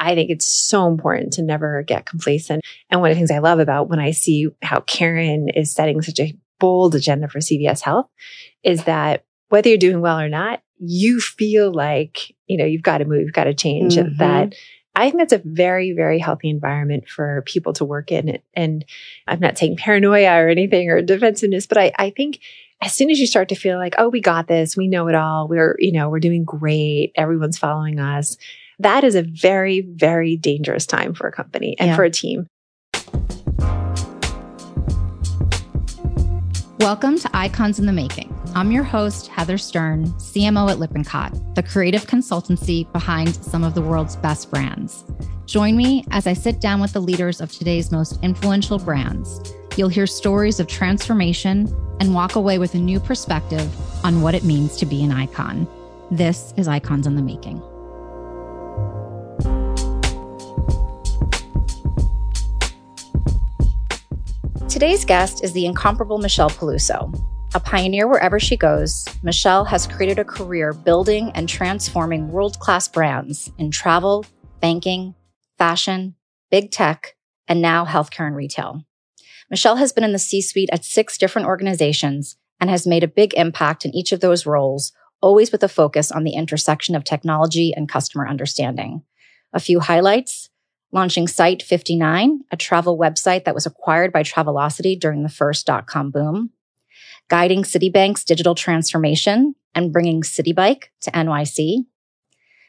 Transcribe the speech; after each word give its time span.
I 0.00 0.14
think 0.14 0.30
it's 0.30 0.46
so 0.46 0.86
important 0.86 1.34
to 1.34 1.42
never 1.42 1.82
get 1.82 2.06
complacent. 2.06 2.62
And 2.88 3.00
one 3.00 3.10
of 3.10 3.16
the 3.16 3.18
things 3.18 3.30
I 3.30 3.38
love 3.38 3.60
about 3.60 3.90
when 3.90 4.00
I 4.00 4.12
see 4.12 4.48
how 4.62 4.80
Karen 4.80 5.50
is 5.50 5.72
setting 5.72 6.00
such 6.00 6.18
a 6.18 6.34
bold 6.58 6.94
agenda 6.94 7.28
for 7.28 7.38
CVS 7.38 7.82
Health 7.82 8.08
is 8.62 8.84
that 8.84 9.24
whether 9.50 9.68
you're 9.68 9.78
doing 9.78 10.00
well 10.00 10.18
or 10.18 10.28
not, 10.28 10.62
you 10.78 11.20
feel 11.20 11.70
like, 11.72 12.34
you 12.46 12.56
know, 12.56 12.64
you've 12.64 12.82
got 12.82 12.98
to 12.98 13.04
move, 13.04 13.20
you've 13.20 13.32
got 13.34 13.44
to 13.44 13.54
change 13.54 13.96
mm-hmm. 13.96 14.16
that. 14.16 14.54
I 14.94 15.10
think 15.10 15.18
that's 15.18 15.32
a 15.34 15.42
very, 15.44 15.92
very 15.92 16.18
healthy 16.18 16.48
environment 16.48 17.08
for 17.08 17.42
people 17.46 17.74
to 17.74 17.84
work 17.84 18.10
in. 18.10 18.38
And 18.54 18.84
I'm 19.26 19.40
not 19.40 19.58
saying 19.58 19.76
paranoia 19.76 20.42
or 20.42 20.48
anything 20.48 20.88
or 20.90 21.02
defensiveness, 21.02 21.66
but 21.66 21.78
I, 21.78 21.92
I 21.98 22.10
think 22.10 22.40
as 22.82 22.94
soon 22.94 23.10
as 23.10 23.20
you 23.20 23.26
start 23.26 23.50
to 23.50 23.54
feel 23.54 23.76
like, 23.76 23.94
oh, 23.98 24.08
we 24.08 24.20
got 24.20 24.48
this, 24.48 24.76
we 24.76 24.88
know 24.88 25.08
it 25.08 25.14
all, 25.14 25.46
we're, 25.46 25.76
you 25.78 25.92
know, 25.92 26.08
we're 26.08 26.20
doing 26.20 26.44
great, 26.44 27.12
everyone's 27.14 27.58
following 27.58 28.00
us, 28.00 28.38
that 28.80 29.04
is 29.04 29.14
a 29.14 29.22
very, 29.22 29.82
very 29.82 30.36
dangerous 30.36 30.86
time 30.86 31.12
for 31.12 31.28
a 31.28 31.32
company 31.32 31.76
and 31.78 31.90
yeah. 31.90 31.96
for 31.96 32.04
a 32.04 32.10
team. 32.10 32.46
Welcome 36.78 37.18
to 37.18 37.30
Icons 37.34 37.78
in 37.78 37.84
the 37.84 37.92
Making. 37.92 38.34
I'm 38.54 38.72
your 38.72 38.82
host, 38.82 39.26
Heather 39.26 39.58
Stern, 39.58 40.06
CMO 40.12 40.70
at 40.70 40.78
Lippincott, 40.78 41.54
the 41.54 41.62
creative 41.62 42.06
consultancy 42.06 42.90
behind 42.90 43.34
some 43.36 43.64
of 43.64 43.74
the 43.74 43.82
world's 43.82 44.16
best 44.16 44.50
brands. 44.50 45.04
Join 45.44 45.76
me 45.76 46.06
as 46.10 46.26
I 46.26 46.32
sit 46.32 46.62
down 46.62 46.80
with 46.80 46.94
the 46.94 47.00
leaders 47.00 47.42
of 47.42 47.52
today's 47.52 47.92
most 47.92 48.18
influential 48.22 48.78
brands. 48.78 49.52
You'll 49.76 49.90
hear 49.90 50.06
stories 50.06 50.58
of 50.58 50.68
transformation 50.68 51.68
and 52.00 52.14
walk 52.14 52.34
away 52.34 52.58
with 52.58 52.74
a 52.74 52.78
new 52.78 52.98
perspective 52.98 53.70
on 54.06 54.22
what 54.22 54.34
it 54.34 54.42
means 54.42 54.78
to 54.78 54.86
be 54.86 55.04
an 55.04 55.12
icon. 55.12 55.68
This 56.10 56.54
is 56.56 56.66
Icons 56.66 57.06
in 57.06 57.14
the 57.14 57.22
Making. 57.22 57.62
Today's 64.80 65.04
guest 65.04 65.44
is 65.44 65.52
the 65.52 65.66
incomparable 65.66 66.16
Michelle 66.16 66.48
Peluso. 66.48 67.12
A 67.54 67.60
pioneer 67.60 68.08
wherever 68.08 68.40
she 68.40 68.56
goes, 68.56 69.04
Michelle 69.22 69.66
has 69.66 69.86
created 69.86 70.18
a 70.18 70.24
career 70.24 70.72
building 70.72 71.30
and 71.34 71.46
transforming 71.46 72.32
world 72.32 72.58
class 72.60 72.88
brands 72.88 73.52
in 73.58 73.70
travel, 73.70 74.24
banking, 74.58 75.14
fashion, 75.58 76.14
big 76.50 76.70
tech, 76.70 77.14
and 77.46 77.60
now 77.60 77.84
healthcare 77.84 78.26
and 78.26 78.34
retail. 78.34 78.82
Michelle 79.50 79.76
has 79.76 79.92
been 79.92 80.02
in 80.02 80.14
the 80.14 80.18
C 80.18 80.40
suite 80.40 80.70
at 80.72 80.82
six 80.82 81.18
different 81.18 81.46
organizations 81.46 82.36
and 82.58 82.70
has 82.70 82.86
made 82.86 83.04
a 83.04 83.06
big 83.06 83.34
impact 83.34 83.84
in 83.84 83.94
each 83.94 84.12
of 84.12 84.20
those 84.20 84.46
roles, 84.46 84.92
always 85.20 85.52
with 85.52 85.62
a 85.62 85.68
focus 85.68 86.10
on 86.10 86.24
the 86.24 86.32
intersection 86.32 86.94
of 86.94 87.04
technology 87.04 87.74
and 87.76 87.86
customer 87.86 88.26
understanding. 88.26 89.02
A 89.52 89.60
few 89.60 89.80
highlights 89.80 90.48
launching 90.92 91.28
Site 91.28 91.62
59, 91.62 92.40
a 92.50 92.56
travel 92.56 92.98
website 92.98 93.44
that 93.44 93.54
was 93.54 93.66
acquired 93.66 94.12
by 94.12 94.22
Travelocity 94.22 94.98
during 94.98 95.22
the 95.22 95.28
first 95.28 95.66
dot 95.66 95.86
com 95.86 96.10
boom, 96.10 96.50
guiding 97.28 97.62
Citibank's 97.62 98.24
digital 98.24 98.54
transformation 98.54 99.54
and 99.74 99.92
bringing 99.92 100.22
Citibike 100.22 100.84
to 101.02 101.10
NYC, 101.12 101.86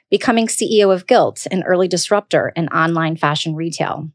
becoming 0.09 0.47
CEO 0.47 0.93
of 0.93 1.07
Gilt, 1.07 1.47
an 1.51 1.63
early 1.63 1.87
disruptor 1.87 2.51
in 2.55 2.67
online 2.67 3.15
fashion 3.15 3.55
retail, 3.55 4.11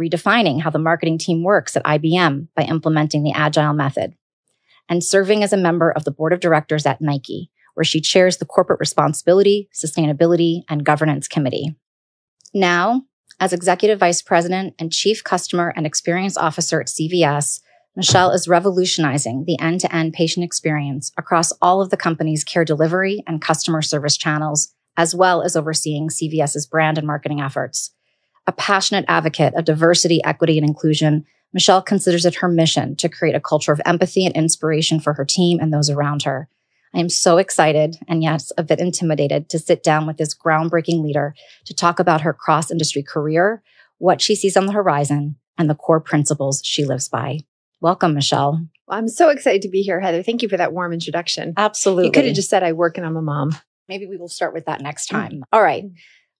redefining 0.00 0.62
how 0.62 0.70
the 0.70 0.78
marketing 0.78 1.18
team 1.18 1.44
works 1.44 1.76
at 1.76 1.84
IBM 1.84 2.48
by 2.56 2.64
implementing 2.64 3.22
the 3.22 3.32
agile 3.32 3.74
method, 3.74 4.14
and 4.88 5.04
serving 5.04 5.44
as 5.44 5.52
a 5.52 5.56
member 5.56 5.90
of 5.90 6.04
the 6.04 6.10
board 6.10 6.32
of 6.32 6.40
directors 6.40 6.86
at 6.86 7.00
Nike, 7.00 7.50
where 7.74 7.84
she 7.84 8.00
chairs 8.00 8.38
the 8.38 8.44
corporate 8.44 8.80
responsibility, 8.80 9.68
sustainability, 9.72 10.62
and 10.68 10.84
governance 10.84 11.28
committee. 11.28 11.76
Now, 12.52 13.02
as 13.40 13.52
Executive 13.52 13.98
Vice 13.98 14.22
President 14.22 14.74
and 14.78 14.92
Chief 14.92 15.22
Customer 15.22 15.72
and 15.76 15.86
Experience 15.86 16.36
Officer 16.36 16.80
at 16.80 16.86
CVS, 16.86 17.60
Michelle 17.96 18.32
is 18.32 18.48
revolutionizing 18.48 19.44
the 19.44 19.58
end 19.60 19.80
to 19.80 19.94
end 19.94 20.12
patient 20.12 20.44
experience 20.44 21.12
across 21.16 21.52
all 21.62 21.80
of 21.80 21.90
the 21.90 21.96
company's 21.96 22.42
care 22.42 22.64
delivery 22.64 23.22
and 23.26 23.40
customer 23.40 23.82
service 23.82 24.16
channels, 24.16 24.74
as 24.96 25.14
well 25.14 25.42
as 25.42 25.54
overseeing 25.54 26.08
CVS's 26.08 26.66
brand 26.66 26.98
and 26.98 27.06
marketing 27.06 27.40
efforts. 27.40 27.92
A 28.46 28.52
passionate 28.52 29.04
advocate 29.08 29.54
of 29.54 29.64
diversity, 29.64 30.22
equity, 30.24 30.58
and 30.58 30.66
inclusion, 30.66 31.24
Michelle 31.52 31.82
considers 31.82 32.26
it 32.26 32.36
her 32.36 32.48
mission 32.48 32.96
to 32.96 33.08
create 33.08 33.36
a 33.36 33.40
culture 33.40 33.72
of 33.72 33.80
empathy 33.86 34.26
and 34.26 34.34
inspiration 34.34 34.98
for 34.98 35.14
her 35.14 35.24
team 35.24 35.60
and 35.60 35.72
those 35.72 35.88
around 35.88 36.24
her. 36.24 36.48
I 36.94 37.00
am 37.00 37.08
so 37.08 37.38
excited 37.38 37.98
and 38.06 38.22
yes, 38.22 38.52
a 38.56 38.62
bit 38.62 38.78
intimidated 38.78 39.48
to 39.48 39.58
sit 39.58 39.82
down 39.82 40.06
with 40.06 40.16
this 40.16 40.34
groundbreaking 40.34 41.02
leader 41.02 41.34
to 41.64 41.74
talk 41.74 41.98
about 41.98 42.20
her 42.20 42.32
cross 42.32 42.70
industry 42.70 43.02
career, 43.02 43.62
what 43.98 44.22
she 44.22 44.36
sees 44.36 44.56
on 44.56 44.66
the 44.66 44.72
horizon, 44.72 45.36
and 45.58 45.68
the 45.68 45.74
core 45.74 46.00
principles 46.00 46.60
she 46.64 46.84
lives 46.84 47.08
by. 47.08 47.40
Welcome, 47.80 48.14
Michelle. 48.14 48.64
I'm 48.88 49.08
so 49.08 49.28
excited 49.28 49.62
to 49.62 49.68
be 49.68 49.82
here, 49.82 50.00
Heather. 50.00 50.22
Thank 50.22 50.42
you 50.42 50.48
for 50.48 50.56
that 50.56 50.72
warm 50.72 50.92
introduction. 50.92 51.54
Absolutely. 51.56 52.06
You 52.06 52.12
could 52.12 52.26
have 52.26 52.34
just 52.34 52.48
said 52.50 52.62
I 52.62 52.72
work 52.72 52.96
and 52.96 53.04
I'm 53.04 53.16
a 53.16 53.22
mom. 53.22 53.56
Maybe 53.88 54.06
we 54.06 54.16
will 54.16 54.28
start 54.28 54.54
with 54.54 54.66
that 54.66 54.80
next 54.80 55.06
time. 55.06 55.32
Mm-hmm. 55.32 55.42
All 55.52 55.62
right. 55.62 55.84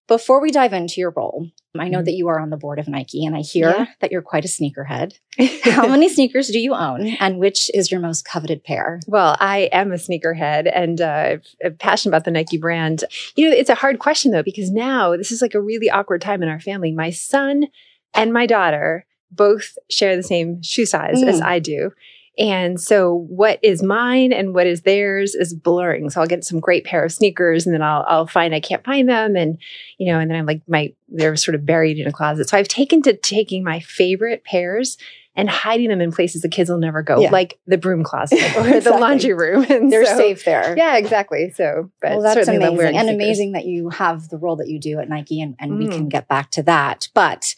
Before 0.07 0.41
we 0.41 0.51
dive 0.51 0.75
into 0.75 1.01
your 1.01 1.13
role, 1.17 1.49
I 1.79 1.89
know 1.89 1.99
mm-hmm. 1.99 2.05
that 2.05 2.13
you 2.13 2.29
are 2.29 2.39
on 2.39 2.51
the 2.51 2.57
board 2.57 2.79
of 2.79 2.89
Nike 2.89 3.25
and 3.25 3.35
I 3.35 3.41
hear 3.41 3.71
yeah. 3.71 3.87
that 4.01 4.13
you're 4.13 4.23
quite 4.23 4.45
a 4.45 4.49
sneakerhead. 4.49 5.19
How 5.65 5.89
many 5.89 6.09
sneakers 6.09 6.49
do 6.49 6.59
you 6.59 6.75
own 6.75 7.07
and 7.07 7.39
which 7.39 7.71
is 7.73 7.91
your 7.91 8.01
most 8.01 8.25
coveted 8.25 8.63
pair? 8.63 9.01
Well, 9.07 9.37
I 9.41 9.71
am 9.73 9.93
a 9.93 9.97
sneakerhead 9.97 10.71
and 10.73 11.01
uh, 11.01 11.37
passionate 11.79 12.11
about 12.11 12.25
the 12.25 12.31
Nike 12.31 12.59
brand. 12.59 13.05
You 13.35 13.49
know, 13.49 13.57
it's 13.57 13.71
a 13.71 13.75
hard 13.75 13.99
question 13.99 14.31
though, 14.31 14.43
because 14.43 14.71
now 14.71 15.17
this 15.17 15.33
is 15.33 15.41
like 15.41 15.55
a 15.55 15.61
really 15.61 15.89
awkward 15.89 16.21
time 16.21 16.43
in 16.43 16.49
our 16.49 16.61
family. 16.61 16.93
My 16.93 17.11
son 17.11 17.69
and 18.13 18.33
my 18.33 18.47
daughter 18.47 19.07
both 19.31 19.77
share 19.91 20.17
the 20.17 20.23
same 20.23 20.63
shoe 20.63 20.87
size 20.87 21.23
mm. 21.23 21.29
as 21.29 21.41
I 21.41 21.59
do. 21.59 21.91
And 22.39 22.81
so 22.81 23.15
what 23.29 23.61
is 23.63 23.83
mine 23.83 24.33
and 24.33 24.55
what 24.55 24.67
is 24.67 24.83
theirs 24.83 25.35
is 25.35 25.55
blurring. 25.55 26.11
So 26.11 26.21
I'll 26.21 26.27
get 26.27 26.45
some 26.45 26.59
great 26.59 26.85
pair 26.85 27.05
of 27.05 27.13
sneakers 27.13 27.65
and 27.65 27.75
then 27.75 27.83
I'll, 27.83 28.05
I'll 28.09 28.27
find 28.27 28.55
I 28.55 28.61
can't 28.61 28.85
find 28.85 29.09
them. 29.09 29.37
And, 29.37 29.59
you 29.99 30.13
know, 30.13 30.19
and 30.19 30.31
then 30.31 30.39
I'm 30.39 30.47
like, 30.47 30.63
my, 30.67 30.93
they're 31.09 31.37
sort 31.37 31.55
of 31.55 31.65
buried 31.65 31.99
in 31.99 32.09
a 32.09 32.13
closet. 32.13 32.49
So 32.49 32.59
I've 32.59 32.69
taken 32.69 33.03
to 33.03 33.17
taking 33.17 33.63
my 33.63 33.79
favorite 33.81 34.43
pairs 34.45 34.99
and 35.37 35.51
hiding 35.51 35.89
them 35.89 36.01
in 36.01 36.13
places 36.13 36.43
the 36.43 36.49
kids 36.49 36.71
will 36.71 36.79
never 36.79 37.03
go, 37.03 37.21
yeah. 37.21 37.31
like 37.31 37.59
the 37.67 37.77
broom 37.77 38.05
closet 38.05 38.39
or 38.57 38.61
exactly. 38.61 38.81
the 38.81 38.91
laundry 38.99 39.35
room. 39.35 39.67
And 39.75 39.91
they're 39.91 40.07
so, 40.07 40.17
safe 40.17 40.45
there. 40.45 40.77
Yeah, 40.77 40.97
exactly. 40.97 41.53
So, 41.55 41.91
but 42.01 42.13
well, 42.13 42.23
that's 42.23 42.47
amazing 42.47 42.97
and 42.97 43.11
amazing 43.11 43.53
that 43.53 43.65
you 43.65 43.91
have 43.91 44.29
the 44.29 44.39
role 44.39 44.57
that 44.57 44.69
you 44.69 44.79
do 44.79 45.01
at 45.01 45.09
Nike, 45.09 45.41
and, 45.41 45.57
and 45.59 45.73
mm. 45.73 45.79
we 45.79 45.89
can 45.89 46.09
get 46.09 46.29
back 46.29 46.51
to 46.53 46.63
that. 46.65 47.09
But 47.15 47.55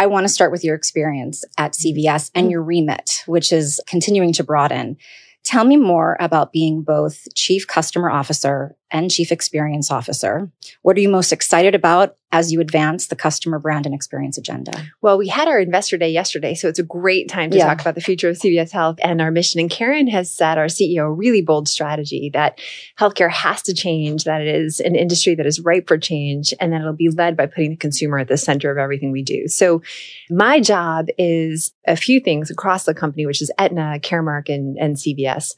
I 0.00 0.06
want 0.06 0.24
to 0.24 0.32
start 0.32 0.50
with 0.50 0.64
your 0.64 0.74
experience 0.74 1.44
at 1.58 1.74
CVS 1.74 2.30
and 2.34 2.48
mm. 2.48 2.52
your 2.52 2.62
remit, 2.62 3.22
which 3.26 3.52
is 3.52 3.82
continuing 3.86 4.32
to 4.32 4.42
broaden. 4.42 4.96
Tell 5.44 5.62
me 5.62 5.76
more 5.76 6.16
about 6.18 6.52
being 6.52 6.80
both 6.80 7.26
chief 7.34 7.66
customer 7.66 8.08
officer 8.08 8.74
and 8.90 9.10
chief 9.10 9.32
experience 9.32 9.90
officer. 9.90 10.50
What 10.82 10.96
are 10.96 11.00
you 11.00 11.08
most 11.08 11.32
excited 11.32 11.74
about 11.74 12.16
as 12.32 12.52
you 12.52 12.60
advance 12.60 13.08
the 13.08 13.16
customer 13.16 13.58
brand 13.58 13.86
and 13.86 13.94
experience 13.94 14.38
agenda? 14.38 14.72
Well, 15.02 15.18
we 15.18 15.28
had 15.28 15.48
our 15.48 15.58
investor 15.58 15.96
day 15.96 16.10
yesterday, 16.10 16.54
so 16.54 16.68
it's 16.68 16.78
a 16.78 16.84
great 16.84 17.28
time 17.28 17.50
to 17.50 17.58
yeah. 17.58 17.66
talk 17.66 17.80
about 17.80 17.96
the 17.96 18.00
future 18.00 18.28
of 18.28 18.36
CVS 18.36 18.70
Health 18.70 18.98
and 19.02 19.20
our 19.20 19.30
mission. 19.30 19.60
And 19.60 19.70
Karen 19.70 20.06
has 20.08 20.32
set 20.32 20.58
our 20.58 20.66
CEO 20.66 21.06
a 21.06 21.12
really 21.12 21.42
bold 21.42 21.68
strategy 21.68 22.30
that 22.34 22.60
healthcare 22.98 23.30
has 23.30 23.62
to 23.62 23.74
change, 23.74 24.24
that 24.24 24.42
it 24.42 24.54
is 24.54 24.80
an 24.80 24.94
industry 24.94 25.34
that 25.34 25.46
is 25.46 25.60
ripe 25.60 25.88
for 25.88 25.98
change, 25.98 26.54
and 26.60 26.72
that 26.72 26.80
it'll 26.80 26.92
be 26.92 27.10
led 27.10 27.36
by 27.36 27.46
putting 27.46 27.70
the 27.70 27.76
consumer 27.76 28.18
at 28.18 28.28
the 28.28 28.36
center 28.36 28.70
of 28.70 28.78
everything 28.78 29.10
we 29.10 29.22
do. 29.22 29.48
So 29.48 29.82
my 30.30 30.60
job 30.60 31.06
is 31.18 31.72
a 31.86 31.96
few 31.96 32.20
things 32.20 32.50
across 32.50 32.84
the 32.84 32.94
company, 32.94 33.26
which 33.26 33.42
is 33.42 33.50
Aetna, 33.58 33.98
Caremark, 34.02 34.48
and, 34.48 34.76
and 34.78 34.96
CVS 34.96 35.54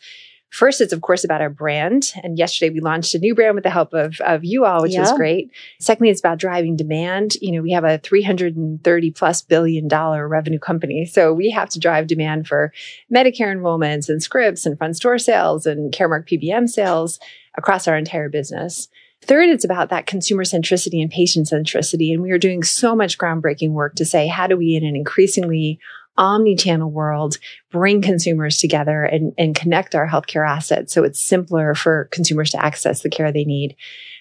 First, 0.53 0.83
it's 0.83 0.93
of 0.93 1.01
course 1.01 1.25
about 1.25 1.41
our 1.41 1.49
brand. 1.49 2.13
And 2.23 2.37
yesterday 2.37 2.69
we 2.69 2.81
launched 2.81 3.15
a 3.15 3.19
new 3.19 3.35
brand 3.35 3.55
with 3.55 3.65
the 3.65 3.71
help 3.71 3.95
of, 3.95 4.21
of 4.21 4.45
you 4.45 4.67
all, 4.67 4.83
which 4.83 4.93
yeah. 4.93 5.03
is 5.03 5.13
great. 5.13 5.51
Secondly, 5.81 6.11
it's 6.11 6.21
about 6.21 6.39
driving 6.39 6.77
demand. 6.77 7.37
You 7.41 7.53
know, 7.53 7.63
we 7.63 7.73
have 7.73 7.85
a 7.85 7.97
330 7.97 9.11
plus 9.13 9.41
billion 9.41 9.89
dollar 9.89 10.29
revenue 10.29 10.59
company. 10.59 11.07
So 11.07 11.33
we 11.33 11.49
have 11.51 11.71
to 11.71 11.81
drive 11.81 12.07
demand 12.07 12.47
for 12.47 12.71
Medicare 13.11 13.51
enrollments 13.51 14.11
and 14.11 14.23
scripts 14.23 14.67
and 14.67 14.77
front 14.77 14.97
store 14.97 15.17
sales 15.17 15.65
and 15.65 15.91
Caremark 15.91 16.29
PBM 16.29 16.69
sales 16.69 17.19
across 17.57 17.89
our 17.89 17.97
entire 17.97 18.29
business. 18.29 18.89
Third, 19.23 19.49
it's 19.49 19.65
about 19.65 19.89
that 19.89 20.07
consumer 20.07 20.45
centricity 20.45 21.01
and 21.01 21.11
patient 21.11 21.47
centricity. 21.47 22.13
And 22.13 22.23
we 22.23 22.31
are 22.33 22.39
doing 22.39 22.63
so 22.63 22.95
much 22.95 23.17
groundbreaking 23.17 23.71
work 23.71 23.95
to 23.95 24.05
say, 24.05 24.27
how 24.27 24.49
do 24.49 24.59
we, 24.59 24.75
in 24.75 24.85
an 24.85 24.97
increasingly 24.97 25.79
omni-channel 26.17 26.91
world 26.91 27.39
bring 27.71 28.03
consumers 28.03 28.59
together 28.59 29.05
and, 29.05 29.33
and 29.39 29.55
connect 29.55 29.95
our 29.95 30.07
healthcare 30.07 30.49
assets 30.49 30.93
so 30.93 31.05
it's 31.05 31.23
simpler 31.23 31.75
for 31.75 32.09
consumers 32.13 32.51
to 32.51 32.65
access 32.65 33.03
the 33.03 33.11
care 33.11 33.33
they 33.33 33.45
need. 33.45 33.77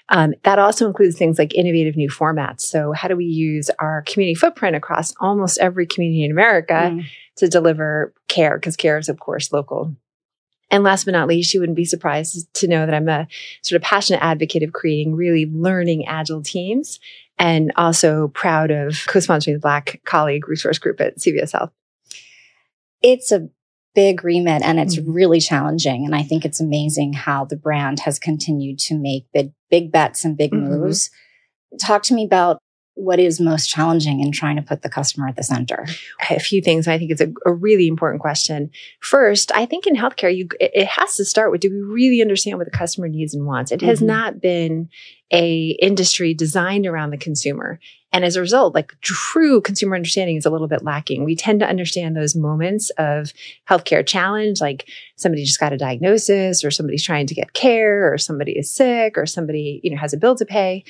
Um, 0.09 0.33
that 0.43 0.59
also 0.59 0.88
includes 0.88 1.17
things 1.17 1.39
like 1.39 1.55
innovative 1.55 1.95
new 1.95 2.09
formats. 2.09 2.61
So, 2.61 2.91
how 2.91 3.07
do 3.07 3.15
we 3.15 3.25
use 3.25 3.69
our 3.79 4.03
community 4.05 4.35
footprint 4.35 4.75
across 4.75 5.13
almost 5.21 5.57
every 5.59 5.88
community 5.88 6.25
in 6.25 6.31
America 6.31 6.91
mm. 6.93 7.05
to 7.38 7.47
deliver 7.47 8.13
care? 8.27 8.57
Because 8.57 8.75
care 8.75 8.97
is, 8.97 9.07
of 9.07 9.19
course, 9.19 9.53
local. 9.53 9.95
And 10.69 10.83
last 10.83 11.05
but 11.05 11.11
not 11.11 11.27
least, 11.27 11.53
you 11.53 11.59
wouldn't 11.59 11.77
be 11.77 11.85
surprised 11.85 12.53
to 12.55 12.67
know 12.67 12.85
that 12.85 12.95
I'm 12.95 13.09
a 13.09 13.27
sort 13.61 13.81
of 13.81 13.83
passionate 13.85 14.23
advocate 14.23 14.63
of 14.63 14.73
creating 14.73 15.15
really 15.15 15.45
learning 15.45 16.07
agile 16.07 16.41
teams 16.41 16.99
and 17.38 17.71
also 17.75 18.29
proud 18.29 18.71
of 18.71 19.05
co-sponsoring 19.07 19.53
the 19.53 19.59
Black 19.59 20.01
Colleague 20.05 20.47
Resource 20.47 20.77
Group 20.77 21.01
at 21.01 21.17
CVS 21.17 21.51
Health. 21.53 21.71
It's 23.01 23.31
a 23.31 23.50
big 23.94 24.24
remit 24.24 24.62
and 24.62 24.80
it's 24.80 24.98
mm-hmm. 24.98 25.12
really 25.12 25.39
challenging. 25.39 26.06
And 26.06 26.15
I 26.15 26.24
think 26.24 26.45
it's 26.45 26.62
amazing 26.62 27.13
how 27.13 27.45
the 27.45 27.57
brand 27.57 28.01
has 28.01 28.19
continued 28.19 28.80
to 28.80 28.98
make 28.98 29.25
big, 29.33 29.51
big 29.69 29.92
bets 29.92 30.24
and 30.24 30.38
big 30.38 30.51
mm-hmm. 30.51 30.69
moves. 30.69 31.09
Talk 31.80 32.03
to 32.03 32.13
me 32.13 32.25
about 32.25 32.59
what 33.01 33.19
is 33.19 33.39
most 33.39 33.68
challenging 33.69 34.19
in 34.19 34.31
trying 34.31 34.56
to 34.56 34.62
put 34.62 34.83
the 34.83 34.89
customer 34.89 35.27
at 35.27 35.36
the 35.36 35.44
center? 35.44 35.86
A 36.30 36.39
few 36.39 36.62
things. 36.62 36.88
I 36.88 36.98
think 36.98 37.12
it's 37.12 37.21
a, 37.21 37.33
a 37.45 37.51
really 37.51 37.88
important 37.88 38.21
question. 38.21 38.69
First, 39.00 39.51
I 39.53 39.65
think 39.65 39.88
in 39.88 39.95
healthcare, 39.95 40.36
you 40.36 40.48
it, 40.59 40.71
it, 40.74 40.88
has 40.88 41.15
to 41.18 41.25
start 41.25 41.51
with: 41.51 41.62
Do 41.62 41.71
we 41.71 41.81
really 41.81 42.21
understand 42.21 42.57
what 42.57 42.65
the 42.65 42.77
customer 42.77 43.07
needs 43.07 43.33
and 43.33 43.45
wants? 43.45 43.71
It 43.71 43.80
mm-hmm. 43.80 43.89
has 43.89 44.01
not 44.01 44.39
been 44.39 44.89
a 45.31 45.77
industry 45.81 46.33
designed 46.33 46.86
around 46.86 47.12
the 47.12 47.18
consumer. 47.18 47.80
And 48.13 48.25
as 48.25 48.36
a 48.36 48.42
result, 48.42 48.75
like 48.75 48.94
true 49.00 49.62
consumer 49.62 49.95
understanding 49.95 50.36
is 50.36 50.45
a 50.45 50.50
little 50.50 50.68
bit 50.68 50.83
lacking. 50.83 51.24
We 51.24 51.36
tend 51.36 51.62
to 51.62 51.68
understand 51.68 52.15
those 52.15 52.36
moments 52.36 52.89
of 52.98 53.31
healthcare 53.69 54.06
challenge, 54.06 54.59
like 54.59 54.89
somebody 55.15 55.45
just 55.45 55.62
got 55.62 55.71
a 55.71 55.77
diagnosis 55.77 56.65
or 56.65 56.71
somebody's 56.71 57.06
trying 57.06 57.27
to 57.27 57.33
get 57.33 57.53
care 57.53 58.12
or 58.12 58.18
somebody 58.18 58.51
is 58.51 58.69
sick 58.69 59.18
or 59.18 59.25
somebody, 59.25 59.80
you 59.81 59.92
know, 59.92 59.98
has 59.98 60.12
a 60.12 60.18
bill 60.18 60.36
to 60.36 60.45
pay. 60.45 60.83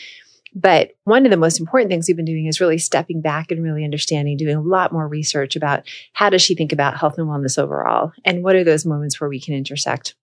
But 0.53 0.91
one 1.05 1.25
of 1.25 1.31
the 1.31 1.37
most 1.37 1.59
important 1.59 1.89
things 1.89 2.07
we've 2.07 2.17
been 2.17 2.25
doing 2.25 2.47
is 2.47 2.59
really 2.59 2.77
stepping 2.77 3.21
back 3.21 3.51
and 3.51 3.63
really 3.63 3.85
understanding, 3.85 4.35
doing 4.35 4.57
a 4.57 4.61
lot 4.61 4.91
more 4.91 5.07
research 5.07 5.55
about 5.55 5.87
how 6.13 6.29
does 6.29 6.41
she 6.41 6.55
think 6.55 6.73
about 6.73 6.97
health 6.97 7.17
and 7.17 7.27
wellness 7.27 7.57
overall? 7.57 8.11
And 8.25 8.43
what 8.43 8.55
are 8.55 8.63
those 8.63 8.85
moments 8.85 9.19
where 9.19 9.29
we 9.29 9.39
can 9.39 9.53
intersect? 9.53 10.15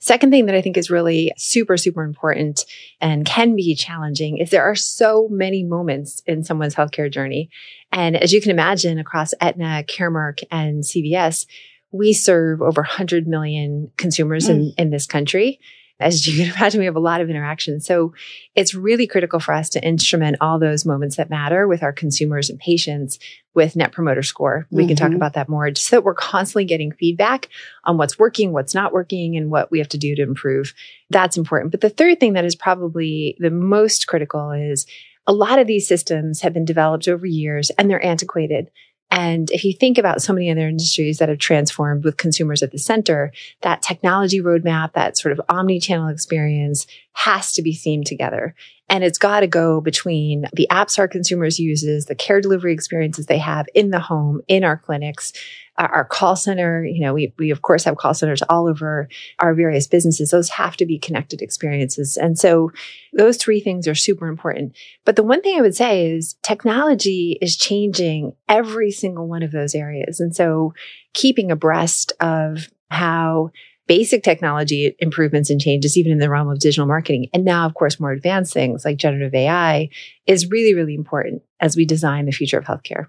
Second 0.00 0.30
thing 0.30 0.46
that 0.46 0.54
I 0.54 0.62
think 0.62 0.76
is 0.76 0.90
really 0.90 1.32
super, 1.36 1.76
super 1.76 2.04
important 2.04 2.64
and 3.00 3.26
can 3.26 3.56
be 3.56 3.74
challenging 3.74 4.38
is 4.38 4.50
there 4.50 4.62
are 4.62 4.76
so 4.76 5.28
many 5.28 5.64
moments 5.64 6.22
in 6.24 6.44
someone's 6.44 6.76
healthcare 6.76 7.12
journey. 7.12 7.50
And 7.90 8.16
as 8.16 8.32
you 8.32 8.40
can 8.40 8.52
imagine, 8.52 8.98
across 8.98 9.34
Aetna, 9.40 9.84
Caremark, 9.88 10.44
and 10.52 10.84
CVS, 10.84 11.46
we 11.90 12.12
serve 12.12 12.62
over 12.62 12.82
100 12.82 13.26
million 13.26 13.90
consumers 13.96 14.46
mm. 14.46 14.50
in, 14.50 14.72
in 14.78 14.90
this 14.90 15.06
country 15.06 15.58
as 16.00 16.26
you 16.26 16.44
can 16.44 16.54
imagine, 16.56 16.80
we 16.80 16.86
have 16.86 16.96
a 16.96 17.00
lot 17.00 17.20
of 17.20 17.30
interaction. 17.30 17.80
So 17.80 18.12
it's 18.54 18.74
really 18.74 19.06
critical 19.06 19.40
for 19.40 19.52
us 19.52 19.68
to 19.70 19.84
instrument 19.84 20.36
all 20.40 20.58
those 20.58 20.84
moments 20.84 21.16
that 21.16 21.30
matter 21.30 21.66
with 21.66 21.82
our 21.82 21.92
consumers 21.92 22.50
and 22.50 22.58
patients 22.58 23.18
with 23.54 23.76
Net 23.76 23.92
Promoter 23.92 24.22
Score. 24.22 24.66
We 24.70 24.82
mm-hmm. 24.82 24.88
can 24.88 24.96
talk 24.96 25.08
mm-hmm. 25.08 25.16
about 25.16 25.34
that 25.34 25.48
more 25.48 25.70
just 25.70 25.88
so 25.88 25.96
that 25.96 26.04
we're 26.04 26.14
constantly 26.14 26.64
getting 26.64 26.92
feedback 26.92 27.48
on 27.84 27.96
what's 27.96 28.18
working, 28.18 28.52
what's 28.52 28.74
not 28.74 28.92
working, 28.92 29.36
and 29.36 29.50
what 29.50 29.70
we 29.70 29.78
have 29.78 29.88
to 29.88 29.98
do 29.98 30.14
to 30.14 30.22
improve. 30.22 30.74
That's 31.10 31.36
important. 31.36 31.72
But 31.72 31.80
the 31.80 31.90
third 31.90 32.20
thing 32.20 32.34
that 32.34 32.44
is 32.44 32.54
probably 32.54 33.36
the 33.38 33.50
most 33.50 34.06
critical 34.06 34.52
is 34.52 34.86
a 35.26 35.32
lot 35.32 35.58
of 35.58 35.66
these 35.66 35.86
systems 35.86 36.40
have 36.40 36.54
been 36.54 36.64
developed 36.64 37.06
over 37.06 37.26
years 37.26 37.70
and 37.70 37.90
they're 37.90 38.04
antiquated. 38.04 38.70
And 39.10 39.50
if 39.50 39.64
you 39.64 39.72
think 39.72 39.96
about 39.96 40.20
so 40.20 40.32
many 40.32 40.50
other 40.50 40.68
industries 40.68 41.18
that 41.18 41.28
have 41.28 41.38
transformed 41.38 42.04
with 42.04 42.18
consumers 42.18 42.62
at 42.62 42.72
the 42.72 42.78
center, 42.78 43.32
that 43.62 43.82
technology 43.82 44.40
roadmap, 44.40 44.92
that 44.92 45.16
sort 45.16 45.32
of 45.32 45.40
omni-channel 45.48 46.08
experience 46.08 46.86
has 47.14 47.52
to 47.54 47.62
be 47.62 47.74
themed 47.74 48.04
together. 48.04 48.54
And 48.88 49.04
it's 49.04 49.18
got 49.18 49.40
to 49.40 49.46
go 49.46 49.80
between 49.80 50.44
the 50.54 50.66
apps 50.70 50.98
our 50.98 51.08
consumers 51.08 51.58
uses, 51.58 52.06
the 52.06 52.14
care 52.14 52.40
delivery 52.40 52.72
experiences 52.72 53.26
they 53.26 53.38
have 53.38 53.66
in 53.74 53.90
the 53.90 54.00
home, 54.00 54.40
in 54.48 54.64
our 54.64 54.78
clinics, 54.78 55.32
uh, 55.76 55.88
our 55.92 56.04
call 56.04 56.34
center, 56.36 56.84
you 56.84 57.00
know, 57.00 57.14
we, 57.14 57.32
we 57.38 57.50
of 57.50 57.62
course 57.62 57.84
have 57.84 57.96
call 57.96 58.14
centers 58.14 58.42
all 58.48 58.66
over 58.66 59.08
our 59.38 59.54
various 59.54 59.86
businesses. 59.86 60.30
Those 60.30 60.48
have 60.50 60.76
to 60.78 60.86
be 60.86 60.98
connected 60.98 61.40
experiences. 61.40 62.16
And 62.16 62.38
so 62.38 62.72
those 63.12 63.36
three 63.36 63.60
things 63.60 63.86
are 63.86 63.94
super 63.94 64.26
important. 64.26 64.76
But 65.04 65.16
the 65.16 65.22
one 65.22 65.40
thing 65.40 65.56
I 65.56 65.62
would 65.62 65.76
say 65.76 66.10
is 66.10 66.34
technology 66.42 67.38
is 67.40 67.56
changing 67.56 68.32
every 68.48 68.90
single 68.90 69.28
one 69.28 69.42
of 69.42 69.52
those 69.52 69.74
areas. 69.74 70.18
And 70.18 70.34
so 70.34 70.74
keeping 71.14 71.50
abreast 71.50 72.12
of 72.20 72.68
how 72.90 73.50
basic 73.88 74.22
technology 74.22 74.94
improvements 75.00 75.50
and 75.50 75.60
changes, 75.60 75.96
even 75.96 76.12
in 76.12 76.18
the 76.18 76.30
realm 76.30 76.48
of 76.48 76.60
digital 76.60 76.86
marketing. 76.86 77.28
And 77.34 77.44
now, 77.44 77.66
of 77.66 77.74
course, 77.74 77.98
more 77.98 78.12
advanced 78.12 78.52
things 78.52 78.84
like 78.84 78.98
generative 78.98 79.34
AI 79.34 79.88
is 80.26 80.50
really, 80.50 80.74
really 80.74 80.94
important 80.94 81.42
as 81.58 81.76
we 81.76 81.84
design 81.84 82.26
the 82.26 82.32
future 82.32 82.58
of 82.58 82.66
healthcare. 82.66 83.08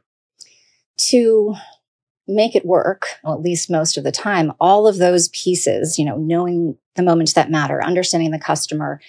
To 1.09 1.55
make 2.27 2.55
it 2.55 2.65
work, 2.65 3.07
well, 3.23 3.33
at 3.33 3.41
least 3.41 3.69
most 3.69 3.97
of 3.97 4.03
the 4.03 4.11
time, 4.11 4.53
all 4.59 4.87
of 4.87 4.97
those 4.97 5.29
pieces, 5.29 5.99
you 5.99 6.05
know, 6.05 6.17
knowing 6.17 6.77
the 6.95 7.03
moments 7.03 7.33
that 7.33 7.51
matter, 7.51 7.83
understanding 7.83 8.31
the 8.31 8.39
customer, 8.39 9.01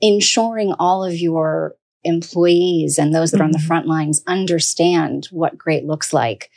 ensuring 0.00 0.72
all 0.78 1.04
of 1.04 1.14
your 1.14 1.76
employees 2.04 2.98
and 2.98 3.14
those 3.14 3.30
that 3.30 3.36
mm-hmm. 3.36 3.42
are 3.42 3.46
on 3.46 3.52
the 3.52 3.58
mm-hmm. 3.58 3.66
front 3.66 3.86
lines 3.86 4.22
understand 4.26 5.28
what 5.30 5.58
great 5.58 5.84
looks 5.84 6.12
like. 6.12 6.50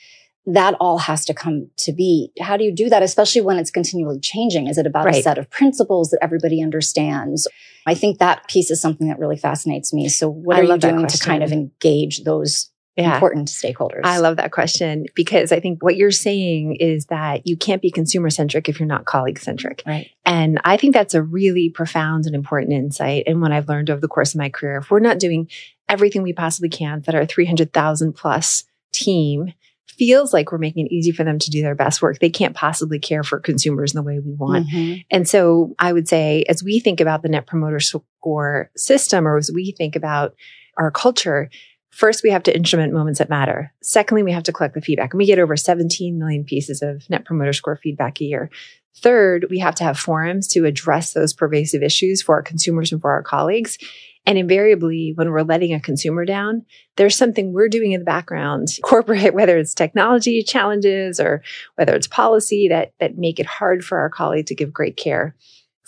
That 0.48 0.76
all 0.80 1.00
has 1.00 1.26
to 1.26 1.34
come 1.34 1.70
to 1.78 1.92
be. 1.92 2.32
How 2.40 2.56
do 2.58 2.64
you 2.64 2.72
do 2.72 2.90
that, 2.90 3.02
especially 3.02 3.42
when 3.42 3.58
it's 3.58 3.72
continually 3.72 4.20
changing? 4.20 4.68
Is 4.68 4.78
it 4.78 4.86
about 4.86 5.06
right. 5.06 5.16
a 5.16 5.22
set 5.22 5.38
of 5.38 5.50
principles 5.50 6.12
that 6.12 6.20
everybody 6.22 6.62
understands? 6.62 7.48
I 7.88 7.96
think 7.96 8.20
that 8.20 8.48
piece 8.48 8.72
is 8.72 8.82
something 8.82 9.08
that 9.08 9.20
really 9.20 9.38
fascinates 9.38 9.94
me. 9.94 10.10
So, 10.10 10.30
what 10.30 10.58
I 10.58 10.60
are 10.60 10.64
you 10.64 10.78
doing 10.78 11.08
to 11.08 11.18
kind 11.18 11.44
of 11.44 11.52
engage 11.52 12.24
those 12.24 12.70
yeah. 12.96 13.16
important 13.16 13.48
stakeholders? 13.48 14.02
I 14.04 14.20
love 14.20 14.38
that 14.38 14.52
question 14.52 15.06
because 15.16 15.52
I 15.52 15.60
think 15.60 15.84
what 15.84 15.96
you're 15.96 16.12
saying 16.12 16.78
is 16.80 17.08
that 17.08 17.46
you 17.46 17.58
can't 17.58 17.82
be 17.82 17.92
consumer 17.92 18.30
centric 18.30 18.70
if 18.70 18.80
you're 18.80 18.88
not 18.88 19.06
colleague 19.06 19.40
centric. 19.40 19.84
Right. 19.86 20.10
And 20.26 20.60
I 20.64 20.78
think 20.78 20.94
that's 20.94 21.14
a 21.14 21.22
really 21.22 21.70
profound 21.70 22.26
and 22.26 22.36
important 22.36 22.74
insight. 22.74 23.24
And 23.28 23.42
what 23.42 23.52
I've 23.52 23.68
learned 23.68 23.90
over 23.90 24.02
the 24.02 24.08
course 24.08 24.34
of 24.34 24.40
my 24.40 24.50
career, 24.50 24.78
if 24.78 24.90
we're 24.90 25.00
not 25.00 25.20
doing 25.20 25.50
everything 25.88 26.24
we 26.24 26.34
possibly 26.34 26.70
can 26.70 27.02
that 27.02 27.16
our 27.16 27.26
300,000 27.26 28.14
plus 28.14 28.64
team 28.92 29.54
feels 29.88 30.34
like 30.34 30.52
we're 30.52 30.58
making 30.58 30.88
it 30.88 30.92
easy 30.92 31.12
for 31.12 31.24
them 31.24 31.40
to 31.40 31.50
do 31.50 31.62
their 31.62 31.76
best 31.76 32.02
work. 32.02 32.20
They 32.20 32.30
can't 32.30 32.56
possibly 32.56 33.00
care 33.00 33.24
for 33.24 33.40
consumers 33.40 33.94
in 33.94 33.98
the 33.98 34.04
way 34.04 34.20
we 34.20 34.34
want. 34.34 34.68
Mm-hmm. 34.68 35.02
And 35.10 35.28
so 35.28 35.74
I 35.80 35.94
would 35.94 36.08
say, 36.08 36.44
as 36.50 36.64
we 36.64 36.80
think 36.80 37.00
about 37.00 37.22
the 37.22 37.30
net 37.30 37.48
promoter 37.48 37.80
score 37.80 38.72
system, 38.76 39.28
or 39.28 39.38
as 39.38 39.52
we 39.54 39.72
think 39.72 39.96
about 39.96 40.36
our 40.78 40.92
culture, 40.92 41.50
First, 41.96 42.24
we 42.24 42.30
have 42.32 42.44
to 42.44 42.54
instrument 42.54 42.92
moments 42.92 43.20
that 43.20 43.30
matter. 43.30 43.72
Secondly, 43.82 44.22
we 44.22 44.34
have 44.34 44.44
to 44.44 44.52
collect 44.52 44.74
the 44.74 44.82
feedback. 44.82 45.14
And 45.14 45.18
we 45.18 45.26
get 45.26 45.40
over 45.40 45.56
17 45.56 46.20
million 46.20 46.44
pieces 46.44 46.82
of 46.82 47.10
net 47.10 47.24
promoter 47.24 47.54
score 47.54 47.78
feedback 47.78 48.20
a 48.20 48.26
year. 48.26 48.50
Third, 48.98 49.46
we 49.50 49.60
have 49.60 49.76
to 49.76 49.86
have 49.86 49.98
forums 49.98 50.50
to 50.50 50.66
address 50.66 51.14
those 51.14 51.34
pervasive 51.34 51.82
issues 51.82 52.22
for 52.22 52.36
our 52.36 52.44
consumers 52.44 52.92
and 52.92 53.00
for 53.00 53.12
our 53.12 53.24
colleagues. 53.24 53.78
And 54.25 54.38
invariably, 54.38 55.13
when 55.16 55.30
we're 55.30 55.44
letting 55.44 55.74
a 55.74 55.80
consumer 55.80 56.25
down, 56.25 56.66
there's 56.95 57.16
something 57.16 57.54
we're 57.54 57.69
doing 57.69 57.92
in 57.92 58.00
the 58.00 58.06
background, 58.06 58.70
corporate, 58.84 59.34
whether 59.34 59.58
it's 59.58 59.74
technology 59.74 60.41
challenges 60.44 61.20
or 61.20 61.44
whether 61.75 61.94
it's 61.94 62.08
policy 62.08 62.67
that, 62.70 62.94
that 63.00 63.17
make 63.17 63.39
it 63.39 63.46
hard 63.46 63.84
for 63.84 64.00
our 64.00 64.10
colleague 64.10 64.48
to 64.48 64.55
give 64.55 64.74
great 64.74 64.98
care. 64.98 65.36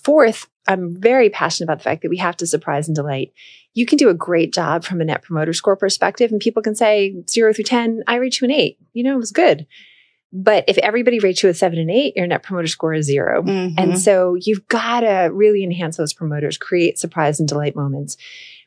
Fourth, 0.03 0.47
I'm 0.67 0.95
very 0.99 1.29
passionate 1.29 1.65
about 1.65 1.79
the 1.79 1.83
fact 1.83 2.01
that 2.03 2.09
we 2.09 2.17
have 2.17 2.37
to 2.37 2.47
surprise 2.47 2.87
and 2.87 2.95
delight 2.95 3.33
you 3.77 3.85
can 3.85 3.97
do 3.97 4.09
a 4.09 4.15
great 4.15 4.51
job 4.51 4.83
from 4.83 5.01
a 5.01 5.05
net 5.05 5.21
promoter 5.21 5.53
score 5.53 5.75
perspective 5.75 6.31
and 6.31 6.39
people 6.39 6.63
can 6.63 6.73
say 6.73 7.15
zero 7.29 7.53
through 7.53 7.65
10, 7.65 8.03
I 8.07 8.15
rate 8.15 8.41
you 8.41 8.45
an 8.45 8.51
eight. 8.51 8.79
You 8.93 9.03
know, 9.03 9.13
it 9.13 9.19
was 9.19 9.31
good. 9.31 9.67
But 10.33 10.65
if 10.67 10.77
everybody 10.79 11.19
rates 11.19 11.41
you 11.41 11.49
a 11.49 11.53
seven 11.53 11.79
and 11.79 11.89
eight, 11.89 12.15
your 12.15 12.27
net 12.27 12.43
promoter 12.43 12.67
score 12.67 12.93
is 12.93 13.05
0 13.05 13.43
mm-hmm. 13.43 13.79
And 13.79 13.99
so 13.99 14.35
you've 14.39 14.67
got 14.67 15.01
to 15.01 15.29
really 15.31 15.63
enhance 15.63 15.97
those 15.97 16.13
promoters, 16.13 16.57
create 16.57 16.99
surprise 16.99 17.39
and 17.39 17.47
delight 17.47 17.75
moments. 17.75 18.17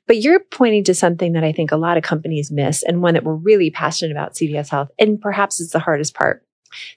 But 0.07 0.19
you're 0.19 0.41
pointing 0.41 0.85
to 0.85 0.95
something 0.95 1.35
that 1.35 1.45
I 1.45 1.53
think 1.53 1.71
a 1.71 1.77
lot 1.77 1.97
of 1.97 2.03
companies 2.03 2.51
miss 2.51 2.83
and 2.83 3.03
one 3.03 3.15
that 3.15 3.25
we're 3.25 3.35
really 3.35 3.71
passionate 3.71 4.11
about 4.11 4.35
CVS 4.35 4.71
Health. 4.71 4.91
And 4.99 5.21
perhaps 5.21 5.61
it's 5.61 5.73
the 5.73 5.79
hardest 5.79 6.15
part 6.15 6.45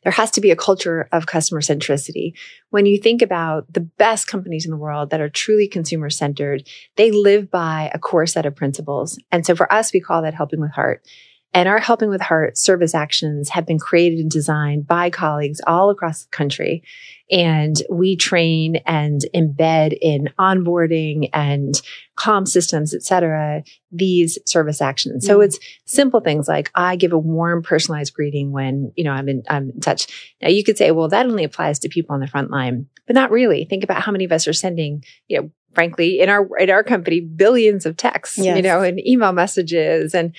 there 0.03 0.11
has 0.11 0.31
to 0.31 0.41
be 0.41 0.51
a 0.51 0.55
culture 0.55 1.07
of 1.11 1.25
customer 1.25 1.61
centricity. 1.61 2.33
When 2.69 2.85
you 2.85 2.97
think 2.97 3.21
about 3.21 3.71
the 3.71 3.81
best 3.81 4.27
companies 4.27 4.65
in 4.65 4.71
the 4.71 4.77
world 4.77 5.09
that 5.09 5.21
are 5.21 5.29
truly 5.29 5.67
consumer 5.67 6.09
centered, 6.09 6.67
they 6.95 7.11
live 7.11 7.49
by 7.49 7.91
a 7.93 7.99
core 7.99 8.25
set 8.25 8.45
of 8.45 8.55
principles. 8.55 9.19
And 9.31 9.45
so 9.45 9.55
for 9.55 9.71
us, 9.71 9.93
we 9.93 9.99
call 9.99 10.21
that 10.21 10.33
helping 10.33 10.59
with 10.59 10.71
heart. 10.71 11.05
And 11.53 11.69
our 11.69 11.79
Helping 11.79 12.09
with 12.09 12.21
Heart 12.21 12.57
service 12.57 12.95
actions 12.95 13.49
have 13.49 13.65
been 13.67 13.77
created 13.77 14.19
and 14.19 14.31
designed 14.31 14.87
by 14.87 15.09
colleagues 15.11 15.61
all 15.67 15.91
across 15.91 16.23
the 16.23 16.29
country. 16.29 16.83
And 17.29 17.75
we 17.89 18.15
train 18.15 18.77
and 18.85 19.21
embed 19.35 19.97
in 20.01 20.29
onboarding 20.39 21.29
and 21.31 21.79
calm 22.15 22.45
systems, 22.45 22.93
et 22.93 23.03
cetera, 23.03 23.63
these 23.91 24.37
service 24.45 24.81
actions. 24.81 25.25
So 25.25 25.39
mm. 25.39 25.45
it's 25.45 25.59
simple 25.85 26.19
things 26.19 26.47
like 26.47 26.71
I 26.75 26.95
give 26.95 27.13
a 27.13 27.17
warm, 27.17 27.63
personalized 27.63 28.13
greeting 28.13 28.51
when, 28.51 28.91
you 28.95 29.03
know, 29.03 29.11
I'm 29.11 29.29
in, 29.29 29.43
I'm 29.47 29.69
in 29.69 29.79
touch. 29.79 30.35
Now 30.41 30.49
you 30.49 30.63
could 30.63 30.77
say, 30.77 30.91
well, 30.91 31.07
that 31.09 31.25
only 31.25 31.43
applies 31.43 31.79
to 31.79 31.89
people 31.89 32.13
on 32.13 32.19
the 32.19 32.27
front 32.27 32.51
line, 32.51 32.87
but 33.07 33.15
not 33.15 33.31
really. 33.31 33.65
Think 33.65 33.83
about 33.83 34.01
how 34.01 34.11
many 34.11 34.25
of 34.25 34.31
us 34.31 34.47
are 34.47 34.53
sending, 34.53 35.03
you 35.27 35.41
know, 35.41 35.51
frankly, 35.73 36.19
in 36.19 36.29
our, 36.29 36.47
in 36.57 36.69
our 36.69 36.83
company, 36.83 37.19
billions 37.19 37.85
of 37.85 37.97
texts, 37.97 38.37
yes. 38.37 38.55
you 38.57 38.61
know, 38.61 38.81
and 38.81 38.99
email 39.07 39.31
messages 39.31 40.13
and 40.13 40.35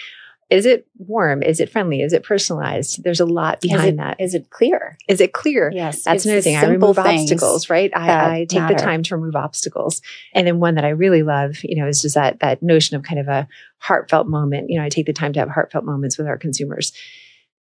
is 0.51 0.67
it 0.67 0.87
warm? 0.99 1.43
Is 1.43 1.61
it 1.61 1.71
friendly? 1.71 2.03
Is 2.03 2.13
it 2.13 2.23
personalized? 2.23 3.03
There's 3.03 3.21
a 3.21 3.27
lot 3.27 3.61
behind 3.61 3.83
is 3.83 3.89
it, 3.89 3.97
that. 3.97 4.21
Is 4.21 4.35
it 4.35 4.51
clear? 4.51 4.99
Is 5.09 5.21
it 5.21 5.33
clear? 5.33 5.71
Yes. 5.75 6.05
That's 6.05 6.25
another 6.25 6.43
thing. 6.43 6.57
I 6.57 6.67
remove 6.67 6.99
obstacles, 6.99 7.71
right? 7.71 7.91
I, 7.95 8.41
I, 8.41 8.45
take 8.45 8.61
matter. 8.61 8.75
the 8.75 8.81
time 8.81 9.03
to 9.05 9.17
remove 9.17 9.37
obstacles. 9.37 10.03
And 10.35 10.47
then 10.47 10.61
one 10.61 10.75
that 10.75 10.85
I 10.85 10.91
really 10.91 11.23
love, 11.23 11.57
you 11.63 11.77
know, 11.77 11.89
is 11.89 12.03
just 12.03 12.15
that 12.15 12.41
that 12.41 12.63
notion 12.63 12.97
of 12.97 13.03
kind 13.03 13.21
of 13.21 13.29
a 13.29 13.49
heartfelt 13.79 14.29
moment. 14.29 14.71
You 14.71 14.79
know, 14.79 14.85
I 14.85 14.89
take 14.89 15.07
the 15.07 15.13
time 15.13 15.33
to 15.33 15.41
have 15.41 15.49
heartfelt 15.49 15.85
moments 15.85 16.19
with 16.19 16.27
our 16.27 16.39
consumers. 16.39 16.93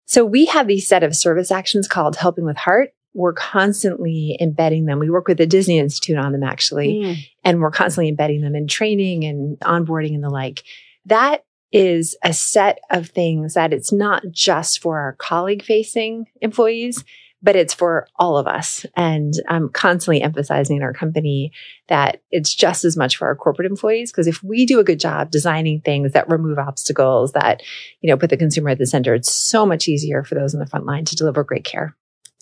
So 0.07 0.25
we 0.25 0.47
have 0.47 0.67
these 0.67 0.87
set 0.87 1.03
of 1.03 1.17
service 1.17 1.51
actions 1.51 1.89
called 1.89 2.17
helping 2.17 2.45
with 2.45 2.57
heart. 2.57 2.91
We're 3.15 3.33
constantly 3.33 4.37
embedding 4.41 4.87
them. 4.87 4.99
We 4.99 5.11
work 5.11 5.29
with 5.29 5.39
the 5.39 5.47
Disney 5.47 5.79
Institute 5.79 6.17
on 6.17 6.33
them 6.33 6.43
actually, 6.43 6.95
mm. 6.95 7.17
and 7.45 7.61
we're 7.61 7.71
constantly 7.71 8.09
embedding 8.09 8.41
them 8.41 8.55
in 8.55 8.67
training 8.67 9.25
and 9.25 9.59
onboarding 9.61 10.15
and 10.15 10.25
the 10.25 10.31
like. 10.31 10.65
That 11.07 11.45
is 11.73 12.17
a 12.23 12.33
set 12.33 12.79
of 12.91 13.09
things 13.09 13.55
that 13.55 13.73
it's 13.73 13.93
not 13.93 14.23
just 14.31 14.83
for 14.83 14.99
our 14.99 15.15
colleague 15.15 15.65
facing 15.65 16.27
employees, 16.41 17.03
but 17.43 17.57
it's 17.57 17.75
for 17.75 18.07
all 18.17 18.37
of 18.37 18.47
us. 18.47 18.87
And 18.95 19.35
I'm 19.49 19.69
constantly 19.69 20.23
emphasizing 20.23 20.77
in 20.77 20.83
our 20.83 20.93
company 20.93 21.51
that 21.89 22.23
it's 22.31 22.55
just 22.55 22.85
as 22.85 22.97
much 22.97 23.17
for 23.17 23.27
our 23.27 23.35
corporate 23.35 23.71
employees. 23.71 24.13
Because 24.13 24.29
if 24.29 24.43
we 24.45 24.65
do 24.65 24.79
a 24.79 24.85
good 24.85 25.01
job 25.01 25.31
designing 25.31 25.81
things 25.81 26.13
that 26.13 26.31
remove 26.31 26.59
obstacles, 26.59 27.33
that, 27.33 27.63
you 28.01 28.09
know, 28.09 28.17
put 28.17 28.31
the 28.31 28.37
consumer 28.37 28.71
at 28.71 28.79
the 28.79 28.87
center, 28.87 29.15
it's 29.15 29.33
so 29.33 29.67
much 29.67 29.89
easier 29.89 30.23
for 30.23 30.37
those 30.37 30.55
in 30.55 30.61
the 30.61 30.67
front 30.67 30.87
line 30.87 31.05
to 31.07 31.17
deliver 31.17 31.43
great 31.43 31.65
care. 31.65 31.97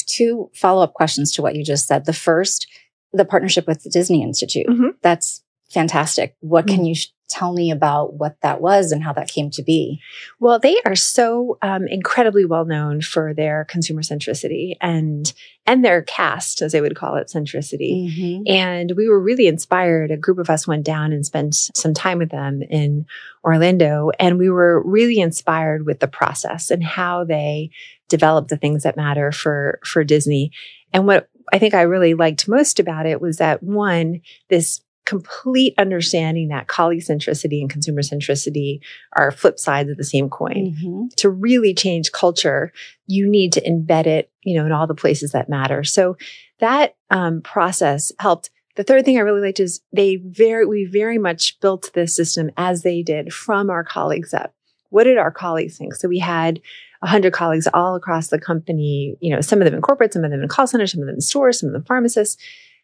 Two 0.07 0.51
follow 0.55 0.83
up 0.83 0.93
questions 0.93 1.33
to 1.33 1.43
what 1.43 1.55
you 1.55 1.65
just 1.65 1.87
said. 1.87 2.05
The 2.05 2.13
first, 2.13 2.67
the 3.13 3.25
partnership 3.25 3.67
with 3.67 3.83
the 3.83 3.91
Disney 3.91 4.23
Institute. 4.23 4.67
Mm-hmm. 4.67 4.89
That's 5.03 5.43
fantastic. 5.71 6.37
What 6.41 6.67
can 6.67 6.79
mm-hmm. 6.79 6.87
you 6.87 6.95
tell 7.31 7.53
me 7.53 7.71
about 7.71 8.15
what 8.15 8.37
that 8.43 8.61
was 8.61 8.93
and 8.93 9.03
how 9.03 9.13
that 9.13 9.29
came 9.29 9.51
to 9.51 9.63
be? 9.63 10.01
Well, 10.39 10.59
they 10.59 10.77
are 10.85 10.97
so 10.97 11.59
um, 11.63 11.87
incredibly 11.87 12.45
well 12.45 12.65
known 12.65 13.01
for 13.01 13.33
their 13.33 13.65
consumer 13.67 14.03
centricity 14.03 14.75
and 14.81 15.33
and 15.67 15.85
their 15.85 16.03
cast, 16.03 16.63
as 16.63 16.73
they 16.73 16.81
would 16.81 16.97
call 16.97 17.17
it, 17.17 17.29
centricity. 17.29 18.11
Mm-hmm. 18.11 18.43
And 18.47 18.93
we 18.97 19.09
were 19.09 19.21
really 19.21 19.47
inspired. 19.47 20.11
A 20.11 20.17
group 20.17 20.39
of 20.39 20.51
us 20.51 20.67
went 20.67 20.85
down 20.85 21.13
and 21.13 21.25
spent 21.25 21.55
some 21.55 21.95
time 21.95 22.19
with 22.19 22.31
them 22.31 22.63
in 22.63 23.07
Orlando, 23.45 24.11
and 24.19 24.39
we 24.39 24.51
were 24.51 24.83
really 24.83 25.21
inspired 25.21 25.87
with 25.87 26.01
the 26.01 26.09
process 26.09 26.71
and 26.71 26.83
how 26.83 27.25
they 27.25 27.71
developed 28.09 28.49
the 28.49 28.57
things 28.57 28.83
that 28.83 28.97
matter 28.97 29.33
for 29.33 29.79
for 29.85 30.03
Disney. 30.03 30.51
And 30.93 31.07
what 31.07 31.29
I 31.53 31.59
think 31.59 31.75
I 31.75 31.83
really 31.83 32.15
liked 32.15 32.49
most 32.49 32.81
about 32.81 33.07
it 33.07 33.21
was 33.21 33.39
that 33.39 33.63
one, 33.63 34.21
this 34.49 34.81
complete 35.11 35.75
understanding 35.77 36.47
that 36.49 36.69
colleague 36.69 37.01
centricity 37.01 37.61
and 37.61 37.69
consumer 37.69 38.01
centricity 38.01 38.79
are 39.15 39.33
flip 39.33 39.59
sides 39.59 39.91
of 39.91 39.97
the 39.97 40.05
same 40.05 40.31
coin. 40.31 40.73
Mm-hmm. 40.73 41.07
To 41.17 41.31
really 41.31 41.75
change 41.75 42.13
culture, 42.13 42.73
you 43.09 43.29
need 43.29 43.53
to 43.55 43.61
embed 43.63 44.07
it, 44.07 44.31
you 44.45 44.57
know, 44.57 44.65
in 44.65 44.71
all 44.71 44.87
the 44.87 44.95
places 44.95 45.33
that 45.33 45.49
matter. 45.49 45.83
So 45.83 46.17
that 46.61 46.95
um, 47.11 47.43
process 47.43 48.13
helped. 48.21 48.51
The 48.77 48.85
third 48.85 49.05
thing 49.05 49.17
I 49.17 49.23
really 49.23 49.41
liked 49.41 49.59
is 49.59 49.81
they 49.93 50.15
very, 50.15 50.65
we 50.65 50.85
very 50.85 51.19
much 51.19 51.59
built 51.59 51.91
this 51.93 52.15
system 52.15 52.53
as 52.57 52.85
they 52.85 53.03
did 53.03 53.33
from 53.35 53.69
our 53.69 53.83
colleagues 53.83 54.33
up. 54.33 54.55
What 54.91 55.05
did 55.05 55.19
our 55.19 55.33
colleagues 55.33 55.77
think? 55.77 55.97
So 55.97 56.07
we 56.07 56.21
had 56.21 56.61
100 57.01 57.33
colleagues 57.33 57.67
all 57.75 57.97
across 57.97 58.29
the 58.29 58.39
company, 58.39 59.17
you 59.21 59.35
know, 59.35 59.41
some 59.41 59.61
of 59.61 59.65
them 59.65 59.75
in 59.75 59.83
corporate, 59.83 60.13
some 60.13 60.23
of 60.23 60.31
them 60.31 60.41
in 60.41 60.49
call 60.49 60.69
centers, 60.69 60.93
some 60.93 61.01
of 61.01 61.09
them 61.09 61.17
in 61.17 61.21
stores, 61.21 61.59
some 61.59 61.69
of 61.69 61.73
them 61.73 61.83
pharmacists 61.83 62.41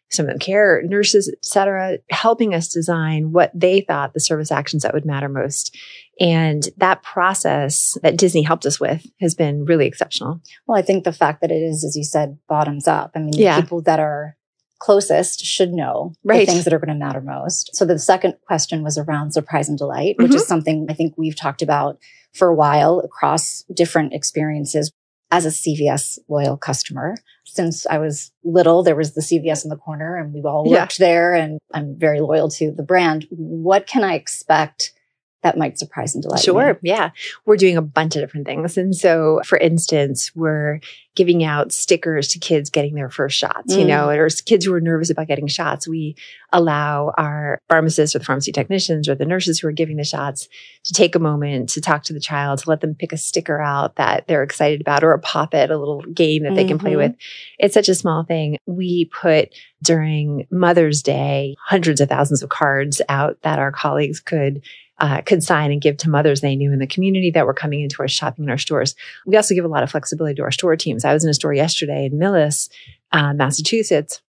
some 0.09 0.25
of 0.25 0.29
them 0.29 0.39
care 0.39 0.81
nurses, 0.83 1.29
et 1.29 1.43
cetera, 1.43 1.97
helping 2.09 2.53
us 2.53 2.69
design 2.69 3.31
what 3.31 3.51
they 3.53 3.81
thought 3.81 4.13
the 4.13 4.19
service 4.19 4.51
actions 4.51 4.83
that 4.83 4.93
would 4.93 5.05
matter 5.05 5.29
most. 5.29 5.75
And 6.19 6.67
that 6.77 7.03
process 7.03 7.97
that 8.01 8.17
Disney 8.17 8.41
helped 8.41 8.65
us 8.65 8.79
with 8.79 9.05
has 9.19 9.35
been 9.35 9.65
really 9.65 9.85
exceptional. 9.85 10.41
Well, 10.65 10.77
I 10.77 10.81
think 10.81 11.03
the 11.03 11.13
fact 11.13 11.41
that 11.41 11.51
it 11.51 11.61
is, 11.61 11.83
as 11.83 11.95
you 11.95 12.03
said, 12.03 12.37
bottoms 12.47 12.87
up. 12.87 13.11
I 13.15 13.19
mean, 13.19 13.33
yeah. 13.33 13.59
people 13.59 13.81
that 13.83 13.99
are 13.99 14.35
closest 14.79 15.43
should 15.43 15.73
know 15.73 16.13
right. 16.23 16.45
the 16.45 16.51
things 16.51 16.63
that 16.63 16.73
are 16.73 16.79
going 16.79 16.89
to 16.89 17.05
matter 17.05 17.21
most. 17.21 17.75
So 17.75 17.85
the 17.85 17.99
second 17.99 18.35
question 18.45 18.83
was 18.83 18.97
around 18.97 19.31
surprise 19.31 19.69
and 19.69 19.77
delight, 19.77 20.15
which 20.17 20.27
mm-hmm. 20.27 20.37
is 20.37 20.47
something 20.47 20.87
I 20.89 20.93
think 20.93 21.15
we've 21.17 21.35
talked 21.35 21.61
about 21.61 21.97
for 22.33 22.47
a 22.47 22.55
while 22.55 22.99
across 22.99 23.63
different 23.73 24.13
experiences 24.13 24.91
as 25.31 25.45
a 25.45 25.49
CVS 25.49 26.19
loyal 26.29 26.57
customer. 26.57 27.15
Since 27.57 27.87
I 27.87 27.97
was 27.97 28.31
little, 28.43 28.83
there 28.83 28.95
was 28.95 29.15
the 29.15 29.21
CVS 29.21 29.63
in 29.63 29.69
the 29.69 29.77
corner 29.77 30.15
and 30.15 30.31
we 30.31 30.43
all 30.43 30.63
worked 30.63 30.99
yeah. 30.99 31.05
there 31.07 31.33
and 31.33 31.59
I'm 31.73 31.95
very 31.97 32.21
loyal 32.21 32.49
to 32.49 32.71
the 32.71 32.83
brand. 32.83 33.25
What 33.31 33.87
can 33.87 34.03
I 34.03 34.13
expect 34.13 34.93
that 35.47 35.57
might 35.57 35.79
surprise 35.79 36.13
and 36.13 36.21
delight 36.21 36.41
sure, 36.41 36.73
me. 36.73 36.89
Yeah. 36.89 37.11
We're 37.45 37.55
doing 37.55 37.77
a 37.77 37.81
bunch 37.81 38.17
of 38.17 38.21
different 38.21 38.45
things. 38.45 38.77
And 38.77 38.93
so, 38.93 39.39
for 39.45 39.57
instance, 39.57 40.35
we're 40.35 40.81
giving 41.15 41.41
out 41.43 41.71
stickers 41.71 42.27
to 42.27 42.37
kids 42.37 42.69
getting 42.69 42.93
their 42.93 43.09
first 43.09 43.37
shots, 43.37 43.73
mm. 43.73 43.79
you 43.79 43.85
know, 43.85 44.09
or 44.09 44.29
kids 44.45 44.65
who 44.65 44.73
are 44.73 44.81
nervous 44.81 45.09
about 45.09 45.27
getting 45.27 45.47
shots. 45.47 45.87
We 45.87 46.17
allow 46.51 47.13
our 47.17 47.61
pharmacists 47.69 48.13
or 48.15 48.19
the 48.19 48.25
pharmacy 48.25 48.51
technicians 48.51 49.07
or 49.07 49.15
the 49.15 49.25
nurses 49.25 49.59
who 49.59 49.69
are 49.69 49.71
giving 49.71 49.95
the 49.95 50.03
shots 50.03 50.49
to 50.83 50.93
take 50.93 51.15
a 51.15 51.19
moment 51.19 51.69
to 51.69 51.81
talk 51.81 52.03
to 52.03 52.13
the 52.13 52.19
child, 52.19 52.59
to 52.59 52.69
let 52.69 52.81
them 52.81 52.93
pick 52.93 53.13
a 53.13 53.17
sticker 53.17 53.61
out 53.61 53.95
that 53.95 54.27
they're 54.27 54.43
excited 54.43 54.81
about 54.81 55.03
or 55.03 55.13
a 55.13 55.19
pop 55.19 55.53
it, 55.53 55.71
a 55.71 55.77
little 55.77 56.01
game 56.01 56.43
that 56.43 56.55
they 56.55 56.63
mm-hmm. 56.63 56.69
can 56.69 56.79
play 56.79 56.95
with. 56.97 57.13
Mm-hmm. 57.13 57.65
It's 57.65 57.73
such 57.73 57.89
a 57.89 57.95
small 57.95 58.23
thing. 58.23 58.57
We 58.65 59.05
put 59.05 59.55
during 59.81 60.45
Mother's 60.51 61.01
Day 61.01 61.55
hundreds 61.65 62.01
of 62.01 62.09
thousands 62.09 62.43
of 62.43 62.49
cards 62.49 63.01
out 63.09 63.41
that 63.43 63.59
our 63.59 63.71
colleagues 63.71 64.19
could 64.19 64.61
uh, 64.99 65.21
could 65.21 65.43
sign 65.43 65.71
and 65.71 65.81
give 65.81 65.97
to 65.97 66.09
mothers 66.09 66.41
they 66.41 66.55
knew 66.55 66.71
in 66.71 66.79
the 66.79 66.87
community 66.87 67.31
that 67.31 67.45
were 67.45 67.53
coming 67.53 67.81
into 67.81 68.01
our 68.01 68.07
shopping 68.07 68.45
in 68.45 68.49
our 68.49 68.57
stores. 68.57 68.95
We 69.25 69.35
also 69.35 69.53
give 69.53 69.65
a 69.65 69.69
lot 69.69 69.83
of 69.83 69.91
flexibility 69.91 70.35
to 70.35 70.43
our 70.43 70.51
store 70.51 70.75
teams. 70.75 71.05
I 71.05 71.13
was 71.13 71.23
in 71.23 71.29
a 71.29 71.33
store 71.33 71.53
yesterday 71.53 72.05
in 72.05 72.13
Millis, 72.13 72.69
uh, 73.11 73.33
Massachusetts, 73.33 74.21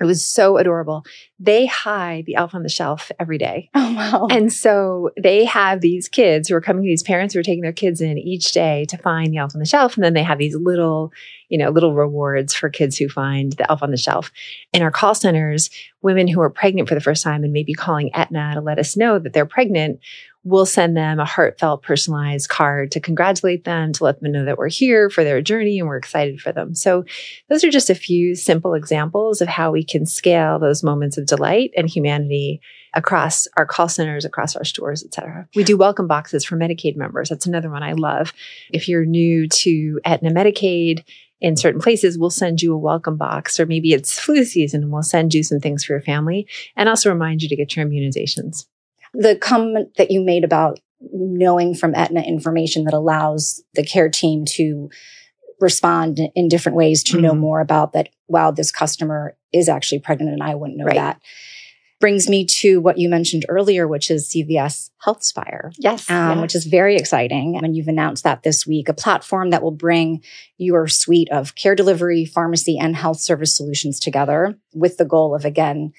it 0.00 0.04
was 0.04 0.24
so 0.24 0.56
adorable. 0.56 1.04
They 1.38 1.66
hide 1.66 2.26
the 2.26 2.34
elf 2.34 2.54
on 2.54 2.62
the 2.62 2.68
shelf 2.68 3.12
every 3.18 3.38
day. 3.38 3.70
Oh, 3.82 3.94
wow. 3.94 4.26
And 4.30 4.52
so 4.52 5.10
they 5.20 5.44
have 5.44 5.80
these 5.80 6.08
kids 6.08 6.48
who 6.48 6.54
are 6.54 6.60
coming, 6.60 6.84
these 6.84 7.02
parents 7.02 7.34
who 7.34 7.40
are 7.40 7.42
taking 7.42 7.62
their 7.62 7.72
kids 7.72 8.00
in 8.00 8.16
each 8.16 8.52
day 8.52 8.86
to 8.86 8.96
find 8.96 9.32
the 9.32 9.38
elf 9.38 9.54
on 9.54 9.58
the 9.58 9.66
shelf. 9.66 9.96
And 9.96 10.04
then 10.04 10.14
they 10.14 10.22
have 10.22 10.38
these 10.38 10.54
little, 10.54 11.12
you 11.48 11.58
know, 11.58 11.68
little 11.68 11.92
rewards 11.92 12.54
for 12.54 12.70
kids 12.70 12.96
who 12.96 13.08
find 13.08 13.52
the 13.52 13.68
elf 13.70 13.82
on 13.82 13.90
the 13.90 13.96
shelf. 13.96 14.30
In 14.72 14.82
our 14.82 14.90
call 14.90 15.14
centers, 15.14 15.68
women 16.00 16.28
who 16.28 16.40
are 16.40 16.48
pregnant 16.48 16.88
for 16.88 16.94
the 16.94 17.00
first 17.00 17.22
time 17.22 17.44
and 17.44 17.52
maybe 17.52 17.74
calling 17.74 18.10
Aetna 18.14 18.52
to 18.54 18.60
let 18.60 18.78
us 18.78 18.96
know 18.96 19.18
that 19.18 19.32
they're 19.32 19.46
pregnant 19.46 20.00
we'll 20.44 20.66
send 20.66 20.96
them 20.96 21.20
a 21.20 21.24
heartfelt, 21.24 21.82
personalized 21.82 22.48
card 22.48 22.90
to 22.92 23.00
congratulate 23.00 23.64
them, 23.64 23.92
to 23.92 24.04
let 24.04 24.20
them 24.20 24.32
know 24.32 24.44
that 24.44 24.58
we're 24.58 24.68
here 24.68 25.08
for 25.08 25.22
their 25.22 25.40
journey 25.40 25.78
and 25.78 25.88
we're 25.88 25.96
excited 25.96 26.40
for 26.40 26.52
them. 26.52 26.74
So 26.74 27.04
those 27.48 27.62
are 27.62 27.70
just 27.70 27.90
a 27.90 27.94
few 27.94 28.34
simple 28.34 28.74
examples 28.74 29.40
of 29.40 29.48
how 29.48 29.70
we 29.70 29.84
can 29.84 30.04
scale 30.04 30.58
those 30.58 30.82
moments 30.82 31.16
of 31.16 31.26
delight 31.26 31.70
and 31.76 31.88
humanity 31.88 32.60
across 32.94 33.46
our 33.56 33.64
call 33.64 33.88
centers, 33.88 34.24
across 34.24 34.56
our 34.56 34.64
stores, 34.64 35.04
et 35.04 35.14
cetera. 35.14 35.48
We 35.54 35.64
do 35.64 35.76
welcome 35.76 36.06
boxes 36.06 36.44
for 36.44 36.56
Medicaid 36.56 36.96
members. 36.96 37.28
That's 37.28 37.46
another 37.46 37.70
one 37.70 37.82
I 37.82 37.92
love. 37.92 38.32
If 38.70 38.88
you're 38.88 39.06
new 39.06 39.48
to 39.48 40.00
Aetna 40.04 40.30
Medicaid, 40.30 41.04
in 41.40 41.56
certain 41.56 41.80
places, 41.80 42.16
we'll 42.16 42.30
send 42.30 42.62
you 42.62 42.72
a 42.72 42.78
welcome 42.78 43.16
box, 43.16 43.58
or 43.58 43.66
maybe 43.66 43.92
it's 43.92 44.16
flu 44.16 44.44
season 44.44 44.84
and 44.84 44.92
we'll 44.92 45.02
send 45.02 45.34
you 45.34 45.42
some 45.42 45.58
things 45.58 45.84
for 45.84 45.94
your 45.94 46.00
family 46.00 46.46
and 46.76 46.88
also 46.88 47.10
remind 47.10 47.42
you 47.42 47.48
to 47.48 47.56
get 47.56 47.74
your 47.74 47.84
immunizations 47.84 48.66
the 49.14 49.36
comment 49.36 49.96
that 49.96 50.10
you 50.10 50.20
made 50.20 50.44
about 50.44 50.80
knowing 51.12 51.74
from 51.74 51.94
Aetna 51.94 52.22
information 52.22 52.84
that 52.84 52.94
allows 52.94 53.62
the 53.74 53.84
care 53.84 54.08
team 54.08 54.44
to 54.44 54.90
respond 55.60 56.20
in 56.34 56.48
different 56.48 56.76
ways 56.76 57.02
to 57.04 57.14
mm-hmm. 57.14 57.22
know 57.22 57.34
more 57.34 57.60
about 57.60 57.92
that. 57.92 58.08
Wow, 58.28 58.50
this 58.50 58.70
customer 58.70 59.36
is 59.52 59.68
actually 59.68 60.00
pregnant 60.00 60.32
and 60.32 60.42
I 60.42 60.54
wouldn't 60.54 60.78
know 60.78 60.86
right. 60.86 60.96
that. 60.96 61.20
Brings 62.00 62.28
me 62.28 62.44
to 62.46 62.80
what 62.80 62.98
you 62.98 63.08
mentioned 63.08 63.46
earlier, 63.48 63.86
which 63.86 64.10
is 64.10 64.28
CVS 64.28 64.90
HealthSpire. 65.06 65.72
Yes, 65.78 66.10
um, 66.10 66.38
yes. 66.38 66.42
Which 66.42 66.54
is 66.56 66.64
very 66.64 66.96
exciting. 66.96 67.60
And 67.62 67.76
you've 67.76 67.86
announced 67.86 68.24
that 68.24 68.42
this 68.42 68.66
week, 68.66 68.88
a 68.88 68.94
platform 68.94 69.50
that 69.50 69.62
will 69.62 69.70
bring 69.70 70.20
your 70.58 70.88
suite 70.88 71.28
of 71.30 71.54
care 71.54 71.76
delivery, 71.76 72.24
pharmacy, 72.24 72.76
and 72.76 72.96
health 72.96 73.20
service 73.20 73.56
solutions 73.56 74.00
together 74.00 74.58
with 74.74 74.96
the 74.96 75.04
goal 75.04 75.32
of, 75.32 75.44
again, 75.44 75.92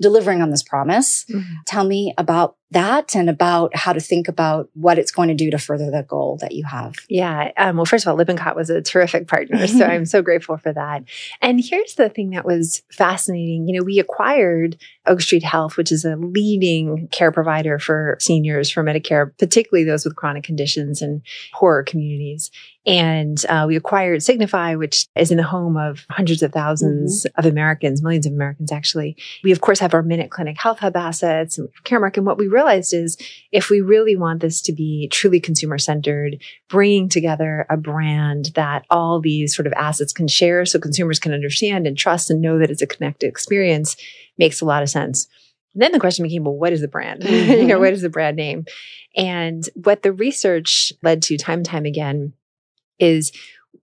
delivering 0.00 0.42
on 0.42 0.50
this 0.50 0.62
promise. 0.62 1.24
Mm-hmm. 1.30 1.54
Tell 1.66 1.84
me 1.84 2.14
about 2.18 2.56
that 2.70 3.16
and 3.16 3.30
about 3.30 3.74
how 3.74 3.92
to 3.92 4.00
think 4.00 4.28
about 4.28 4.68
what 4.74 4.98
it's 4.98 5.10
going 5.10 5.28
to 5.28 5.34
do 5.34 5.50
to 5.50 5.58
further 5.58 5.90
the 5.90 6.02
goal 6.02 6.36
that 6.40 6.52
you 6.52 6.64
have. 6.64 6.94
Yeah. 7.08 7.52
Um, 7.56 7.76
well, 7.76 7.86
first 7.86 8.04
of 8.04 8.10
all, 8.10 8.16
Lippincott 8.16 8.56
was 8.56 8.68
a 8.68 8.82
terrific 8.82 9.26
partner. 9.26 9.66
so 9.66 9.84
I'm 9.84 10.04
so 10.04 10.20
grateful 10.20 10.58
for 10.58 10.72
that. 10.72 11.04
And 11.40 11.62
here's 11.64 11.94
the 11.94 12.08
thing 12.10 12.30
that 12.30 12.44
was 12.44 12.82
fascinating. 12.92 13.68
You 13.68 13.78
know, 13.78 13.84
we 13.84 13.98
acquired 13.98 14.76
Oak 15.06 15.22
Street 15.22 15.44
Health, 15.44 15.76
which 15.76 15.90
is 15.90 16.04
a 16.04 16.16
leading 16.16 17.08
care 17.08 17.32
provider 17.32 17.78
for 17.78 18.18
seniors 18.20 18.70
for 18.70 18.84
Medicare, 18.84 19.36
particularly 19.38 19.84
those 19.84 20.04
with 20.04 20.16
chronic 20.16 20.44
conditions 20.44 21.00
and 21.00 21.22
poorer 21.54 21.82
communities. 21.82 22.50
And 22.88 23.44
uh, 23.50 23.66
we 23.68 23.76
acquired 23.76 24.22
Signify, 24.22 24.74
which 24.74 25.06
is 25.14 25.30
in 25.30 25.36
the 25.36 25.42
home 25.42 25.76
of 25.76 26.06
hundreds 26.10 26.42
of 26.42 26.52
1000s 26.52 26.82
mm-hmm. 26.82 27.38
of 27.38 27.44
Americans, 27.44 28.02
millions 28.02 28.24
of 28.24 28.32
Americans 28.32 28.72
actually. 28.72 29.14
We, 29.44 29.52
of 29.52 29.60
course, 29.60 29.78
have 29.80 29.92
our 29.92 30.02
Minute 30.02 30.30
Clinic 30.30 30.58
Health 30.58 30.78
Hub 30.78 30.96
assets 30.96 31.58
and 31.58 31.68
Caremark. 31.84 32.16
And 32.16 32.24
what 32.24 32.38
we 32.38 32.48
realized 32.58 32.92
is 32.92 33.16
if 33.52 33.70
we 33.70 33.80
really 33.80 34.16
want 34.16 34.40
this 34.40 34.60
to 34.62 34.72
be 34.72 35.08
truly 35.12 35.38
consumer 35.40 35.78
centered, 35.78 36.42
bringing 36.68 37.08
together 37.08 37.66
a 37.70 37.76
brand 37.76 38.46
that 38.54 38.84
all 38.90 39.20
these 39.20 39.54
sort 39.54 39.66
of 39.66 39.72
assets 39.74 40.12
can 40.12 40.26
share 40.26 40.66
so 40.66 40.78
consumers 40.78 41.20
can 41.20 41.32
understand 41.32 41.86
and 41.86 41.96
trust 41.96 42.30
and 42.30 42.42
know 42.42 42.58
that 42.58 42.70
it's 42.70 42.82
a 42.82 42.86
connected 42.86 43.28
experience 43.28 43.96
makes 44.38 44.60
a 44.60 44.64
lot 44.64 44.82
of 44.82 44.90
sense. 44.90 45.28
And 45.74 45.82
then 45.82 45.92
the 45.92 46.00
question 46.00 46.24
became, 46.24 46.44
well, 46.44 46.56
what 46.56 46.72
is 46.72 46.80
the 46.80 46.88
brand? 46.88 47.22
Mm-hmm. 47.22 47.50
you 47.52 47.64
know, 47.64 47.74
mm-hmm. 47.74 47.82
what 47.82 47.92
is 47.92 48.02
the 48.02 48.08
brand 48.08 48.36
name? 48.36 48.64
And 49.16 49.68
what 49.74 50.02
the 50.02 50.12
research 50.12 50.92
led 51.02 51.22
to 51.22 51.36
time 51.36 51.60
and 51.60 51.66
time 51.66 51.84
again 51.84 52.32
is 52.98 53.32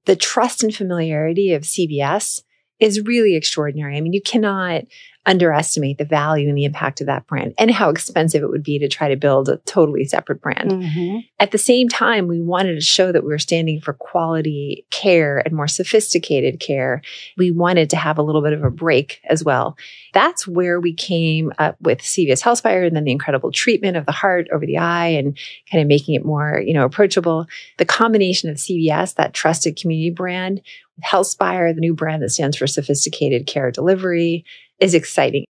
the 0.06 0.16
trust 0.16 0.64
and 0.64 0.76
familiarity 0.76 1.54
of 1.54 1.64
CVS 1.64 2.44
is 2.80 3.02
really 3.02 3.36
extraordinary. 3.36 3.96
I 3.96 4.02
mean, 4.02 4.14
you 4.14 4.22
cannot 4.22 4.84
underestimate 5.26 5.98
the 5.98 6.06
value 6.06 6.48
and 6.48 6.58
the 6.58 6.66
impact 6.66 7.02
of 7.02 7.08
that 7.08 7.26
brand 7.28 7.54
and 7.58 7.72
how 7.72 7.90
expensive 7.90 8.44
it 8.44 8.50
would 8.50 8.64
be 8.64 8.78
to 8.80 8.88
try 8.88 9.10
to 9.10 9.16
build 9.16 9.50
a 9.50 9.58
totally 9.66 10.06
separate 10.06 10.42
brand. 10.42 10.72
Mm-hmm. 10.72 11.20
At 11.40 11.52
the 11.52 11.58
same 11.58 11.90
time, 11.90 12.28
we 12.28 12.42
wanted 12.42 12.76
to 12.76 12.82
show 12.82 13.12
that 13.12 13.24
we 13.24 13.30
were 13.30 13.40
standing 13.40 13.82
for 13.82 13.94
quality 13.94 14.86
care 14.92 15.40
and 15.40 15.56
more 15.56 15.68
sophisticated 15.68 16.60
care. 16.60 17.02
We 17.38 17.52
wanted 17.52 17.90
to 17.92 17.98
have 17.98 18.18
a 18.18 18.22
little 18.22 18.42
bit 18.42 18.54
of 18.54 18.64
a 18.64 18.70
break 18.70 19.22
as 19.26 19.44
well. 19.44 19.78
That's 20.14 20.48
where 20.48 20.80
we 20.80 20.94
came 20.94 21.52
up 21.58 21.76
with 21.82 22.00
CVS 22.00 22.42
HealthSpire 22.42 22.86
and 22.86 22.96
then 22.96 23.04
the 23.04 23.12
incredible 23.12 23.52
treatment 23.52 23.98
of 23.98 24.06
the 24.06 24.12
heart 24.12 24.48
over 24.54 24.66
the 24.66 24.78
eye 24.78 25.08
and 25.08 25.38
kind 25.72 25.82
of 25.82 25.88
making 25.88 26.16
it 26.16 26.24
more, 26.24 26.62
you 26.64 26.74
know, 26.74 26.86
approachable. 26.86 27.48
The 27.78 27.86
combination 27.86 28.50
of 28.50 28.58
CVS, 28.58 29.16
that 29.16 29.34
trusted 29.34 29.76
community 29.76 30.12
brand, 30.12 30.62
HealthSpire, 31.04 31.74
the 31.74 31.82
new 31.82 31.94
brand 31.94 32.24
that 32.24 32.30
stands 32.30 32.58
for 32.58 32.68
sophisticated 32.68 33.48
care 33.48 33.72
delivery, 33.72 34.46
is 34.80 34.94
exciting. 34.94 35.46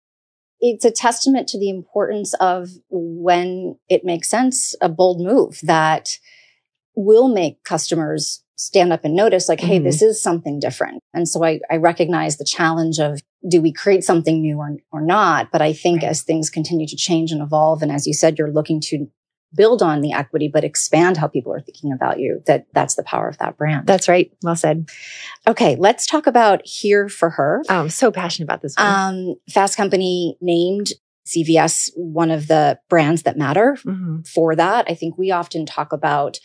It's 0.61 0.85
a 0.85 0.90
testament 0.90 1.49
to 1.49 1.59
the 1.59 1.69
importance 1.69 2.35
of 2.35 2.71
when 2.88 3.76
it 3.88 4.04
makes 4.04 4.28
sense, 4.28 4.75
a 4.81 4.88
bold 4.88 5.21
move 5.21 5.61
that 5.62 6.19
will 6.97 7.28
make 7.28 7.62
customers 7.64 8.45
stand 8.57 8.93
up 8.93 9.04
and 9.04 9.14
notice 9.14 9.49
like, 9.49 9.61
Hey, 9.61 9.76
mm-hmm. 9.76 9.85
this 9.85 10.00
is 10.00 10.23
something 10.23 10.61
different. 10.61 11.02
And 11.12 11.28
so 11.28 11.45
I, 11.45 11.61
I, 11.71 11.76
recognize 11.76 12.37
the 12.37 12.45
challenge 12.45 12.99
of 12.99 13.21
do 13.49 13.61
we 13.61 13.73
create 13.73 14.04
something 14.04 14.40
new 14.40 14.59
or, 14.59 14.76
or 14.93 15.00
not? 15.00 15.50
But 15.50 15.61
I 15.61 15.73
think 15.73 16.02
right. 16.02 16.11
as 16.11 16.23
things 16.23 16.50
continue 16.50 16.87
to 16.87 16.97
change 16.97 17.33
and 17.33 17.43
evolve, 17.43 17.83
and 17.83 17.90
as 17.90 18.07
you 18.07 18.14
said, 18.14 18.38
you're 18.38 18.52
looking 18.52 18.81
to 18.83 19.07
build 19.54 19.82
on 19.82 20.00
the 20.00 20.12
equity, 20.12 20.49
but 20.49 20.64
expand 20.64 21.16
how 21.16 21.26
people 21.26 21.52
are 21.52 21.61
thinking 21.61 21.92
about 21.92 22.18
you. 22.18 22.42
That 22.46 22.66
that's 22.73 22.94
the 22.94 23.02
power 23.02 23.28
of 23.28 23.38
that 23.38 23.56
brand. 23.56 23.87
That's 23.87 24.08
right. 24.08 24.32
Well 24.42 24.56
said. 24.56 24.88
Okay, 25.46 25.76
let's 25.76 26.06
talk 26.06 26.26
about 26.26 26.62
here 26.64 27.08
for 27.08 27.30
her. 27.30 27.62
Oh, 27.68 27.80
I'm 27.80 27.90
so 27.90 28.11
passionate 28.11 28.46
about 28.46 28.62
this. 28.62 28.76
One. 28.76 28.87
Um, 28.87 29.34
Fast 29.50 29.76
Company 29.76 30.37
named 30.40 30.88
CVS 31.26 31.90
one 31.96 32.30
of 32.30 32.49
the 32.49 32.78
brands 32.88 33.23
that 33.23 33.38
matter 33.38 33.76
mm-hmm. 33.84 34.23
for 34.23 34.54
that. 34.54 34.87
I 34.88 34.94
think 34.94 35.16
we 35.16 35.30
often 35.30 35.64
talk 35.66 35.92
about 35.92 36.38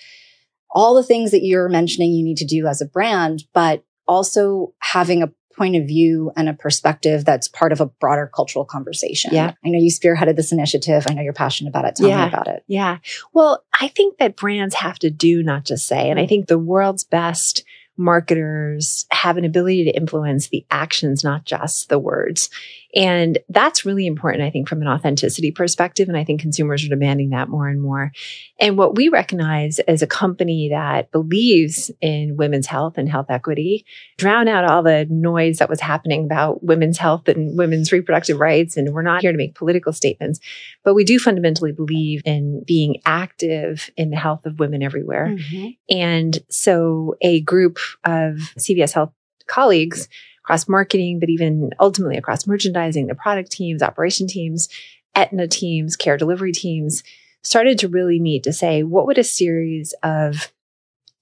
all 0.72 0.96
the 0.96 1.04
things 1.04 1.32
that 1.32 1.44
you're 1.44 1.70
mentioning 1.70 2.12
you 2.12 2.24
need 2.24 2.38
to 2.38 2.46
do 2.46 2.68
as 2.68 2.82
a 2.82 2.86
brand, 2.86 3.44
but 3.54 3.84
also 4.08 4.74
having 4.80 5.22
a 5.22 5.32
point 5.60 5.76
of 5.76 5.86
view 5.86 6.32
and 6.38 6.48
a 6.48 6.54
perspective 6.54 7.26
that's 7.26 7.50
part 7.50 7.74
of 7.74 7.82
a 7.82 7.86
broader 7.86 8.32
cultural 8.34 8.64
conversation. 8.64 9.32
Yeah. 9.34 9.52
I 9.64 9.70
know 9.70 9.78
you 9.78 9.92
spearheaded 9.92 10.38
this 10.38 10.54
initiative. 10.54 11.06
I 11.10 11.14
know 11.14 11.22
you're 11.22 11.34
passionate 11.34 11.70
about 11.70 11.84
it. 11.84 11.98
Tell 11.98 12.08
yeah. 12.08 12.24
me 12.24 12.30
about 12.30 12.48
it. 12.48 12.64
Yeah. 12.68 13.00
Well, 13.34 13.66
I 13.78 13.90
think 13.90 14.20
that 14.20 14.38
brands 14.38 14.76
have 14.76 14.98
to 15.00 15.10
do, 15.10 15.44
not 15.44 15.66
just 15.66 15.86
say. 15.86 16.10
And 16.10 16.18
I 16.18 16.28
think 16.28 16.48
the 16.48 16.58
world's 16.58 17.04
best 17.04 17.66
marketers 17.98 19.06
have 19.12 19.36
an 19.36 19.44
ability 19.44 19.84
to 19.84 19.92
influence 19.92 20.48
the 20.48 20.66
actions, 20.72 21.26
not 21.26 21.44
just 21.44 21.90
the 21.90 22.00
words. 22.00 22.50
And 22.96 23.38
that's 23.50 23.86
really 23.86 24.08
important, 24.08 24.44
I 24.44 24.50
think, 24.50 24.68
from 24.68 24.82
an 24.82 24.88
authenticity 24.88 25.52
perspective. 25.52 26.10
And 26.10 26.18
I 26.18 26.24
think 26.24 26.42
consumers 26.42 26.84
are 26.84 26.90
demanding 26.90 27.30
that 27.30 27.48
more 27.48 27.68
and 27.68 27.82
more. 27.82 28.12
And 28.60 28.78
what 28.78 28.96
we 28.96 29.10
recognize 29.10 29.80
as 29.80 30.02
a 30.02 30.08
company 30.08 30.70
that 30.70 31.12
believes 31.12 31.92
in 32.02 32.36
women's 32.36 32.66
health 32.66 32.98
and 32.98 33.08
health 33.08 33.28
equity, 33.30 33.86
drown 34.18 34.48
out 34.48 34.66
all 34.66 34.82
the 34.82 35.06
noise 35.10 35.60
that 35.60 35.70
was 35.70 35.82
happening 35.82 36.26
about 36.26 36.64
women's 36.64 36.98
health 36.98 37.28
and 37.28 37.58
women's 37.58 37.92
reproductive 37.92 38.40
rights. 38.40 38.76
And 38.76 38.92
we're 38.94 39.04
not 39.04 39.22
here 39.22 39.32
to 39.32 39.38
make 39.38 39.56
political 39.56 39.94
statements, 39.94 40.40
but 40.84 40.96
we 40.96 41.04
do 41.04 41.20
fundamentally 41.20 41.72
believe 41.72 42.24
in 42.26 42.64
being 42.66 43.02
active 43.06 43.92
in 43.98 44.10
the 44.10 44.18
health 44.18 44.46
of 44.46 44.60
women 44.60 44.82
everywhere. 44.82 45.28
Mm-hmm. 45.28 45.70
And 45.96 46.40
so 46.50 47.16
a 47.22 47.42
group 47.42 47.78
of 48.04 48.54
CVS 48.58 48.94
Health 48.94 49.12
colleagues 49.46 50.08
across 50.50 50.68
marketing, 50.68 51.20
but 51.20 51.30
even 51.30 51.70
ultimately 51.80 52.18
across 52.18 52.48
merchandising, 52.48 53.06
the 53.06 53.14
product 53.14 53.52
teams, 53.52 53.84
operation 53.84 54.26
teams, 54.26 54.68
Aetna 55.14 55.48
teams, 55.48 55.96
care 55.96 56.18
delivery 56.18 56.52
teams, 56.52 57.04
started 57.44 57.78
to 57.78 57.88
really 57.88 58.20
meet 58.20 58.42
to 58.44 58.52
say, 58.52 58.82
what 58.82 59.06
would 59.06 59.20
a 59.20 59.24
series 59.24 59.94
of 60.02 60.52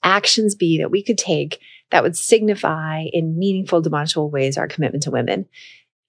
actions 0.02 0.56
be 0.56 0.78
that 0.78 0.92
we 0.92 1.04
could 1.04 1.18
take 1.18 1.60
that 1.92 2.04
would 2.04 2.16
signify 2.16 3.04
in 3.12 3.38
meaningful, 3.38 3.82
demonstrable 3.82 4.30
ways 4.30 4.58
our 4.58 4.68
commitment 4.70 5.04
to 5.04 5.12
women? 5.12 5.46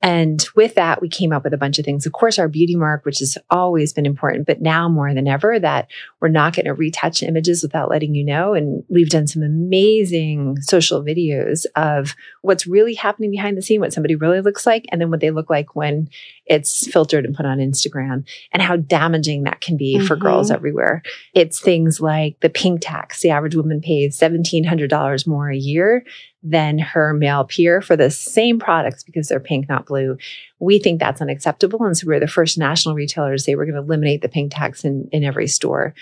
And 0.00 0.46
with 0.54 0.76
that, 0.76 1.02
we 1.02 1.08
came 1.08 1.32
up 1.32 1.42
with 1.42 1.52
a 1.52 1.58
bunch 1.58 1.78
of 1.78 1.84
things. 1.84 2.06
Of 2.06 2.12
course, 2.12 2.38
our 2.38 2.46
beauty 2.46 2.76
mark, 2.76 3.04
which 3.04 3.18
has 3.18 3.36
always 3.50 3.92
been 3.92 4.06
important, 4.06 4.46
but 4.46 4.60
now 4.60 4.88
more 4.88 5.12
than 5.12 5.26
ever 5.26 5.58
that 5.58 5.88
we're 6.20 6.28
not 6.28 6.54
going 6.54 6.66
to 6.66 6.74
retouch 6.74 7.22
images 7.22 7.62
without 7.62 7.90
letting 7.90 8.14
you 8.14 8.24
know. 8.24 8.54
And 8.54 8.84
we've 8.88 9.10
done 9.10 9.26
some 9.26 9.42
amazing 9.42 10.58
social 10.60 11.02
videos 11.02 11.66
of 11.74 12.14
what's 12.42 12.66
really 12.66 12.94
happening 12.94 13.32
behind 13.32 13.56
the 13.56 13.62
scene, 13.62 13.80
what 13.80 13.92
somebody 13.92 14.14
really 14.14 14.40
looks 14.40 14.66
like, 14.66 14.86
and 14.92 15.00
then 15.00 15.10
what 15.10 15.20
they 15.20 15.32
look 15.32 15.50
like 15.50 15.74
when 15.74 16.08
it's 16.46 16.86
filtered 16.86 17.24
and 17.24 17.34
put 17.34 17.46
on 17.46 17.58
Instagram 17.58 18.24
and 18.52 18.62
how 18.62 18.76
damaging 18.76 19.42
that 19.44 19.60
can 19.60 19.76
be 19.76 19.96
mm-hmm. 19.96 20.06
for 20.06 20.14
girls 20.14 20.50
everywhere. 20.50 21.02
It's 21.34 21.60
things 21.60 22.00
like 22.00 22.38
the 22.40 22.50
pink 22.50 22.82
tax. 22.82 23.20
The 23.20 23.30
average 23.30 23.56
woman 23.56 23.80
pays 23.80 24.18
$1,700 24.18 25.26
more 25.26 25.50
a 25.50 25.56
year 25.56 26.04
than 26.42 26.78
her 26.78 27.12
male 27.12 27.44
peer 27.44 27.82
for 27.82 27.96
the 27.96 28.10
same 28.10 28.60
products 28.60 29.02
because 29.02 29.26
they're 29.26 29.40
pink, 29.40 29.68
not 29.68 29.86
blue. 29.86 30.16
We 30.60 30.78
think 30.78 31.00
that's 31.00 31.20
unacceptable. 31.20 31.84
And 31.84 31.96
so 31.96 32.06
we're 32.06 32.20
the 32.20 32.28
first 32.28 32.56
national 32.56 32.94
retailer 32.94 33.32
to 33.32 33.42
say 33.42 33.56
we're 33.56 33.64
going 33.64 33.74
to 33.74 33.82
eliminate 33.82 34.22
the 34.22 34.28
pink 34.28 34.52
tax 34.54 34.84
in, 34.84 35.08
in 35.10 35.24
every 35.24 35.48
store. 35.48 35.94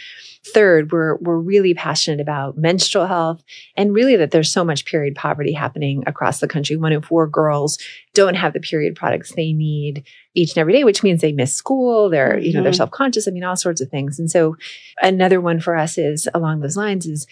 Third, 0.53 0.93
we're, 0.93 1.17
we're 1.17 1.39
really 1.39 1.75
passionate 1.75 2.21
about 2.21 2.57
menstrual 2.57 3.07
health 3.07 3.43
and 3.77 3.95
really 3.95 4.15
that 4.17 4.31
there's 4.31 4.53
so 4.53 4.63
much 4.63 4.85
period 4.85 5.15
poverty 5.15 5.53
happening 5.53 6.05
across 6.07 6.39
the 6.39 6.49
country. 6.49 6.77
One 6.77 6.93
in 6.93 7.03
four 7.03 7.27
girls 7.27 7.79
don't 8.13 8.35
have 8.37 8.53
the 8.53 8.61
period 8.61 8.95
products 8.95 9.33
they 9.35 9.53
need 9.53 10.05
each 10.35 10.51
and 10.51 10.59
every 10.59 10.75
day, 10.75 10.85
which 10.85 11.03
means 11.03 11.23
they 11.23 11.33
miss 11.33 11.55
school. 11.55 12.11
They're, 12.11 12.35
mm-hmm. 12.35 12.45
you 12.45 12.53
know, 12.53 12.63
they're 12.63 12.73
mm-hmm. 12.73 12.77
self-conscious. 12.77 13.27
I 13.27 13.31
mean, 13.31 13.43
all 13.43 13.57
sorts 13.57 13.81
of 13.81 13.89
things. 13.89 14.19
And 14.19 14.31
so 14.31 14.57
another 15.01 15.41
one 15.41 15.61
for 15.61 15.77
us 15.77 15.97
is 15.97 16.29
along 16.35 16.61
those 16.61 16.77
lines 16.77 17.07
is 17.07 17.27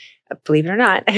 believe 0.44 0.66
it 0.66 0.70
or 0.70 0.76
not, 0.76 1.08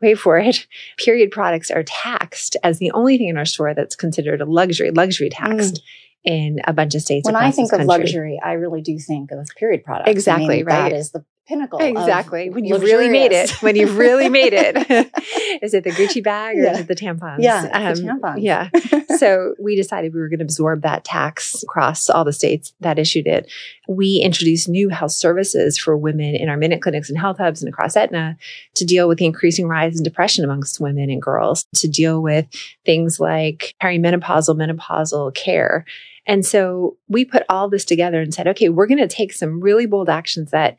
wait 0.00 0.18
for 0.18 0.38
it. 0.38 0.66
Period 0.96 1.30
products 1.30 1.70
are 1.70 1.82
taxed 1.84 2.56
as 2.62 2.78
the 2.78 2.90
only 2.92 3.18
thing 3.18 3.28
in 3.28 3.36
our 3.36 3.44
store 3.44 3.74
that's 3.74 3.96
considered 3.96 4.40
a 4.40 4.44
luxury, 4.44 4.90
luxury 4.90 5.30
taxed. 5.30 5.76
Mm. 5.76 5.82
In 6.22 6.60
a 6.66 6.74
bunch 6.74 6.94
of 6.94 7.00
states. 7.00 7.24
When 7.24 7.34
I 7.34 7.50
think 7.50 7.72
of 7.72 7.80
luxury, 7.86 8.38
I 8.44 8.52
really 8.52 8.82
do 8.82 8.98
think 8.98 9.30
of 9.30 9.48
period 9.56 9.84
products. 9.84 10.10
Exactly, 10.10 10.44
I 10.44 10.56
mean, 10.58 10.66
right. 10.66 10.90
That 10.90 10.92
is 10.92 11.12
the 11.12 11.24
pinnacle. 11.50 11.80
Exactly. 11.80 12.48
When 12.48 12.64
you've 12.64 12.80
really 12.80 13.08
made 13.08 13.32
it. 13.32 13.50
When 13.62 13.74
you've 13.74 13.96
really 13.96 14.28
made 14.28 14.52
it. 14.54 14.76
is 15.62 15.74
it 15.74 15.84
the 15.84 15.90
Gucci 15.90 16.22
bag 16.22 16.56
or 16.56 16.62
yeah. 16.62 16.72
is 16.72 16.80
it 16.80 16.88
the 16.88 16.94
tampons? 16.94 17.38
Yeah. 17.40 17.68
Um, 17.72 17.94
the 17.94 18.02
tampons. 18.02 18.42
Yeah. 18.42 18.68
so 19.18 19.54
we 19.60 19.74
decided 19.74 20.14
we 20.14 20.20
were 20.20 20.28
going 20.28 20.38
to 20.38 20.44
absorb 20.44 20.82
that 20.82 21.04
tax 21.04 21.62
across 21.62 22.08
all 22.08 22.24
the 22.24 22.32
states 22.32 22.72
that 22.80 22.98
issued 22.98 23.26
it. 23.26 23.50
We 23.88 24.18
introduced 24.18 24.68
new 24.68 24.88
health 24.88 25.12
services 25.12 25.76
for 25.76 25.96
women 25.96 26.36
in 26.36 26.48
our 26.48 26.56
minute 26.56 26.80
clinics 26.80 27.10
and 27.10 27.18
health 27.18 27.38
hubs 27.38 27.62
and 27.62 27.68
across 27.68 27.96
Aetna 27.96 28.36
to 28.76 28.84
deal 28.84 29.08
with 29.08 29.18
the 29.18 29.26
increasing 29.26 29.66
rise 29.66 29.98
in 29.98 30.04
depression 30.04 30.44
amongst 30.44 30.80
women 30.80 31.10
and 31.10 31.20
girls, 31.20 31.66
to 31.76 31.88
deal 31.88 32.22
with 32.22 32.46
things 32.86 33.18
like 33.18 33.74
perimenopausal, 33.82 34.56
menopausal 34.56 35.34
care. 35.34 35.84
And 36.26 36.46
so 36.46 36.96
we 37.08 37.24
put 37.24 37.42
all 37.48 37.68
this 37.68 37.84
together 37.84 38.20
and 38.20 38.32
said, 38.32 38.46
okay, 38.46 38.68
we're 38.68 38.86
going 38.86 38.98
to 38.98 39.08
take 39.08 39.32
some 39.32 39.60
really 39.60 39.86
bold 39.86 40.08
actions 40.08 40.52
that 40.52 40.76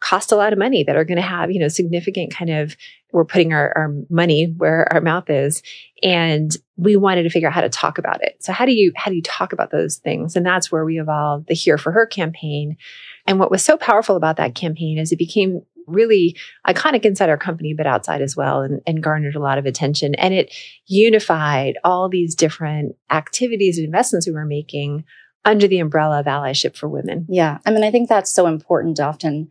cost 0.00 0.32
a 0.32 0.36
lot 0.36 0.52
of 0.52 0.58
money 0.58 0.84
that 0.84 0.96
are 0.96 1.04
going 1.04 1.16
to 1.16 1.22
have, 1.22 1.50
you 1.50 1.58
know, 1.58 1.68
significant 1.68 2.32
kind 2.32 2.50
of, 2.50 2.76
we're 3.12 3.24
putting 3.24 3.52
our, 3.52 3.72
our 3.76 3.94
money 4.10 4.54
where 4.56 4.86
our 4.92 5.00
mouth 5.00 5.28
is. 5.28 5.62
And 6.02 6.54
we 6.76 6.96
wanted 6.96 7.24
to 7.24 7.30
figure 7.30 7.48
out 7.48 7.54
how 7.54 7.62
to 7.62 7.68
talk 7.68 7.98
about 7.98 8.22
it. 8.22 8.36
So 8.40 8.52
how 8.52 8.64
do 8.64 8.72
you, 8.72 8.92
how 8.94 9.10
do 9.10 9.16
you 9.16 9.22
talk 9.22 9.52
about 9.52 9.70
those 9.70 9.96
things? 9.96 10.36
And 10.36 10.46
that's 10.46 10.70
where 10.70 10.84
we 10.84 11.00
evolved 11.00 11.48
the 11.48 11.54
Here 11.54 11.78
for 11.78 11.90
Her 11.90 12.06
campaign. 12.06 12.76
And 13.26 13.38
what 13.38 13.50
was 13.50 13.64
so 13.64 13.76
powerful 13.76 14.16
about 14.16 14.36
that 14.36 14.54
campaign 14.54 14.98
is 14.98 15.10
it 15.10 15.18
became 15.18 15.62
really 15.86 16.36
iconic 16.66 17.04
inside 17.04 17.30
our 17.30 17.38
company, 17.38 17.72
but 17.72 17.86
outside 17.86 18.20
as 18.20 18.36
well, 18.36 18.60
and, 18.60 18.80
and, 18.86 19.02
garnered 19.02 19.34
a 19.34 19.40
lot 19.40 19.56
of 19.56 19.64
attention. 19.64 20.14
And 20.16 20.34
it 20.34 20.54
unified 20.86 21.78
all 21.82 22.10
these 22.10 22.34
different 22.34 22.94
activities 23.10 23.78
and 23.78 23.86
investments 23.86 24.26
we 24.26 24.34
were 24.34 24.44
making 24.44 25.04
under 25.46 25.66
the 25.66 25.78
umbrella 25.78 26.20
of 26.20 26.26
allyship 26.26 26.76
for 26.76 26.88
women. 26.88 27.24
Yeah. 27.28 27.58
I 27.64 27.70
mean, 27.70 27.84
I 27.84 27.90
think 27.90 28.08
that's 28.08 28.30
so 28.30 28.46
important 28.46 29.00
often 29.00 29.48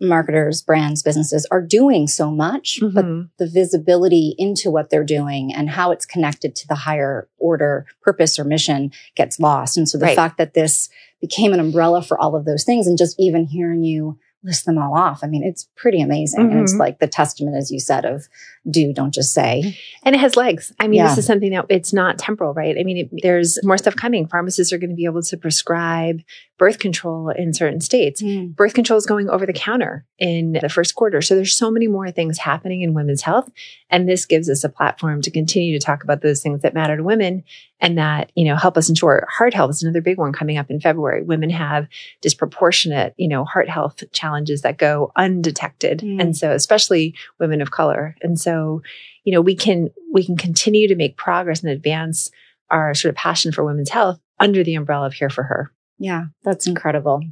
marketers, 0.00 0.62
brands, 0.62 1.02
businesses 1.02 1.46
are 1.50 1.62
doing 1.62 2.06
so 2.06 2.30
much, 2.30 2.80
mm-hmm. 2.80 2.94
but 2.94 3.04
the 3.38 3.50
visibility 3.50 4.34
into 4.38 4.70
what 4.70 4.90
they're 4.90 5.04
doing 5.04 5.52
and 5.54 5.70
how 5.70 5.90
it's 5.90 6.06
connected 6.06 6.54
to 6.56 6.68
the 6.68 6.74
higher 6.74 7.28
order 7.38 7.86
purpose 8.02 8.38
or 8.38 8.44
mission 8.44 8.90
gets 9.14 9.38
lost. 9.38 9.76
And 9.76 9.88
so 9.88 9.98
the 9.98 10.06
right. 10.06 10.16
fact 10.16 10.38
that 10.38 10.54
this 10.54 10.88
became 11.20 11.52
an 11.52 11.60
umbrella 11.60 12.02
for 12.02 12.18
all 12.18 12.36
of 12.36 12.44
those 12.44 12.64
things. 12.64 12.86
And 12.86 12.98
just 12.98 13.18
even 13.18 13.46
hearing 13.46 13.82
you 13.82 14.18
list 14.44 14.66
them 14.66 14.78
all 14.78 14.96
off. 14.96 15.24
I 15.24 15.26
mean, 15.26 15.42
it's 15.42 15.68
pretty 15.76 16.00
amazing. 16.00 16.40
Mm-hmm. 16.40 16.52
And 16.52 16.60
it's 16.60 16.72
mm-hmm. 16.72 16.80
like 16.80 16.98
the 16.98 17.06
testament, 17.06 17.56
as 17.56 17.70
you 17.70 17.80
said, 17.80 18.04
of 18.04 18.28
do, 18.70 18.92
don't 18.92 19.12
just 19.12 19.32
say. 19.32 19.78
And 20.02 20.14
it 20.14 20.18
has 20.18 20.36
legs. 20.36 20.72
I 20.78 20.86
mean, 20.86 20.98
yeah. 20.98 21.08
this 21.08 21.18
is 21.18 21.26
something 21.26 21.50
that 21.52 21.66
it's 21.68 21.92
not 21.92 22.18
temporal, 22.18 22.54
right? 22.54 22.76
I 22.78 22.82
mean, 22.82 22.96
it, 22.98 23.22
there's 23.22 23.58
more 23.64 23.78
stuff 23.78 23.96
coming. 23.96 24.26
Pharmacists 24.26 24.72
are 24.72 24.78
going 24.78 24.90
to 24.90 24.96
be 24.96 25.04
able 25.06 25.22
to 25.22 25.36
prescribe 25.36 26.20
birth 26.56 26.78
control 26.78 27.30
in 27.30 27.52
certain 27.52 27.80
states. 27.80 28.22
Mm. 28.22 28.54
Birth 28.54 28.74
control 28.74 28.96
is 28.96 29.06
going 29.06 29.28
over 29.28 29.44
the 29.44 29.52
counter 29.52 30.06
in 30.18 30.52
the 30.52 30.68
first 30.68 30.94
quarter. 30.94 31.20
So 31.20 31.34
there's 31.34 31.56
so 31.56 31.70
many 31.70 31.88
more 31.88 32.10
things 32.10 32.38
happening 32.38 32.82
in 32.82 32.94
women's 32.94 33.22
health. 33.22 33.50
And 33.90 34.08
this 34.08 34.24
gives 34.24 34.48
us 34.48 34.62
a 34.62 34.68
platform 34.68 35.20
to 35.22 35.30
continue 35.30 35.78
to 35.78 35.84
talk 35.84 36.04
about 36.04 36.22
those 36.22 36.42
things 36.42 36.62
that 36.62 36.74
matter 36.74 36.96
to 36.96 37.02
women 37.02 37.44
and 37.80 37.98
that, 37.98 38.30
you 38.34 38.44
know, 38.44 38.56
help 38.56 38.76
us 38.76 38.88
ensure 38.88 39.26
heart 39.28 39.52
health 39.52 39.70
is 39.70 39.82
another 39.82 40.00
big 40.00 40.16
one 40.16 40.32
coming 40.32 40.56
up 40.56 40.70
in 40.70 40.80
February. 40.80 41.22
Women 41.22 41.50
have 41.50 41.88
disproportionate, 42.22 43.14
you 43.16 43.28
know, 43.28 43.44
heart 43.44 43.68
health 43.68 44.04
challenges 44.12 44.33
that 44.62 44.78
go 44.78 45.12
undetected. 45.16 46.00
Mm. 46.00 46.20
And 46.20 46.36
so 46.36 46.52
especially 46.52 47.14
women 47.38 47.60
of 47.60 47.70
color. 47.70 48.16
And 48.22 48.38
so, 48.38 48.82
you 49.24 49.32
know, 49.32 49.40
we 49.40 49.54
can, 49.54 49.90
we 50.12 50.24
can 50.24 50.36
continue 50.36 50.88
to 50.88 50.96
make 50.96 51.16
progress 51.16 51.62
and 51.62 51.70
advance 51.70 52.30
our 52.70 52.94
sort 52.94 53.10
of 53.10 53.16
passion 53.16 53.52
for 53.52 53.64
women's 53.64 53.90
health 53.90 54.20
under 54.40 54.64
the 54.64 54.74
umbrella 54.74 55.06
of 55.06 55.14
Here 55.14 55.30
for 55.30 55.44
Her. 55.44 55.72
Yeah, 55.98 56.24
that's 56.42 56.66
incredible. 56.66 57.22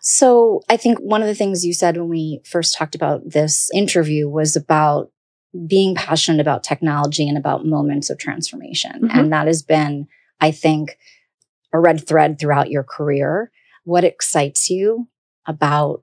So 0.00 0.62
I 0.68 0.76
think 0.76 0.98
one 0.98 1.22
of 1.22 1.28
the 1.28 1.34
things 1.34 1.64
you 1.64 1.72
said 1.72 1.96
when 1.96 2.08
we 2.08 2.40
first 2.44 2.76
talked 2.76 2.94
about 2.94 3.22
this 3.24 3.70
interview 3.72 4.28
was 4.28 4.56
about 4.56 5.12
being 5.66 5.94
passionate 5.94 6.40
about 6.40 6.64
technology 6.64 7.28
and 7.28 7.38
about 7.38 7.66
moments 7.66 8.10
of 8.10 8.18
transformation. 8.18 9.02
Mm-hmm. 9.02 9.18
And 9.18 9.32
that 9.32 9.46
has 9.46 9.62
been, 9.62 10.08
I 10.40 10.50
think, 10.50 10.98
a 11.72 11.78
red 11.78 12.06
thread 12.06 12.38
throughout 12.38 12.70
your 12.70 12.82
career. 12.82 13.50
What 13.84 14.04
excites 14.04 14.70
you 14.70 15.08
about 15.46 16.01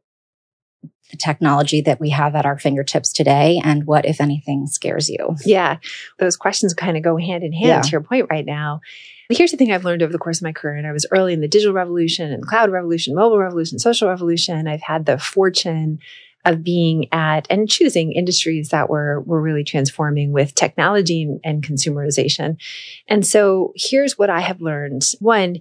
the 1.12 1.18
technology 1.18 1.82
that 1.82 2.00
we 2.00 2.10
have 2.10 2.36
at 2.36 2.46
our 2.46 2.58
fingertips 2.58 3.12
today 3.12 3.60
and 3.64 3.86
what 3.86 4.06
if 4.06 4.22
anything 4.22 4.68
scares 4.68 5.10
you 5.10 5.36
yeah 5.44 5.78
those 6.20 6.38
questions 6.38 6.74
kind 6.74 6.98
of 6.98 7.04
go 7.04 7.18
hand 7.18 7.44
in 7.44 7.54
hand 7.54 7.68
yeah. 7.68 7.82
to 7.82 7.90
your 7.90 8.02
point 8.02 8.28
right 8.30 8.46
now 8.46 8.80
here's 9.30 9.52
the 9.52 9.58
thing 9.58 9.72
I've 9.72 9.86
learned 9.86 10.02
over 10.02 10.12
the 10.12 10.18
course 10.18 10.40
of 10.40 10.44
my 10.44 10.52
career. 10.52 10.76
And 10.76 10.88
I 10.88 10.92
was 10.92 11.06
early 11.12 11.34
in 11.34 11.42
the 11.42 11.48
digital 11.48 11.74
revolution 11.74 12.32
and 12.32 12.46
cloud 12.46 12.72
revolution, 12.72 13.16
mobile 13.16 13.38
revolution, 13.38 13.80
social 13.80 14.10
revolution. 14.10 14.68
I've 14.68 14.82
had 14.82 15.06
the 15.06 15.20
fortune 15.20 16.00
of 16.46 16.64
being 16.64 17.08
at 17.12 17.46
and 17.50 17.70
choosing 17.70 18.14
industries 18.14 18.70
that 18.70 18.90
were 18.90 19.22
were 19.22 19.42
really 19.42 19.64
transforming 19.64 20.32
with 20.32 20.56
technology 20.56 21.24
and, 21.24 21.40
and 21.44 21.64
consumerization. 21.64 22.58
And 23.08 23.28
so 23.28 23.74
here's 23.76 24.18
what 24.18 24.30
I 24.30 24.40
have 24.40 24.62
learned. 24.62 25.04
One, 25.20 25.58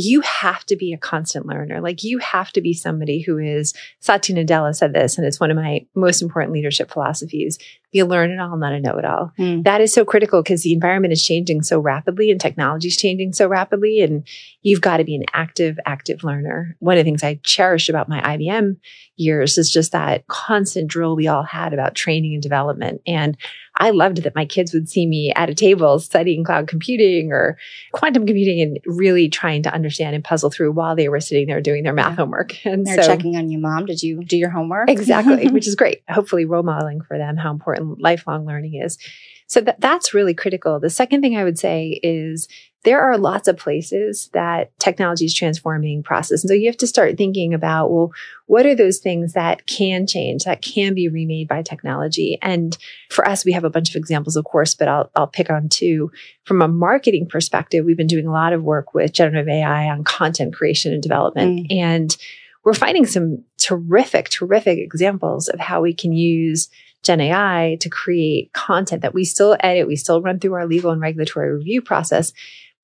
you 0.00 0.20
have 0.22 0.64
to 0.66 0.76
be 0.76 0.92
a 0.92 0.98
constant 0.98 1.46
learner. 1.46 1.80
Like 1.80 2.02
you 2.02 2.18
have 2.18 2.52
to 2.52 2.60
be 2.60 2.72
somebody 2.72 3.20
who 3.20 3.38
is, 3.38 3.74
Satya 4.00 4.36
Nadella 4.36 4.74
said 4.74 4.92
this, 4.92 5.18
and 5.18 5.26
it's 5.26 5.40
one 5.40 5.50
of 5.50 5.56
my 5.56 5.86
most 5.94 6.22
important 6.22 6.52
leadership 6.52 6.90
philosophies. 6.90 7.58
Be 7.92 7.98
a 8.00 8.06
learn 8.06 8.30
it 8.30 8.38
all, 8.38 8.56
not 8.56 8.72
a 8.72 8.80
know 8.80 8.96
it 8.98 9.04
all. 9.04 9.32
Mm. 9.38 9.64
That 9.64 9.80
is 9.80 9.92
so 9.92 10.04
critical 10.04 10.42
because 10.42 10.62
the 10.62 10.72
environment 10.72 11.12
is 11.12 11.24
changing 11.24 11.62
so 11.62 11.80
rapidly 11.80 12.30
and 12.30 12.40
technology 12.40 12.88
is 12.88 12.96
changing 12.96 13.32
so 13.32 13.48
rapidly. 13.48 14.00
And 14.00 14.26
you've 14.62 14.80
got 14.80 14.98
to 14.98 15.04
be 15.04 15.16
an 15.16 15.24
active, 15.32 15.78
active 15.86 16.22
learner. 16.22 16.76
One 16.78 16.96
of 16.96 17.04
the 17.04 17.08
things 17.08 17.24
I 17.24 17.40
cherish 17.42 17.88
about 17.88 18.08
my 18.08 18.20
IBM 18.20 18.76
years 19.16 19.58
is 19.58 19.70
just 19.70 19.92
that 19.92 20.26
constant 20.26 20.88
drill 20.88 21.14
we 21.14 21.28
all 21.28 21.42
had 21.42 21.72
about 21.72 21.94
training 21.94 22.34
and 22.34 22.42
development. 22.42 23.02
And 23.06 23.36
I 23.76 23.90
loved 23.90 24.18
that 24.24 24.34
my 24.34 24.44
kids 24.44 24.74
would 24.74 24.88
see 24.88 25.06
me 25.06 25.32
at 25.34 25.48
a 25.48 25.54
table 25.54 25.98
studying 26.00 26.44
cloud 26.44 26.66
computing 26.66 27.32
or 27.32 27.56
quantum 27.92 28.26
computing 28.26 28.60
and 28.60 28.80
really 28.84 29.28
trying 29.28 29.62
to 29.62 29.72
understand 29.72 30.14
and 30.14 30.24
puzzle 30.24 30.50
through 30.50 30.72
while 30.72 30.96
they 30.96 31.08
were 31.08 31.20
sitting 31.20 31.46
there 31.46 31.60
doing 31.60 31.84
their 31.84 31.92
math 31.92 32.12
yeah. 32.12 32.16
homework. 32.16 32.64
And 32.66 32.86
they're 32.86 33.02
so, 33.02 33.06
checking 33.06 33.36
on 33.36 33.48
you, 33.50 33.58
mom. 33.58 33.86
Did 33.86 34.02
you 34.02 34.22
do 34.24 34.36
your 34.36 34.50
homework? 34.50 34.90
Exactly, 34.90 35.48
which 35.48 35.66
is 35.68 35.74
great. 35.74 36.02
Hopefully, 36.08 36.44
role 36.44 36.62
modeling 36.62 37.00
for 37.00 37.16
them 37.16 37.36
how 37.36 37.50
important 37.50 37.79
lifelong 37.80 38.46
learning 38.46 38.74
is. 38.74 38.98
So 39.46 39.60
that, 39.62 39.80
that's 39.80 40.14
really 40.14 40.34
critical. 40.34 40.78
The 40.78 40.90
second 40.90 41.22
thing 41.22 41.36
I 41.36 41.44
would 41.44 41.58
say 41.58 41.98
is 42.02 42.46
there 42.84 43.00
are 43.00 43.18
lots 43.18 43.46
of 43.46 43.58
places 43.58 44.30
that 44.32 44.70
technology 44.78 45.26
is 45.26 45.34
transforming 45.34 46.02
process. 46.02 46.42
And 46.42 46.48
so 46.48 46.54
you 46.54 46.66
have 46.66 46.78
to 46.78 46.86
start 46.86 47.18
thinking 47.18 47.52
about, 47.52 47.90
well, 47.90 48.10
what 48.46 48.64
are 48.64 48.74
those 48.74 48.98
things 48.98 49.34
that 49.34 49.66
can 49.66 50.06
change, 50.06 50.44
that 50.44 50.62
can 50.62 50.94
be 50.94 51.08
remade 51.08 51.46
by 51.46 51.62
technology? 51.62 52.38
And 52.40 52.76
for 53.10 53.26
us, 53.28 53.44
we 53.44 53.52
have 53.52 53.64
a 53.64 53.70
bunch 53.70 53.90
of 53.90 53.96
examples, 53.96 54.36
of 54.36 54.44
course, 54.44 54.74
but 54.74 54.88
I'll, 54.88 55.10
I'll 55.14 55.26
pick 55.26 55.50
on 55.50 55.68
two. 55.68 56.10
From 56.44 56.62
a 56.62 56.68
marketing 56.68 57.26
perspective, 57.26 57.84
we've 57.84 57.96
been 57.96 58.06
doing 58.06 58.26
a 58.26 58.32
lot 58.32 58.54
of 58.54 58.62
work 58.62 58.94
with 58.94 59.12
generative 59.12 59.48
AI 59.48 59.90
on 59.90 60.04
content 60.04 60.54
creation 60.54 60.94
and 60.94 61.02
development. 61.02 61.68
Mm. 61.68 61.76
And 61.76 62.16
we're 62.64 62.74
finding 62.74 63.04
some 63.04 63.44
terrific, 63.58 64.30
terrific 64.30 64.78
examples 64.78 65.48
of 65.48 65.60
how 65.60 65.82
we 65.82 65.92
can 65.92 66.12
use 66.12 66.68
Gen 67.02 67.20
AI 67.20 67.78
to 67.80 67.88
create 67.88 68.52
content 68.52 69.02
that 69.02 69.14
we 69.14 69.24
still 69.24 69.56
edit, 69.60 69.86
we 69.86 69.96
still 69.96 70.20
run 70.20 70.38
through 70.38 70.54
our 70.54 70.66
legal 70.66 70.90
and 70.90 71.00
regulatory 71.00 71.52
review 71.52 71.80
process, 71.80 72.32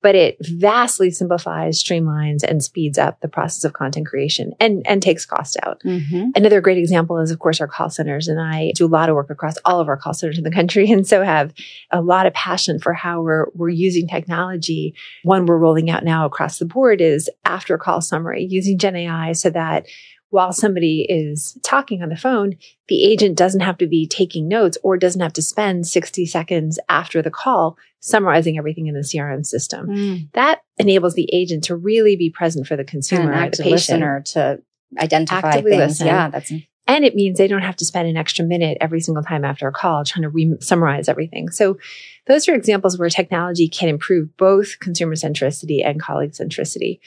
but 0.06 0.14
it 0.14 0.36
vastly 0.40 1.10
simplifies, 1.10 1.82
streamlines, 1.82 2.44
and 2.44 2.62
speeds 2.62 2.96
up 2.96 3.20
the 3.20 3.28
process 3.28 3.64
of 3.64 3.72
content 3.72 4.06
creation 4.06 4.52
and, 4.60 4.86
and 4.86 5.02
takes 5.02 5.26
cost 5.26 5.56
out. 5.64 5.82
Mm-hmm. 5.84 6.30
Another 6.36 6.60
great 6.60 6.78
example 6.78 7.18
is, 7.18 7.30
of 7.30 7.40
course, 7.40 7.60
our 7.60 7.66
call 7.66 7.90
centers. 7.90 8.28
And 8.28 8.40
I 8.40 8.72
do 8.76 8.86
a 8.86 8.88
lot 8.88 9.08
of 9.08 9.16
work 9.16 9.30
across 9.30 9.56
all 9.64 9.80
of 9.80 9.88
our 9.88 9.96
call 9.96 10.14
centers 10.14 10.38
in 10.38 10.44
the 10.44 10.50
country 10.50 10.90
and 10.92 11.06
so 11.06 11.24
have 11.24 11.52
a 11.90 12.00
lot 12.00 12.26
of 12.26 12.34
passion 12.34 12.78
for 12.78 12.92
how 12.92 13.20
we're, 13.20 13.46
we're 13.54 13.68
using 13.68 14.06
technology. 14.06 14.94
One 15.24 15.44
we're 15.44 15.58
rolling 15.58 15.90
out 15.90 16.04
now 16.04 16.24
across 16.24 16.58
the 16.58 16.66
board 16.66 17.00
is 17.00 17.28
after 17.44 17.76
call 17.76 18.00
summary 18.00 18.44
using 18.44 18.78
Gen 18.78 18.96
AI 18.96 19.32
so 19.32 19.50
that 19.50 19.86
while 20.36 20.52
somebody 20.52 21.06
is 21.08 21.58
talking 21.62 22.02
on 22.02 22.10
the 22.10 22.16
phone, 22.16 22.56
the 22.88 23.04
agent 23.04 23.38
doesn't 23.38 23.62
have 23.62 23.78
to 23.78 23.86
be 23.86 24.06
taking 24.06 24.46
notes 24.46 24.76
or 24.82 24.98
doesn't 24.98 25.22
have 25.22 25.32
to 25.32 25.40
spend 25.40 25.86
60 25.86 26.26
seconds 26.26 26.78
after 26.90 27.22
the 27.22 27.30
call 27.30 27.78
summarizing 28.00 28.58
everything 28.58 28.86
in 28.86 28.92
the 28.92 29.00
CRM 29.00 29.46
system. 29.46 29.86
Mm. 29.86 30.32
That 30.34 30.60
enables 30.76 31.14
the 31.14 31.26
agent 31.32 31.64
to 31.64 31.74
really 31.74 32.16
be 32.16 32.28
present 32.28 32.66
for 32.66 32.76
the 32.76 32.84
consumer, 32.84 33.32
and 33.32 33.54
the 33.54 33.70
listener 33.70 34.22
to 34.32 34.60
identify 34.98 35.38
Actively 35.38 35.70
things. 35.70 35.92
Listen. 35.92 36.06
Yeah, 36.06 36.28
that's 36.28 36.52
and 36.86 37.04
it 37.06 37.14
means 37.14 37.38
they 37.38 37.48
don't 37.48 37.62
have 37.62 37.76
to 37.76 37.86
spend 37.86 38.06
an 38.06 38.18
extra 38.18 38.44
minute 38.44 38.76
every 38.78 39.00
single 39.00 39.24
time 39.24 39.42
after 39.42 39.66
a 39.66 39.72
call 39.72 40.04
trying 40.04 40.22
to 40.24 40.28
re- 40.28 40.58
summarize 40.60 41.08
everything. 41.08 41.48
So 41.48 41.78
those 42.26 42.46
are 42.46 42.54
examples 42.54 42.98
where 42.98 43.08
technology 43.08 43.68
can 43.68 43.88
improve 43.88 44.36
both 44.36 44.80
consumer 44.80 45.14
centricity 45.14 45.82
and 45.82 45.98
colleague 45.98 46.32
centricity. 46.32 47.00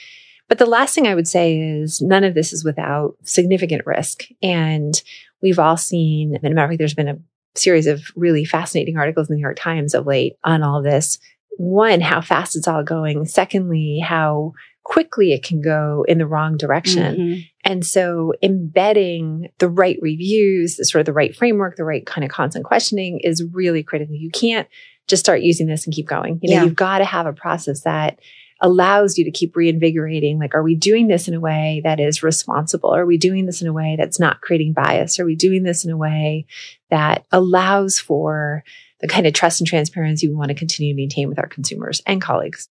But 0.50 0.58
the 0.58 0.66
last 0.66 0.96
thing 0.96 1.06
I 1.06 1.14
would 1.14 1.28
say 1.28 1.56
is 1.58 2.02
none 2.02 2.24
of 2.24 2.34
this 2.34 2.52
is 2.52 2.64
without 2.64 3.14
significant 3.22 3.86
risk. 3.86 4.24
And 4.42 5.00
we've 5.40 5.60
all 5.60 5.76
seen, 5.76 6.34
and 6.34 6.42
matter 6.42 6.64
of 6.64 6.70
fact, 6.70 6.78
there's 6.78 6.92
been 6.92 7.08
a 7.08 7.18
series 7.54 7.86
of 7.86 8.02
really 8.16 8.44
fascinating 8.44 8.98
articles 8.98 9.28
in 9.28 9.34
the 9.34 9.36
New 9.36 9.42
York 9.42 9.56
Times 9.58 9.94
of 9.94 10.06
late 10.06 10.34
on 10.42 10.64
all 10.64 10.82
this. 10.82 11.20
One, 11.56 12.00
how 12.00 12.20
fast 12.20 12.56
it's 12.56 12.66
all 12.66 12.82
going. 12.82 13.26
Secondly, 13.26 14.00
how 14.04 14.54
quickly 14.82 15.32
it 15.32 15.44
can 15.44 15.60
go 15.60 16.04
in 16.08 16.18
the 16.18 16.26
wrong 16.26 16.56
direction. 16.56 17.16
Mm-hmm. 17.16 17.40
And 17.64 17.86
so 17.86 18.32
embedding 18.42 19.50
the 19.58 19.68
right 19.68 19.98
reviews, 20.02 20.76
the 20.76 20.84
sort 20.84 21.00
of 21.00 21.06
the 21.06 21.12
right 21.12 21.36
framework, 21.36 21.76
the 21.76 21.84
right 21.84 22.04
kind 22.04 22.24
of 22.24 22.30
constant 22.32 22.64
questioning 22.64 23.20
is 23.22 23.44
really 23.52 23.84
critical. 23.84 24.16
You 24.16 24.30
can't 24.30 24.66
just 25.06 25.20
start 25.20 25.42
using 25.42 25.68
this 25.68 25.84
and 25.84 25.94
keep 25.94 26.08
going. 26.08 26.40
You 26.42 26.50
know, 26.50 26.56
yeah. 26.56 26.64
you've 26.64 26.74
got 26.74 26.98
to 26.98 27.04
have 27.04 27.26
a 27.26 27.32
process 27.32 27.82
that 27.82 28.18
allows 28.60 29.16
you 29.16 29.24
to 29.24 29.30
keep 29.30 29.56
reinvigorating. 29.56 30.38
Like, 30.38 30.54
are 30.54 30.62
we 30.62 30.74
doing 30.74 31.08
this 31.08 31.28
in 31.28 31.34
a 31.34 31.40
way 31.40 31.80
that 31.84 31.98
is 31.98 32.22
responsible? 32.22 32.94
Are 32.94 33.06
we 33.06 33.16
doing 33.16 33.46
this 33.46 33.62
in 33.62 33.68
a 33.68 33.72
way 33.72 33.96
that's 33.98 34.20
not 34.20 34.40
creating 34.40 34.74
bias? 34.74 35.18
Are 35.18 35.24
we 35.24 35.34
doing 35.34 35.62
this 35.62 35.84
in 35.84 35.90
a 35.90 35.96
way 35.96 36.46
that 36.90 37.24
allows 37.32 37.98
for 37.98 38.62
the 39.00 39.08
kind 39.08 39.26
of 39.26 39.32
trust 39.32 39.60
and 39.60 39.68
transparency 39.68 40.28
we 40.28 40.34
want 40.34 40.50
to 40.50 40.54
continue 40.54 40.92
to 40.92 40.96
maintain 40.96 41.28
with 41.28 41.38
our 41.38 41.48
consumers 41.48 42.02
and 42.06 42.20
colleagues? 42.20 42.68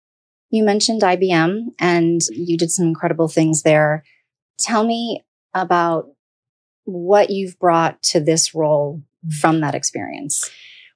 You 0.51 0.65
mentioned 0.65 1.03
IBM 1.03 1.75
and 1.79 2.21
you 2.31 2.57
did 2.57 2.71
some 2.71 2.87
incredible 2.87 3.29
things 3.29 3.63
there. 3.63 4.05
Tell 4.59 4.85
me 4.85 5.25
about 5.53 6.09
what 6.85 7.31
you've 7.31 7.59
brought 7.59 8.03
to 8.03 8.21
this 8.21 8.55
role 8.55 9.03
from 9.41 9.61
that 9.61 9.75
experience. 9.75 10.51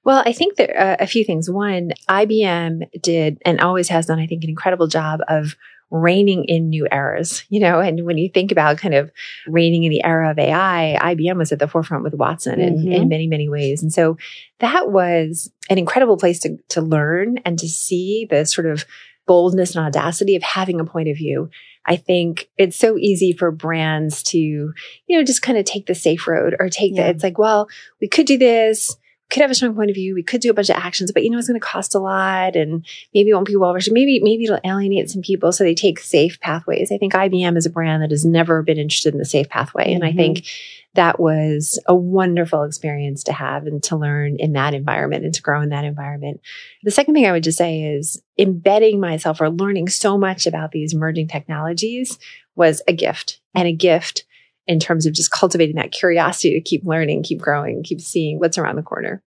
Well, 0.08 0.22
I 0.24 0.32
think 0.32 0.56
there 0.56 0.74
are 0.74 0.92
uh, 0.92 0.96
a 1.00 1.06
few 1.06 1.22
things. 1.22 1.50
One, 1.50 1.92
IBM 2.08 3.02
did 3.02 3.42
and 3.44 3.60
always 3.60 3.90
has 3.90 4.06
done, 4.06 4.18
I 4.18 4.26
think, 4.26 4.42
an 4.42 4.48
incredible 4.48 4.86
job 4.86 5.20
of 5.28 5.54
reining 5.90 6.44
in 6.44 6.70
new 6.70 6.88
eras, 6.90 7.44
you 7.50 7.60
know, 7.60 7.80
and 7.80 8.06
when 8.06 8.16
you 8.16 8.30
think 8.32 8.50
about 8.50 8.78
kind 8.78 8.94
of 8.94 9.12
reigning 9.46 9.84
in 9.84 9.90
the 9.90 10.02
era 10.02 10.30
of 10.30 10.38
AI, 10.38 10.96
IBM 10.98 11.36
was 11.36 11.52
at 11.52 11.58
the 11.58 11.68
forefront 11.68 12.04
with 12.04 12.14
Watson 12.14 12.58
mm-hmm. 12.58 12.88
in, 12.88 13.02
in 13.02 13.08
many, 13.10 13.26
many 13.26 13.50
ways. 13.50 13.82
And 13.82 13.92
so 13.92 14.16
that 14.60 14.90
was 14.90 15.52
an 15.68 15.76
incredible 15.76 16.16
place 16.16 16.38
to, 16.38 16.56
to 16.70 16.80
learn 16.80 17.36
and 17.44 17.58
to 17.58 17.68
see 17.68 18.26
the 18.30 18.46
sort 18.46 18.66
of 18.66 18.86
boldness 19.26 19.76
and 19.76 19.84
audacity 19.84 20.36
of 20.36 20.42
having 20.42 20.80
a 20.80 20.86
point 20.86 21.10
of 21.10 21.18
view. 21.18 21.50
I 21.84 21.96
think 21.96 22.48
it's 22.56 22.78
so 22.78 22.96
easy 22.96 23.34
for 23.34 23.50
brands 23.50 24.22
to, 24.22 24.38
you 24.38 24.72
know, 25.10 25.22
just 25.22 25.42
kind 25.42 25.58
of 25.58 25.66
take 25.66 25.84
the 25.84 25.94
safe 25.94 26.26
road 26.26 26.56
or 26.58 26.70
take 26.70 26.94
yeah. 26.94 27.02
the, 27.02 27.10
it's 27.10 27.22
like, 27.22 27.36
well, 27.36 27.68
we 28.00 28.08
could 28.08 28.26
do 28.26 28.38
this 28.38 28.96
could 29.30 29.42
have 29.42 29.50
a 29.50 29.54
strong 29.54 29.74
point 29.74 29.90
of 29.90 29.94
view. 29.94 30.14
We 30.14 30.22
could 30.22 30.40
do 30.40 30.50
a 30.50 30.54
bunch 30.54 30.70
of 30.70 30.76
actions, 30.76 31.12
but 31.12 31.22
you 31.22 31.30
know, 31.30 31.38
it's 31.38 31.48
going 31.48 31.60
to 31.60 31.66
cost 31.66 31.94
a 31.94 31.98
lot 31.98 32.56
and 32.56 32.84
maybe 33.12 33.30
it 33.30 33.34
won't 33.34 33.46
be 33.46 33.56
well 33.56 33.74
received. 33.74 33.94
Maybe, 33.94 34.20
maybe 34.20 34.44
it'll 34.44 34.60
alienate 34.64 35.10
some 35.10 35.22
people. 35.22 35.52
So 35.52 35.64
they 35.64 35.74
take 35.74 35.98
safe 35.98 36.40
pathways. 36.40 36.90
I 36.90 36.98
think 36.98 37.12
IBM 37.12 37.56
is 37.56 37.66
a 37.66 37.70
brand 37.70 38.02
that 38.02 38.10
has 38.10 38.24
never 38.24 38.62
been 38.62 38.78
interested 38.78 39.12
in 39.12 39.18
the 39.18 39.26
safe 39.26 39.48
pathway. 39.48 39.88
Mm-hmm. 39.88 40.02
And 40.02 40.04
I 40.04 40.12
think 40.12 40.46
that 40.94 41.20
was 41.20 41.78
a 41.86 41.94
wonderful 41.94 42.62
experience 42.62 43.22
to 43.24 43.32
have 43.32 43.66
and 43.66 43.82
to 43.84 43.96
learn 43.96 44.36
in 44.38 44.54
that 44.54 44.74
environment 44.74 45.24
and 45.24 45.34
to 45.34 45.42
grow 45.42 45.60
in 45.60 45.68
that 45.68 45.84
environment. 45.84 46.40
The 46.82 46.90
second 46.90 47.14
thing 47.14 47.26
I 47.26 47.32
would 47.32 47.44
just 47.44 47.58
say 47.58 47.82
is 47.82 48.20
embedding 48.38 48.98
myself 48.98 49.40
or 49.40 49.50
learning 49.50 49.88
so 49.88 50.16
much 50.16 50.46
about 50.46 50.72
these 50.72 50.94
emerging 50.94 51.28
technologies 51.28 52.18
was 52.56 52.82
a 52.88 52.92
gift 52.92 53.40
and 53.54 53.68
a 53.68 53.72
gift 53.72 54.24
in 54.68 54.78
terms 54.78 55.06
of 55.06 55.14
just 55.14 55.30
cultivating 55.30 55.76
that 55.76 55.90
curiosity 55.90 56.52
to 56.52 56.60
keep 56.60 56.84
learning, 56.84 57.22
keep 57.22 57.40
growing, 57.40 57.82
keep 57.82 58.00
seeing 58.00 58.38
what's 58.38 58.58
around 58.58 58.76
the 58.76 58.82
corner. 58.82 59.22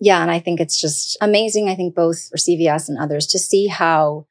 Yeah. 0.00 0.20
And 0.22 0.30
I 0.30 0.40
think 0.40 0.60
it's 0.60 0.80
just 0.80 1.16
amazing. 1.20 1.68
I 1.68 1.74
think 1.74 1.94
both 1.94 2.28
for 2.28 2.38
CVS 2.38 2.88
and 2.88 2.98
others 2.98 3.26
to 3.28 3.38
see 3.38 3.66
how 3.66 4.26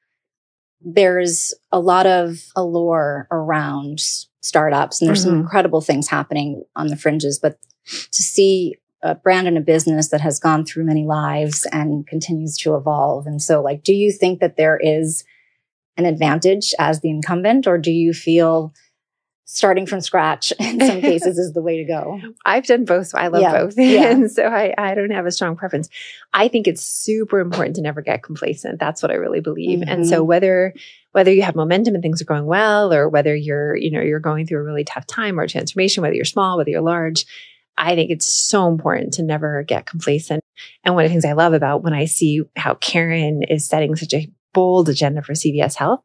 there's 0.81 1.53
a 1.71 1.79
lot 1.79 2.05
of 2.05 2.43
allure 2.55 3.27
around 3.31 3.99
startups 4.41 5.01
and 5.01 5.07
there's 5.07 5.21
mm-hmm. 5.21 5.29
some 5.29 5.39
incredible 5.39 5.81
things 5.81 6.07
happening 6.07 6.63
on 6.75 6.87
the 6.87 6.97
fringes, 6.97 7.39
but 7.39 7.59
to 7.85 8.21
see 8.21 8.75
a 9.01 9.15
brand 9.15 9.47
and 9.47 9.57
a 9.57 9.61
business 9.61 10.09
that 10.09 10.21
has 10.21 10.39
gone 10.39 10.65
through 10.65 10.83
many 10.83 11.05
lives 11.05 11.67
and 11.71 12.07
continues 12.07 12.57
to 12.57 12.75
evolve. 12.75 13.27
And 13.27 13.41
so 13.41 13.61
like, 13.61 13.83
do 13.83 13.93
you 13.93 14.11
think 14.11 14.39
that 14.39 14.57
there 14.57 14.79
is 14.81 15.23
an 15.97 16.05
advantage 16.05 16.73
as 16.79 17.01
the 17.01 17.09
incumbent 17.09 17.67
or 17.67 17.77
do 17.77 17.91
you 17.91 18.13
feel 18.13 18.73
starting 19.45 19.85
from 19.85 20.01
scratch 20.01 20.51
in 20.59 20.79
some 20.79 21.01
cases 21.01 21.37
is 21.37 21.53
the 21.53 21.61
way 21.61 21.77
to 21.77 21.85
go. 21.85 22.19
I've 22.45 22.65
done 22.65 22.83
both. 22.85 23.07
So 23.07 23.17
I 23.17 23.27
love 23.27 23.41
yeah. 23.41 23.51
both. 23.51 23.77
Yeah. 23.77 24.05
and 24.09 24.31
so 24.31 24.43
I, 24.43 24.73
I 24.77 24.95
don't 24.95 25.11
have 25.11 25.25
a 25.25 25.31
strong 25.31 25.55
preference. 25.55 25.89
I 26.33 26.47
think 26.47 26.67
it's 26.67 26.81
super 26.81 27.39
important 27.39 27.75
to 27.77 27.81
never 27.81 28.01
get 28.01 28.23
complacent. 28.23 28.79
That's 28.79 29.01
what 29.01 29.11
I 29.11 29.15
really 29.15 29.41
believe. 29.41 29.79
Mm-hmm. 29.79 29.89
And 29.89 30.07
so 30.07 30.17
mm-hmm. 30.17 30.27
whether, 30.27 30.73
whether 31.11 31.31
you 31.31 31.43
have 31.43 31.55
momentum 31.55 31.93
and 31.93 32.01
things 32.01 32.21
are 32.21 32.25
going 32.25 32.45
well, 32.45 32.91
or 32.91 33.07
whether 33.07 33.35
you're, 33.35 33.75
you 33.75 33.91
know, 33.91 34.01
you're 34.01 34.19
going 34.19 34.45
through 34.45 34.59
a 34.59 34.63
really 34.63 34.83
tough 34.83 35.07
time 35.07 35.39
or 35.39 35.47
transformation, 35.47 36.01
whether 36.01 36.15
you're 36.15 36.25
small, 36.25 36.57
whether 36.57 36.71
you're 36.71 36.81
large, 36.81 37.25
I 37.77 37.95
think 37.95 38.09
it's 38.09 38.25
so 38.25 38.67
important 38.67 39.13
to 39.13 39.23
never 39.23 39.63
get 39.63 39.85
complacent. 39.85 40.43
And 40.83 40.95
one 40.95 41.03
of 41.03 41.09
the 41.09 41.13
things 41.13 41.25
I 41.25 41.33
love 41.33 41.53
about 41.53 41.83
when 41.83 41.93
I 41.93 42.05
see 42.05 42.43
how 42.55 42.75
Karen 42.75 43.43
is 43.43 43.67
setting 43.67 43.95
such 43.95 44.13
a 44.13 44.29
bold 44.53 44.87
agenda 44.89 45.21
for 45.21 45.33
CVS 45.33 45.75
Health 45.75 46.01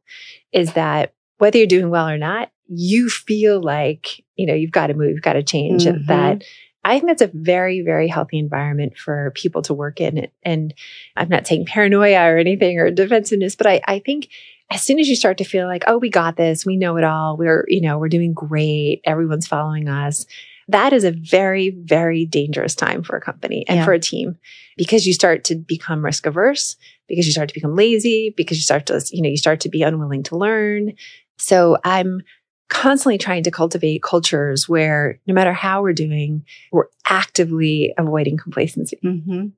is 0.52 0.72
that 0.72 1.14
whether 1.38 1.58
you're 1.58 1.66
doing 1.66 1.90
well 1.90 2.08
or 2.08 2.18
not, 2.18 2.50
you 2.72 3.08
feel 3.08 3.60
like, 3.60 4.24
you 4.36 4.46
know, 4.46 4.54
you've 4.54 4.70
got 4.70 4.86
to 4.86 4.94
move, 4.94 5.10
you've 5.10 5.22
got 5.22 5.32
to 5.32 5.42
change 5.42 5.84
mm-hmm. 5.84 6.06
that. 6.06 6.44
I 6.84 6.94
think 6.94 7.08
that's 7.08 7.20
a 7.20 7.30
very, 7.34 7.82
very 7.82 8.08
healthy 8.08 8.38
environment 8.38 8.96
for 8.96 9.32
people 9.34 9.60
to 9.62 9.74
work 9.74 10.00
in. 10.00 10.28
And 10.44 10.72
I'm 11.16 11.28
not 11.28 11.46
saying 11.46 11.66
paranoia 11.66 12.32
or 12.32 12.38
anything 12.38 12.78
or 12.78 12.90
defensiveness, 12.90 13.54
but 13.54 13.66
I, 13.66 13.80
I 13.86 13.98
think 13.98 14.30
as 14.70 14.82
soon 14.82 14.98
as 14.98 15.08
you 15.08 15.16
start 15.16 15.38
to 15.38 15.44
feel 15.44 15.66
like, 15.66 15.84
oh, 15.88 15.98
we 15.98 16.08
got 16.08 16.36
this, 16.36 16.64
we 16.64 16.76
know 16.76 16.96
it 16.96 17.04
all, 17.04 17.36
we're, 17.36 17.64
you 17.68 17.82
know, 17.82 17.98
we're 17.98 18.08
doing 18.08 18.32
great, 18.32 19.02
everyone's 19.04 19.48
following 19.48 19.88
us. 19.88 20.24
That 20.68 20.92
is 20.92 21.02
a 21.02 21.10
very, 21.10 21.70
very 21.70 22.24
dangerous 22.24 22.76
time 22.76 23.02
for 23.02 23.16
a 23.16 23.20
company 23.20 23.64
and 23.68 23.80
yeah. 23.80 23.84
for 23.84 23.92
a 23.92 23.98
team 23.98 24.38
because 24.76 25.06
you 25.06 25.12
start 25.12 25.42
to 25.44 25.56
become 25.56 26.04
risk 26.04 26.24
averse, 26.24 26.76
because 27.08 27.26
you 27.26 27.32
start 27.32 27.48
to 27.48 27.54
become 27.54 27.74
lazy, 27.74 28.32
because 28.36 28.56
you 28.56 28.62
start 28.62 28.86
to, 28.86 29.04
you 29.10 29.20
know, 29.20 29.28
you 29.28 29.36
start 29.36 29.60
to 29.60 29.68
be 29.68 29.82
unwilling 29.82 30.22
to 30.22 30.36
learn. 30.36 30.92
So 31.38 31.76
I'm 31.84 32.22
constantly 32.70 33.18
trying 33.18 33.42
to 33.42 33.50
cultivate 33.50 34.02
cultures 34.02 34.68
where 34.68 35.20
no 35.26 35.34
matter 35.34 35.52
how 35.52 35.82
we're 35.82 35.92
doing, 35.92 36.44
we're 36.72 36.86
actively 37.04 37.92
avoiding 37.98 38.38
complacency. 38.38 38.98
Mm-hmm. 39.04 39.48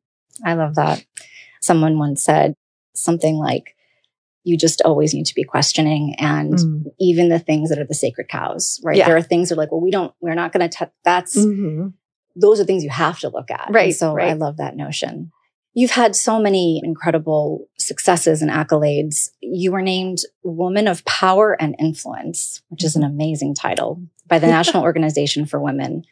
I 0.44 0.54
love 0.54 0.74
that. 0.74 1.04
Someone 1.60 1.98
once 1.98 2.24
said 2.24 2.56
something 2.94 3.36
like, 3.36 3.76
you 4.44 4.56
just 4.56 4.82
always 4.82 5.14
need 5.14 5.26
to 5.26 5.34
be 5.36 5.44
questioning 5.44 6.16
and 6.18 6.54
mm. 6.54 6.84
even 6.98 7.28
the 7.28 7.38
things 7.38 7.68
that 7.68 7.78
are 7.78 7.86
the 7.86 7.94
sacred 7.94 8.28
cows, 8.28 8.80
right? 8.82 8.96
Yeah. 8.96 9.06
There 9.06 9.16
are 9.16 9.22
things 9.22 9.48
that 9.48 9.54
are 9.54 9.58
like, 9.58 9.70
well, 9.70 9.80
we 9.80 9.92
don't, 9.92 10.12
we're 10.20 10.34
not 10.34 10.52
going 10.52 10.68
to 10.68 10.76
touch, 10.76 10.90
that's, 11.04 11.36
mm-hmm. 11.36 11.88
those 12.34 12.58
are 12.58 12.64
things 12.64 12.82
you 12.82 12.90
have 12.90 13.20
to 13.20 13.28
look 13.28 13.52
at. 13.52 13.68
Right. 13.70 13.84
And 13.84 13.94
so 13.94 14.14
right. 14.14 14.30
I 14.30 14.32
love 14.32 14.56
that 14.56 14.74
notion. 14.74 15.30
You've 15.74 15.92
had 15.92 16.14
so 16.14 16.38
many 16.38 16.80
incredible 16.84 17.68
successes 17.78 18.42
and 18.42 18.50
accolades. 18.50 19.30
You 19.40 19.72
were 19.72 19.82
named 19.82 20.18
Woman 20.42 20.86
of 20.86 21.04
Power 21.04 21.56
and 21.60 21.74
Influence, 21.78 22.62
which 22.68 22.84
is 22.84 22.94
an 22.94 23.02
mm-hmm. 23.02 23.12
amazing 23.12 23.54
title 23.54 24.02
by 24.26 24.38
the 24.38 24.46
National 24.58 24.82
Organization 24.82 25.46
for 25.46 25.60
Women. 25.60 26.04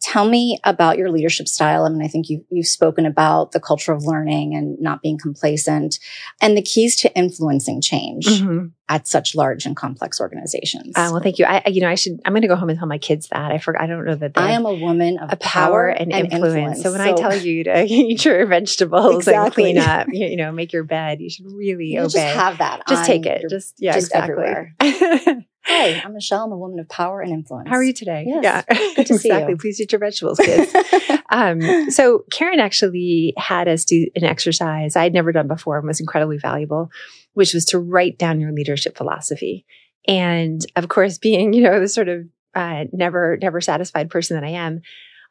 Tell 0.00 0.28
me 0.28 0.60
about 0.62 0.96
your 0.96 1.10
leadership 1.10 1.48
style. 1.48 1.84
I 1.84 1.88
mean, 1.88 2.02
I 2.02 2.08
think 2.08 2.28
you, 2.28 2.44
you've 2.50 2.68
spoken 2.68 3.04
about 3.04 3.50
the 3.50 3.58
culture 3.58 3.92
of 3.92 4.04
learning 4.04 4.54
and 4.54 4.80
not 4.80 5.02
being 5.02 5.18
complacent 5.18 5.98
and 6.40 6.56
the 6.56 6.62
keys 6.62 6.94
to 6.96 7.12
influencing 7.16 7.80
change 7.80 8.26
mm-hmm. 8.26 8.66
at 8.88 9.08
such 9.08 9.34
large 9.34 9.66
and 9.66 9.76
complex 9.76 10.20
organizations. 10.20 10.92
Uh, 10.94 11.08
well, 11.10 11.20
thank 11.20 11.40
you. 11.40 11.46
I, 11.46 11.64
you 11.66 11.80
know, 11.80 11.88
I 11.88 11.96
should, 11.96 12.20
I'm 12.24 12.32
going 12.32 12.42
to 12.42 12.48
go 12.48 12.54
home 12.54 12.68
and 12.68 12.78
tell 12.78 12.86
my 12.86 12.98
kids 12.98 13.28
that. 13.28 13.50
I 13.50 13.58
forgot, 13.58 13.82
I 13.82 13.86
don't 13.88 14.04
know 14.04 14.14
that 14.14 14.32
I 14.36 14.52
am 14.52 14.66
a 14.66 14.74
woman 14.74 15.18
of 15.18 15.32
a 15.32 15.36
power, 15.36 15.66
power 15.66 15.88
and, 15.88 16.12
and 16.12 16.32
influence. 16.32 16.78
influence. 16.78 16.82
So 16.82 16.92
when 16.92 17.00
so, 17.00 17.12
I 17.12 17.28
tell 17.30 17.36
you 17.36 17.64
to 17.64 17.84
eat 17.88 18.24
your 18.24 18.46
vegetables 18.46 19.16
exactly. 19.16 19.70
and 19.70 19.78
clean 19.78 19.78
up, 19.78 20.06
you, 20.12 20.28
you, 20.28 20.36
know, 20.36 20.52
make 20.52 20.72
your 20.72 20.84
bed, 20.84 21.20
you 21.20 21.28
should 21.28 21.50
really 21.50 21.86
you 21.86 22.00
obey. 22.00 22.12
Just 22.12 22.36
have 22.36 22.58
that. 22.58 22.86
Just 22.88 23.04
take 23.04 23.26
it. 23.26 23.40
Your, 23.40 23.50
just, 23.50 23.74
yeah, 23.78 23.94
just 23.94 24.06
exactly. 24.08 24.44
everywhere. 24.44 25.44
Hi, 25.68 26.00
I'm 26.02 26.14
Michelle. 26.14 26.44
I'm 26.44 26.52
a 26.52 26.56
woman 26.56 26.78
of 26.78 26.88
power 26.88 27.20
and 27.20 27.30
influence. 27.30 27.68
How 27.68 27.76
are 27.76 27.82
you 27.82 27.92
today? 27.92 28.24
Yes. 28.26 28.42
Yeah, 28.42 28.78
good 28.96 29.06
to 29.06 29.18
see 29.18 29.28
exactly. 29.28 29.52
You. 29.52 29.58
Please 29.58 29.80
eat 29.80 29.92
your 29.92 29.98
vegetables, 29.98 30.38
kids. 30.38 30.74
um, 31.30 31.90
so 31.90 32.24
Karen 32.30 32.58
actually 32.58 33.34
had 33.36 33.68
us 33.68 33.84
do 33.84 34.08
an 34.16 34.24
exercise 34.24 34.96
I 34.96 35.02
had 35.02 35.12
never 35.12 35.30
done 35.30 35.46
before 35.46 35.76
and 35.78 35.86
was 35.86 36.00
incredibly 36.00 36.38
valuable, 36.38 36.90
which 37.34 37.52
was 37.52 37.66
to 37.66 37.78
write 37.78 38.18
down 38.18 38.40
your 38.40 38.52
leadership 38.52 38.96
philosophy. 38.96 39.66
And 40.06 40.64
of 40.74 40.88
course, 40.88 41.18
being 41.18 41.52
you 41.52 41.62
know 41.62 41.80
the 41.80 41.88
sort 41.88 42.08
of 42.08 42.26
uh, 42.54 42.84
never 42.92 43.36
never 43.40 43.60
satisfied 43.60 44.08
person 44.08 44.36
that 44.36 44.46
I 44.46 44.52
am, 44.52 44.80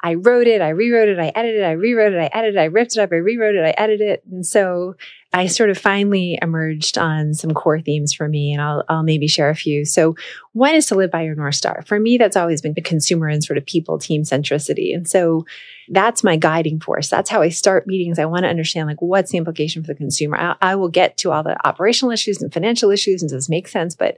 I 0.01 0.13
wrote 0.13 0.45
it, 0.45 0.62
I 0.62 0.69
rewrote 0.69 1.10
it, 1.10 1.17
I 1.17 1.31
edited, 1.33 1.63
I 1.63 1.71
rewrote 1.71 2.13
it, 2.13 2.19
I 2.19 2.29
edited, 2.38 2.57
I 2.57 2.65
ripped 2.65 2.95
it 2.95 2.99
up, 2.99 3.12
I 3.12 3.15
rewrote 3.15 3.55
it, 3.55 3.65
I 3.65 3.73
edited 3.81 4.07
it. 4.07 4.23
And 4.31 4.45
so 4.45 4.95
I 5.33 5.47
sort 5.47 5.71
of 5.71 5.77
finally 5.77 6.38
emerged 6.41 6.97
on 6.97 7.33
some 7.33 7.51
core 7.51 7.81
themes 7.81 8.13
for 8.13 8.27
me, 8.27 8.53
and 8.53 8.62
I'll, 8.62 8.83
I'll 8.89 9.03
maybe 9.03 9.27
share 9.27 9.49
a 9.49 9.55
few. 9.55 9.86
So 9.86 10.15
one 10.53 10.75
is 10.75 10.86
to 10.88 10.95
live 10.95 11.10
by 11.10 11.23
your 11.23 11.36
North 11.36 11.55
Star. 11.55 11.83
For 11.86 11.99
me, 11.99 12.17
that's 12.17 12.38
always 12.38 12.62
been 12.62 12.73
the 12.73 12.81
consumer 12.81 13.27
and 13.27 13.43
sort 13.43 13.57
of 13.57 13.65
people 13.65 13.97
team 13.97 14.21
centricity. 14.21 14.95
And 14.95 15.07
so 15.10 15.45
that's 15.89 16.23
my 16.23 16.38
guiding 16.38 16.79
force. 16.79 17.10
That's 17.10 17.29
how 17.29 17.41
I 17.41 17.49
start 17.49 17.88
meetings. 17.88 18.19
I 18.19 18.25
want 18.25 18.43
to 18.43 18.49
understand 18.49 18.88
like 18.88 19.01
what's 19.01 19.31
the 19.31 19.38
implication 19.38 19.83
for 19.83 19.88
the 19.88 19.95
consumer. 19.95 20.38
I, 20.38 20.55
I 20.62 20.75
will 20.75 20.89
get 20.89 21.17
to 21.17 21.31
all 21.31 21.43
the 21.43 21.57
operational 21.67 22.12
issues 22.12 22.41
and 22.41 22.53
financial 22.53 22.91
issues 22.91 23.21
and 23.21 23.29
does 23.29 23.45
this 23.45 23.49
make 23.49 23.67
sense? 23.67 23.95
But 23.95 24.17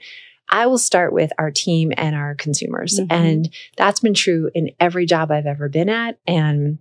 I 0.49 0.67
will 0.67 0.77
start 0.77 1.13
with 1.13 1.31
our 1.37 1.51
team 1.51 1.91
and 1.95 2.15
our 2.15 2.35
consumers. 2.35 2.99
Mm-hmm. 2.99 3.11
And 3.11 3.53
that's 3.77 3.99
been 3.99 4.13
true 4.13 4.49
in 4.53 4.71
every 4.79 5.05
job 5.05 5.31
I've 5.31 5.45
ever 5.45 5.69
been 5.69 5.89
at. 5.89 6.19
And 6.25 6.79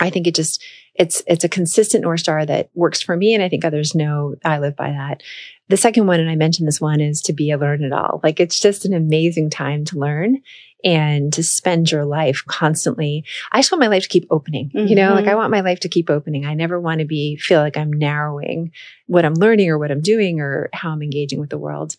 I 0.00 0.10
think 0.10 0.26
it 0.26 0.34
just, 0.34 0.62
it's, 0.94 1.22
it's 1.26 1.44
a 1.44 1.48
consistent 1.48 2.02
North 2.02 2.20
Star 2.20 2.46
that 2.46 2.70
works 2.74 3.02
for 3.02 3.16
me. 3.16 3.34
And 3.34 3.42
I 3.42 3.48
think 3.48 3.64
others 3.64 3.94
know 3.94 4.36
I 4.44 4.58
live 4.58 4.76
by 4.76 4.90
that. 4.90 5.22
The 5.68 5.76
second 5.76 6.06
one, 6.06 6.20
and 6.20 6.30
I 6.30 6.36
mentioned 6.36 6.66
this 6.66 6.80
one, 6.80 7.00
is 7.00 7.20
to 7.22 7.32
be 7.32 7.50
a 7.50 7.58
learn 7.58 7.82
it 7.82 7.92
all. 7.92 8.20
Like 8.22 8.40
it's 8.40 8.60
just 8.60 8.84
an 8.84 8.94
amazing 8.94 9.50
time 9.50 9.84
to 9.86 9.98
learn 9.98 10.40
and 10.84 11.32
to 11.32 11.42
spend 11.42 11.90
your 11.90 12.04
life 12.04 12.44
constantly. 12.46 13.24
I 13.50 13.58
just 13.58 13.72
want 13.72 13.80
my 13.80 13.88
life 13.88 14.04
to 14.04 14.08
keep 14.08 14.28
opening. 14.30 14.70
Mm-hmm. 14.70 14.86
You 14.86 14.94
know, 14.94 15.14
like 15.14 15.24
I 15.24 15.28
mm-hmm. 15.30 15.38
want 15.38 15.50
my 15.50 15.60
life 15.60 15.80
to 15.80 15.88
keep 15.88 16.08
opening. 16.08 16.46
I 16.46 16.54
never 16.54 16.80
want 16.80 17.00
to 17.00 17.04
be, 17.04 17.36
feel 17.36 17.60
like 17.60 17.76
I'm 17.76 17.92
narrowing 17.92 18.70
what 19.06 19.24
I'm 19.24 19.34
learning 19.34 19.70
or 19.70 19.78
what 19.78 19.90
I'm 19.90 20.00
doing 20.00 20.40
or 20.40 20.70
how 20.72 20.90
I'm 20.90 21.02
engaging 21.02 21.40
with 21.40 21.50
the 21.50 21.58
world. 21.58 21.96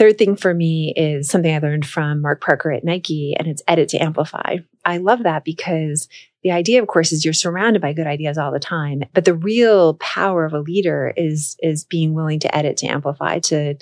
Third 0.00 0.16
thing 0.16 0.34
for 0.34 0.54
me 0.54 0.94
is 0.96 1.28
something 1.28 1.54
I 1.54 1.58
learned 1.58 1.84
from 1.84 2.22
Mark 2.22 2.40
Parker 2.40 2.72
at 2.72 2.84
Nike, 2.84 3.36
and 3.38 3.46
it's 3.46 3.62
edit 3.68 3.90
to 3.90 3.98
amplify. 3.98 4.56
I 4.82 4.96
love 4.96 5.24
that 5.24 5.44
because 5.44 6.08
the 6.42 6.52
idea, 6.52 6.80
of 6.80 6.88
course, 6.88 7.12
is 7.12 7.22
you're 7.22 7.34
surrounded 7.34 7.82
by 7.82 7.92
good 7.92 8.06
ideas 8.06 8.38
all 8.38 8.50
the 8.50 8.58
time. 8.58 9.02
But 9.12 9.26
the 9.26 9.34
real 9.34 9.96
power 9.96 10.46
of 10.46 10.54
a 10.54 10.60
leader 10.60 11.12
is, 11.18 11.54
is 11.60 11.84
being 11.84 12.14
willing 12.14 12.38
to 12.38 12.56
edit 12.56 12.78
to 12.78 12.86
amplify, 12.86 13.40
to 13.40 13.74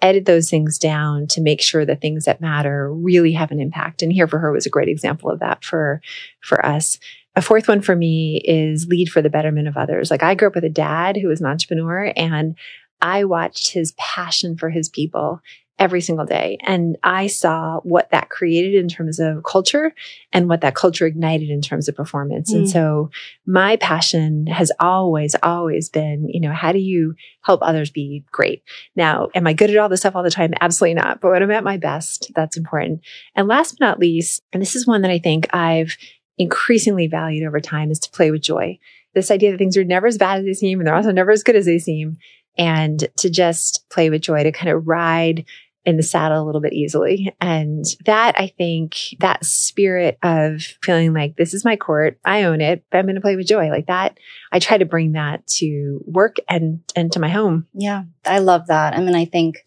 edit 0.00 0.24
those 0.24 0.48
things 0.48 0.78
down 0.78 1.26
to 1.26 1.42
make 1.42 1.60
sure 1.60 1.84
the 1.84 1.94
things 1.94 2.24
that 2.24 2.40
matter 2.40 2.90
really 2.90 3.32
have 3.32 3.50
an 3.50 3.60
impact. 3.60 4.00
And 4.00 4.10
here 4.10 4.26
for 4.26 4.38
her 4.38 4.52
was 4.52 4.64
a 4.64 4.70
great 4.70 4.88
example 4.88 5.30
of 5.30 5.40
that 5.40 5.62
for, 5.62 6.00
for 6.40 6.64
us. 6.64 6.98
A 7.34 7.42
fourth 7.42 7.68
one 7.68 7.82
for 7.82 7.94
me 7.94 8.40
is 8.46 8.86
lead 8.86 9.10
for 9.10 9.20
the 9.20 9.28
betterment 9.28 9.68
of 9.68 9.76
others. 9.76 10.10
Like 10.10 10.22
I 10.22 10.36
grew 10.36 10.48
up 10.48 10.54
with 10.54 10.64
a 10.64 10.70
dad 10.70 11.18
who 11.18 11.28
was 11.28 11.42
an 11.42 11.46
entrepreneur 11.46 12.14
and 12.16 12.56
I 13.02 13.24
watched 13.24 13.72
his 13.72 13.92
passion 13.98 14.56
for 14.56 14.70
his 14.70 14.88
people 14.88 15.42
every 15.78 16.00
single 16.00 16.24
day. 16.24 16.56
And 16.62 16.96
I 17.02 17.26
saw 17.26 17.80
what 17.80 18.10
that 18.10 18.30
created 18.30 18.74
in 18.74 18.88
terms 18.88 19.18
of 19.18 19.44
culture 19.44 19.94
and 20.32 20.48
what 20.48 20.62
that 20.62 20.74
culture 20.74 21.06
ignited 21.06 21.50
in 21.50 21.60
terms 21.60 21.86
of 21.86 21.94
performance. 21.94 22.52
Mm. 22.52 22.56
And 22.56 22.70
so 22.70 23.10
my 23.44 23.76
passion 23.76 24.46
has 24.46 24.72
always, 24.80 25.36
always 25.42 25.90
been, 25.90 26.28
you 26.30 26.40
know, 26.40 26.52
how 26.52 26.72
do 26.72 26.78
you 26.78 27.14
help 27.42 27.60
others 27.62 27.90
be 27.90 28.24
great? 28.32 28.62
Now, 28.94 29.28
am 29.34 29.46
I 29.46 29.52
good 29.52 29.70
at 29.70 29.76
all 29.76 29.90
this 29.90 30.00
stuff 30.00 30.16
all 30.16 30.22
the 30.22 30.30
time? 30.30 30.54
Absolutely 30.60 30.94
not. 30.94 31.20
But 31.20 31.30
when 31.30 31.42
I'm 31.42 31.50
at 31.50 31.64
my 31.64 31.76
best, 31.76 32.32
that's 32.34 32.56
important. 32.56 33.02
And 33.34 33.46
last 33.46 33.78
but 33.78 33.84
not 33.84 33.98
least, 33.98 34.42
and 34.52 34.62
this 34.62 34.76
is 34.76 34.86
one 34.86 35.02
that 35.02 35.10
I 35.10 35.18
think 35.18 35.54
I've 35.54 35.96
increasingly 36.38 37.06
valued 37.06 37.46
over 37.46 37.60
time 37.60 37.90
is 37.90 37.98
to 38.00 38.10
play 38.10 38.30
with 38.30 38.42
joy. 38.42 38.78
This 39.14 39.30
idea 39.30 39.50
that 39.50 39.58
things 39.58 39.76
are 39.76 39.84
never 39.84 40.06
as 40.06 40.18
bad 40.18 40.40
as 40.40 40.44
they 40.46 40.54
seem 40.54 40.78
and 40.78 40.86
they're 40.86 40.94
also 40.94 41.12
never 41.12 41.30
as 41.30 41.42
good 41.42 41.56
as 41.56 41.66
they 41.66 41.78
seem. 41.78 42.16
And 42.58 43.06
to 43.18 43.28
just 43.28 43.86
play 43.90 44.08
with 44.08 44.22
joy, 44.22 44.42
to 44.42 44.52
kind 44.52 44.70
of 44.70 44.88
ride 44.88 45.44
in 45.86 45.96
the 45.96 46.02
saddle 46.02 46.42
a 46.42 46.44
little 46.44 46.60
bit 46.60 46.72
easily. 46.72 47.34
And 47.40 47.84
that 48.04 48.38
I 48.38 48.48
think 48.48 48.96
that 49.20 49.44
spirit 49.44 50.18
of 50.20 50.60
feeling 50.82 51.14
like 51.14 51.36
this 51.36 51.54
is 51.54 51.64
my 51.64 51.76
court, 51.76 52.18
I 52.24 52.42
own 52.42 52.60
it, 52.60 52.84
but 52.90 52.98
I'm 52.98 53.06
going 53.06 53.14
to 53.14 53.20
play 53.20 53.36
with 53.36 53.46
joy 53.46 53.68
like 53.68 53.86
that. 53.86 54.18
I 54.50 54.58
try 54.58 54.78
to 54.78 54.84
bring 54.84 55.12
that 55.12 55.46
to 55.58 56.00
work 56.04 56.36
and, 56.48 56.80
and 56.96 57.12
to 57.12 57.20
my 57.20 57.28
home. 57.28 57.68
Yeah. 57.72 58.02
I 58.24 58.40
love 58.40 58.66
that. 58.66 58.94
I 58.94 59.00
mean, 59.00 59.14
I 59.14 59.26
think 59.26 59.62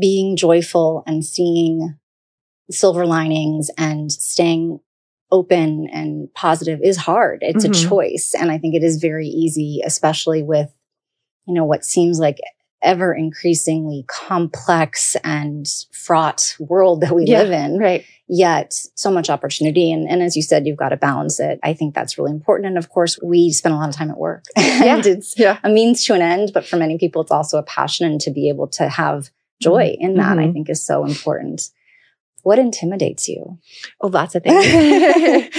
being 0.00 0.36
joyful 0.36 1.02
and 1.08 1.24
seeing 1.24 1.98
silver 2.70 3.04
linings 3.04 3.68
and 3.76 4.12
staying 4.12 4.78
open 5.32 5.88
and 5.92 6.32
positive 6.34 6.80
is 6.82 6.96
hard. 6.96 7.40
It's 7.42 7.64
mm-hmm. 7.64 7.72
a 7.72 7.88
choice. 7.88 8.34
And 8.38 8.52
I 8.52 8.58
think 8.58 8.76
it 8.76 8.84
is 8.84 8.98
very 8.98 9.26
easy, 9.26 9.80
especially 9.84 10.44
with, 10.44 10.72
you 11.48 11.54
know, 11.54 11.64
what 11.64 11.84
seems 11.84 12.20
like 12.20 12.38
ever 12.82 13.14
increasingly 13.14 14.04
complex 14.08 15.16
and 15.24 15.66
fraught 15.92 16.56
world 16.58 17.00
that 17.02 17.14
we 17.14 17.24
yeah, 17.26 17.42
live 17.42 17.52
in. 17.52 17.78
Right. 17.78 18.04
Yet 18.28 18.72
so 18.94 19.10
much 19.10 19.28
opportunity. 19.28 19.92
And, 19.92 20.08
and 20.08 20.22
as 20.22 20.36
you 20.36 20.42
said, 20.42 20.66
you've 20.66 20.78
got 20.78 20.90
to 20.90 20.96
balance 20.96 21.38
it. 21.38 21.60
I 21.62 21.74
think 21.74 21.94
that's 21.94 22.16
really 22.16 22.30
important. 22.30 22.66
And 22.66 22.78
of 22.78 22.88
course, 22.88 23.18
we 23.22 23.50
spend 23.52 23.74
a 23.74 23.78
lot 23.78 23.88
of 23.88 23.94
time 23.94 24.10
at 24.10 24.16
work 24.16 24.44
yeah. 24.56 24.96
and 24.96 25.06
it's 25.06 25.38
yeah. 25.38 25.58
a 25.62 25.68
means 25.68 26.04
to 26.06 26.14
an 26.14 26.22
end. 26.22 26.52
But 26.54 26.66
for 26.66 26.76
many 26.76 26.98
people, 26.98 27.22
it's 27.22 27.30
also 27.30 27.58
a 27.58 27.62
passion 27.62 28.06
and 28.06 28.20
to 28.22 28.30
be 28.30 28.48
able 28.48 28.68
to 28.68 28.88
have 28.88 29.30
joy 29.60 29.90
mm-hmm. 29.90 30.04
in 30.04 30.16
that, 30.16 30.38
mm-hmm. 30.38 30.50
I 30.50 30.52
think 30.52 30.70
is 30.70 30.84
so 30.84 31.04
important. 31.04 31.70
What 32.42 32.58
intimidates 32.58 33.28
you? 33.28 33.58
Oh, 34.00 34.08
lots 34.08 34.34
of 34.34 34.42
things. 34.42 34.64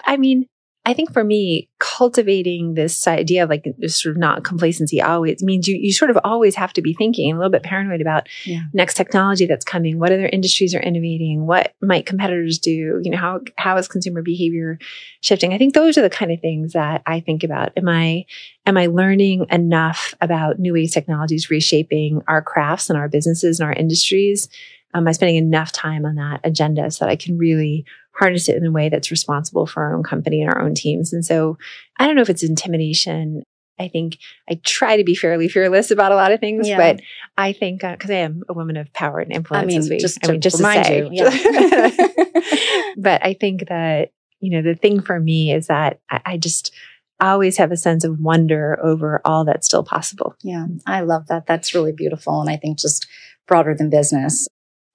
I 0.04 0.16
mean, 0.18 0.48
I 0.84 0.94
think 0.94 1.12
for 1.12 1.22
me, 1.22 1.68
cultivating 1.78 2.74
this 2.74 3.06
idea 3.06 3.44
of 3.44 3.50
like 3.50 3.64
sort 3.86 4.16
of 4.16 4.18
not 4.18 4.42
complacency 4.42 5.00
always 5.00 5.40
means 5.40 5.68
you, 5.68 5.76
you 5.76 5.92
sort 5.92 6.10
of 6.10 6.18
always 6.24 6.56
have 6.56 6.72
to 6.72 6.82
be 6.82 6.92
thinking 6.92 7.32
a 7.32 7.36
little 7.36 7.52
bit 7.52 7.62
paranoid 7.62 8.00
about 8.00 8.28
yeah. 8.44 8.62
next 8.72 8.94
technology 8.94 9.46
that's 9.46 9.64
coming. 9.64 10.00
What 10.00 10.10
other 10.10 10.26
industries 10.26 10.74
are 10.74 10.80
innovating? 10.80 11.46
What 11.46 11.74
might 11.80 12.04
competitors 12.04 12.58
do? 12.58 13.00
You 13.00 13.12
know, 13.12 13.16
how, 13.16 13.40
how 13.56 13.76
is 13.76 13.86
consumer 13.86 14.22
behavior 14.22 14.80
shifting? 15.20 15.52
I 15.52 15.58
think 15.58 15.74
those 15.74 15.96
are 15.96 16.02
the 16.02 16.10
kind 16.10 16.32
of 16.32 16.40
things 16.40 16.72
that 16.72 17.02
I 17.06 17.20
think 17.20 17.44
about. 17.44 17.70
Am 17.76 17.88
I, 17.88 18.24
am 18.66 18.76
I 18.76 18.86
learning 18.86 19.46
enough 19.50 20.16
about 20.20 20.58
new 20.58 20.72
ways 20.72 20.92
technologies 20.92 21.48
reshaping 21.48 22.22
our 22.26 22.42
crafts 22.42 22.90
and 22.90 22.98
our 22.98 23.08
businesses 23.08 23.60
and 23.60 23.68
our 23.68 23.74
industries? 23.74 24.48
Am 24.94 25.06
I 25.06 25.12
spending 25.12 25.36
enough 25.36 25.70
time 25.70 26.04
on 26.04 26.16
that 26.16 26.40
agenda 26.42 26.90
so 26.90 27.04
that 27.04 27.10
I 27.10 27.16
can 27.16 27.38
really 27.38 27.86
harness 28.14 28.48
it 28.48 28.56
in 28.56 28.66
a 28.66 28.70
way 28.70 28.88
that's 28.88 29.10
responsible 29.10 29.66
for 29.66 29.82
our 29.82 29.96
own 29.96 30.02
company 30.02 30.42
and 30.42 30.50
our 30.50 30.60
own 30.60 30.74
teams. 30.74 31.12
And 31.12 31.24
so 31.24 31.58
I 31.98 32.06
don't 32.06 32.16
know 32.16 32.22
if 32.22 32.30
it's 32.30 32.42
intimidation. 32.42 33.42
I 33.78 33.88
think 33.88 34.18
I 34.48 34.60
try 34.62 34.96
to 34.96 35.04
be 35.04 35.14
fairly 35.14 35.48
fearless 35.48 35.90
about 35.90 36.12
a 36.12 36.14
lot 36.14 36.30
of 36.30 36.40
things, 36.40 36.68
yeah. 36.68 36.76
but 36.76 37.00
I 37.36 37.52
think 37.52 37.80
because 37.80 38.10
uh, 38.10 38.14
I 38.14 38.16
am 38.18 38.42
a 38.48 38.52
woman 38.52 38.76
of 38.76 38.92
power 38.92 39.18
and 39.18 39.32
influence, 39.32 39.64
I 39.64 39.66
mean, 39.66 39.88
we, 39.88 39.98
just 39.98 40.18
I 40.24 40.32
mean, 40.32 40.40
just 40.40 40.58
remind 40.58 40.84
to 40.84 40.88
say, 40.88 40.98
you, 40.98 41.08
yeah. 41.12 42.92
but 42.96 43.24
I 43.24 43.34
think 43.34 43.68
that 43.68 44.12
you 44.40 44.50
know 44.50 44.62
the 44.62 44.78
thing 44.78 45.00
for 45.00 45.18
me 45.18 45.52
is 45.52 45.68
that 45.68 46.00
I, 46.10 46.20
I 46.24 46.36
just 46.36 46.72
always 47.20 47.56
have 47.56 47.72
a 47.72 47.76
sense 47.76 48.04
of 48.04 48.20
wonder 48.20 48.78
over 48.82 49.20
all 49.24 49.44
that's 49.44 49.66
still 49.66 49.84
possible. 49.84 50.36
Yeah, 50.42 50.66
I 50.86 51.00
love 51.00 51.28
that. 51.28 51.46
That's 51.46 51.74
really 51.74 51.92
beautiful, 51.92 52.40
and 52.40 52.50
I 52.50 52.58
think 52.58 52.78
just 52.78 53.06
broader 53.48 53.74
than 53.74 53.90
business. 53.90 54.46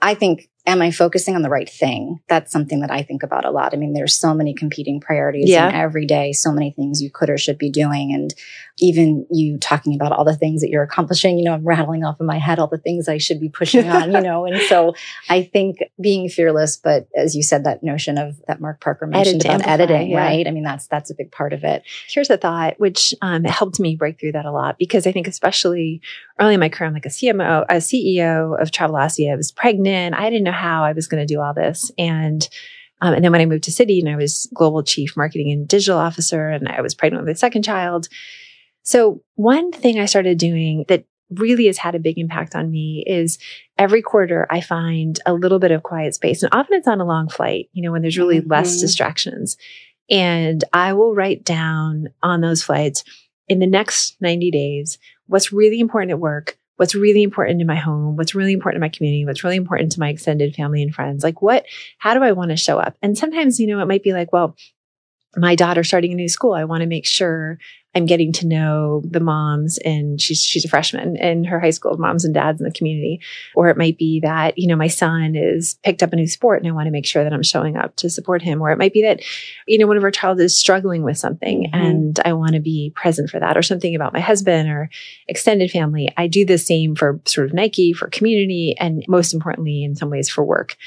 I 0.01 0.13
think 0.13 0.49
am 0.67 0.81
I 0.81 0.91
focusing 0.91 1.35
on 1.35 1.41
the 1.41 1.49
right 1.49 1.69
thing? 1.69 2.19
That's 2.27 2.51
something 2.51 2.81
that 2.81 2.91
I 2.91 3.01
think 3.01 3.23
about 3.23 3.45
a 3.45 3.51
lot. 3.51 3.73
I 3.73 3.77
mean, 3.77 3.93
there's 3.93 4.15
so 4.15 4.33
many 4.33 4.53
competing 4.53 4.99
priorities 4.99 5.49
yeah. 5.49 5.71
every 5.73 6.05
day, 6.05 6.33
so 6.33 6.51
many 6.51 6.71
things 6.71 7.01
you 7.01 7.09
could 7.09 7.29
or 7.29 7.37
should 7.37 7.57
be 7.57 7.71
doing. 7.71 8.13
And 8.13 8.33
even 8.79 9.25
you 9.31 9.57
talking 9.57 9.95
about 9.95 10.11
all 10.11 10.25
the 10.25 10.35
things 10.35 10.61
that 10.61 10.69
you're 10.69 10.83
accomplishing, 10.83 11.39
you 11.39 11.45
know, 11.45 11.53
I'm 11.53 11.65
rattling 11.65 12.03
off 12.03 12.19
in 12.19 12.25
my 12.25 12.37
head 12.37 12.59
all 12.59 12.67
the 12.67 12.77
things 12.77 13.07
I 13.07 13.17
should 13.17 13.39
be 13.39 13.47
pushing 13.49 13.87
on, 13.89 14.11
you 14.11 14.21
know. 14.21 14.45
And 14.45 14.61
so 14.63 14.93
I 15.29 15.43
think 15.43 15.77
being 15.99 16.27
fearless, 16.27 16.75
but 16.75 17.07
as 17.15 17.33
you 17.33 17.41
said, 17.41 17.63
that 17.63 17.81
notion 17.81 18.17
of 18.17 18.39
that 18.47 18.59
Mark 18.59 18.81
Parker 18.81 19.07
mentioned 19.07 19.45
Edit, 19.45 19.61
about 19.61 19.69
editing, 19.69 20.09
yeah. 20.11 20.19
right? 20.19 20.47
I 20.47 20.51
mean, 20.51 20.63
that's 20.63 20.87
that's 20.87 21.09
a 21.09 21.15
big 21.15 21.31
part 21.31 21.53
of 21.53 21.63
it. 21.63 21.83
Here's 22.09 22.29
a 22.29 22.37
thought 22.37 22.77
which 22.77 23.15
um, 23.21 23.45
helped 23.45 23.79
me 23.79 23.95
break 23.95 24.19
through 24.19 24.33
that 24.33 24.45
a 24.45 24.51
lot 24.51 24.77
because 24.77 25.07
I 25.07 25.13
think 25.13 25.27
especially 25.27 26.01
early 26.39 26.55
in 26.55 26.59
my 26.59 26.69
career, 26.69 26.87
I'm 26.87 26.93
like 26.93 27.05
a 27.05 27.09
CMO, 27.09 27.65
a 27.69 27.75
CEO 27.75 28.61
of 28.61 28.69
Travelocity. 28.69 29.31
I 29.31 29.35
was 29.35 29.51
pregnant. 29.51 30.13
I 30.15 30.29
didn't 30.29 30.43
know 30.43 30.51
how 30.57 30.83
I 30.83 30.93
was 30.93 31.07
going 31.07 31.25
to 31.25 31.33
do 31.33 31.41
all 31.41 31.53
this. 31.53 31.91
And 31.97 32.47
um, 32.99 33.13
and 33.13 33.23
then 33.23 33.31
when 33.31 33.41
I 33.41 33.45
moved 33.45 33.65
to 33.65 33.71
Citi 33.71 33.99
and 33.99 34.09
I 34.09 34.15
was 34.15 34.49
global 34.55 34.81
chief 34.83 35.15
marketing 35.15 35.51
and 35.51 35.67
digital 35.67 35.99
officer, 35.99 36.49
and 36.49 36.67
I 36.67 36.81
was 36.81 36.95
pregnant 36.95 37.25
with 37.25 37.35
a 37.35 37.37
second 37.37 37.63
child. 37.63 38.07
So 38.81 39.21
one 39.35 39.71
thing 39.71 39.99
I 39.99 40.05
started 40.05 40.37
doing 40.37 40.85
that 40.87 41.05
really 41.29 41.67
has 41.67 41.77
had 41.77 41.93
a 41.93 41.99
big 41.99 42.17
impact 42.17 42.55
on 42.55 42.71
me 42.71 43.03
is 43.05 43.37
every 43.77 44.01
quarter 44.01 44.47
I 44.49 44.61
find 44.61 45.19
a 45.25 45.33
little 45.33 45.59
bit 45.59 45.71
of 45.71 45.83
quiet 45.83 46.15
space. 46.15 46.41
And 46.41 46.53
often 46.53 46.77
it's 46.77 46.87
on 46.87 47.01
a 47.01 47.05
long 47.05 47.27
flight, 47.27 47.69
you 47.73 47.83
know, 47.83 47.91
when 47.91 48.01
there's 48.01 48.17
really 48.17 48.39
mm-hmm. 48.39 48.49
less 48.49 48.79
distractions. 48.79 49.57
And 50.09 50.63
I 50.71 50.93
will 50.93 51.13
write 51.13 51.43
down 51.43 52.07
on 52.23 52.41
those 52.41 52.63
flights 52.63 53.03
in 53.47 53.59
the 53.59 53.67
next 53.67 54.15
90 54.21 54.51
days 54.51 54.97
what's 55.27 55.51
really 55.51 55.79
important 55.79 56.11
at 56.11 56.19
work, 56.19 56.57
what's 56.77 56.95
really 56.95 57.23
important 57.23 57.59
in 57.59 57.67
my 57.67 57.75
home, 57.75 58.15
what's 58.15 58.33
really 58.33 58.53
important 58.53 58.77
in 58.77 58.81
my 58.81 58.89
community, 58.89 59.25
what's 59.25 59.43
really 59.43 59.57
important 59.57 59.91
to 59.91 59.99
my 59.99 60.09
extended 60.09 60.55
family 60.55 60.81
and 60.81 60.93
friends. 60.93 61.23
Like 61.23 61.41
what, 61.41 61.65
how 61.97 62.13
do 62.13 62.23
I 62.23 62.31
want 62.31 62.51
to 62.51 62.57
show 62.57 62.77
up? 62.79 62.95
And 63.01 63.17
sometimes, 63.17 63.59
you 63.59 63.67
know, 63.67 63.79
it 63.79 63.87
might 63.87 64.03
be 64.03 64.13
like, 64.13 64.31
well, 64.31 64.55
my 65.35 65.55
daughter 65.55 65.83
starting 65.83 66.13
a 66.13 66.15
new 66.15 66.29
school. 66.29 66.53
I 66.53 66.63
want 66.63 66.81
to 66.81 66.87
make 66.87 67.05
sure 67.05 67.59
I'm 67.97 68.05
getting 68.05 68.31
to 68.33 68.45
know 68.45 69.01
the 69.03 69.19
moms 69.19 69.79
and 69.79 70.21
she's 70.21 70.43
she's 70.43 70.63
a 70.63 70.67
freshman 70.69 71.17
in 71.17 71.45
her 71.45 71.59
high 71.59 71.71
school, 71.71 71.97
moms 71.97 72.25
and 72.25 72.33
dads 72.33 72.61
in 72.61 72.65
the 72.65 72.71
community. 72.71 73.19
Or 73.55 73.69
it 73.69 73.77
might 73.77 73.97
be 73.97 74.19
that, 74.19 74.55
you 74.55 74.67
know, 74.67 74.75
my 74.75 74.87
son 74.87 75.35
is 75.35 75.79
picked 75.83 76.03
up 76.03 76.13
a 76.13 76.15
new 76.15 76.27
sport 76.27 76.61
and 76.61 76.71
I 76.71 76.75
want 76.75 76.85
to 76.85 76.91
make 76.91 77.07
sure 77.07 77.23
that 77.23 77.33
I'm 77.33 77.41
showing 77.41 77.75
up 77.75 77.95
to 77.95 78.09
support 78.11 78.43
him. 78.43 78.61
Or 78.61 78.69
it 78.69 78.77
might 78.77 78.93
be 78.93 79.01
that, 79.01 79.21
you 79.67 79.79
know, 79.79 79.87
one 79.87 79.97
of 79.97 80.03
our 80.03 80.11
child 80.11 80.39
is 80.39 80.55
struggling 80.55 81.01
with 81.01 81.17
something 81.17 81.63
mm-hmm. 81.63 81.75
and 81.75 82.19
I 82.23 82.33
want 82.33 82.53
to 82.53 82.59
be 82.59 82.93
present 82.95 83.31
for 83.31 83.39
that 83.39 83.57
or 83.57 83.63
something 83.63 83.95
about 83.95 84.13
my 84.13 84.19
husband 84.19 84.69
or 84.69 84.91
extended 85.27 85.71
family. 85.71 86.13
I 86.15 86.27
do 86.27 86.45
the 86.45 86.59
same 86.59 86.95
for 86.95 87.19
sort 87.25 87.47
of 87.47 87.55
Nike, 87.55 87.93
for 87.93 88.09
community, 88.09 88.75
and 88.79 89.03
most 89.07 89.33
importantly, 89.33 89.83
in 89.83 89.95
some 89.95 90.11
ways 90.11 90.29
for 90.29 90.43
work. 90.43 90.77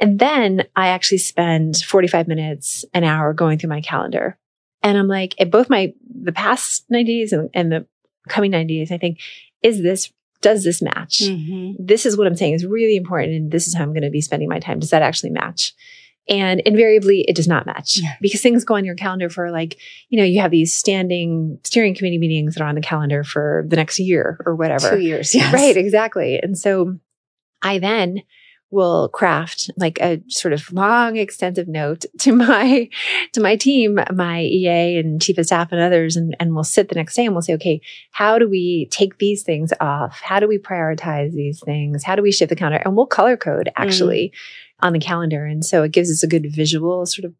And 0.00 0.18
then 0.18 0.64
I 0.74 0.88
actually 0.88 1.18
spend 1.18 1.76
45 1.76 2.26
minutes, 2.26 2.84
an 2.94 3.04
hour 3.04 3.32
going 3.32 3.58
through 3.58 3.70
my 3.70 3.80
calendar 3.80 4.38
and 4.82 4.98
I'm 4.98 5.08
like, 5.08 5.34
at 5.40 5.50
both 5.50 5.70
my, 5.70 5.92
the 6.22 6.32
past 6.32 6.84
90 6.90 7.20
days 7.20 7.32
and, 7.32 7.50
and 7.54 7.72
the 7.72 7.86
coming 8.28 8.50
90 8.50 8.78
days, 8.78 8.92
I 8.92 8.98
think, 8.98 9.20
is 9.62 9.82
this, 9.82 10.12
does 10.40 10.64
this 10.64 10.82
match? 10.82 11.20
Mm-hmm. 11.20 11.84
This 11.84 12.04
is 12.04 12.16
what 12.16 12.26
I'm 12.26 12.36
saying 12.36 12.54
is 12.54 12.66
really 12.66 12.96
important. 12.96 13.34
And 13.34 13.50
this 13.50 13.66
is 13.66 13.74
how 13.74 13.82
I'm 13.82 13.92
going 13.92 14.02
to 14.02 14.10
be 14.10 14.20
spending 14.20 14.48
my 14.48 14.58
time. 14.58 14.80
Does 14.80 14.90
that 14.90 15.02
actually 15.02 15.30
match? 15.30 15.72
And 16.28 16.60
invariably, 16.60 17.22
it 17.22 17.34
does 17.34 17.48
not 17.48 17.66
match 17.66 17.98
yeah. 17.98 18.14
because 18.20 18.40
things 18.40 18.64
go 18.64 18.76
on 18.76 18.84
your 18.84 18.94
calendar 18.94 19.28
for 19.28 19.50
like, 19.50 19.76
you 20.08 20.18
know, 20.18 20.24
you 20.24 20.40
have 20.40 20.52
these 20.52 20.72
standing 20.72 21.58
steering 21.64 21.94
committee 21.96 22.18
meetings 22.18 22.54
that 22.54 22.62
are 22.62 22.68
on 22.68 22.76
the 22.76 22.80
calendar 22.80 23.24
for 23.24 23.64
the 23.66 23.74
next 23.74 23.98
year 23.98 24.38
or 24.46 24.54
whatever. 24.54 24.90
Two 24.90 25.00
years, 25.00 25.34
yes. 25.34 25.52
Right, 25.52 25.76
exactly. 25.76 26.38
And 26.40 26.56
so 26.56 26.98
I 27.60 27.80
then 27.80 28.22
will 28.72 29.08
craft 29.10 29.70
like 29.76 30.00
a 30.00 30.20
sort 30.28 30.52
of 30.52 30.72
long, 30.72 31.16
extensive 31.16 31.68
note 31.68 32.04
to 32.18 32.32
my, 32.32 32.88
to 33.32 33.40
my 33.40 33.54
team, 33.54 33.98
my 34.12 34.40
EA 34.42 34.98
and 34.98 35.20
chief 35.22 35.38
of 35.38 35.46
staff 35.46 35.70
and 35.70 35.80
others. 35.80 36.16
And, 36.16 36.34
and 36.40 36.54
we'll 36.54 36.64
sit 36.64 36.88
the 36.88 36.94
next 36.94 37.14
day 37.14 37.24
and 37.24 37.34
we'll 37.34 37.42
say, 37.42 37.54
okay, 37.54 37.80
how 38.10 38.38
do 38.38 38.48
we 38.48 38.88
take 38.90 39.18
these 39.18 39.42
things 39.42 39.72
off? 39.80 40.20
How 40.20 40.40
do 40.40 40.48
we 40.48 40.58
prioritize 40.58 41.32
these 41.32 41.60
things? 41.64 42.02
How 42.02 42.16
do 42.16 42.22
we 42.22 42.32
shift 42.32 42.48
the 42.50 42.56
calendar? 42.56 42.82
And 42.84 42.96
we'll 42.96 43.06
color 43.06 43.36
code 43.36 43.66
mm. 43.68 43.72
actually. 43.76 44.32
Mm. 44.34 44.38
On 44.84 44.92
the 44.92 44.98
calendar. 44.98 45.44
And 45.44 45.64
so 45.64 45.84
it 45.84 45.92
gives 45.92 46.10
us 46.10 46.24
a 46.24 46.26
good 46.26 46.52
visual 46.52 47.06
sort 47.06 47.24
of 47.24 47.34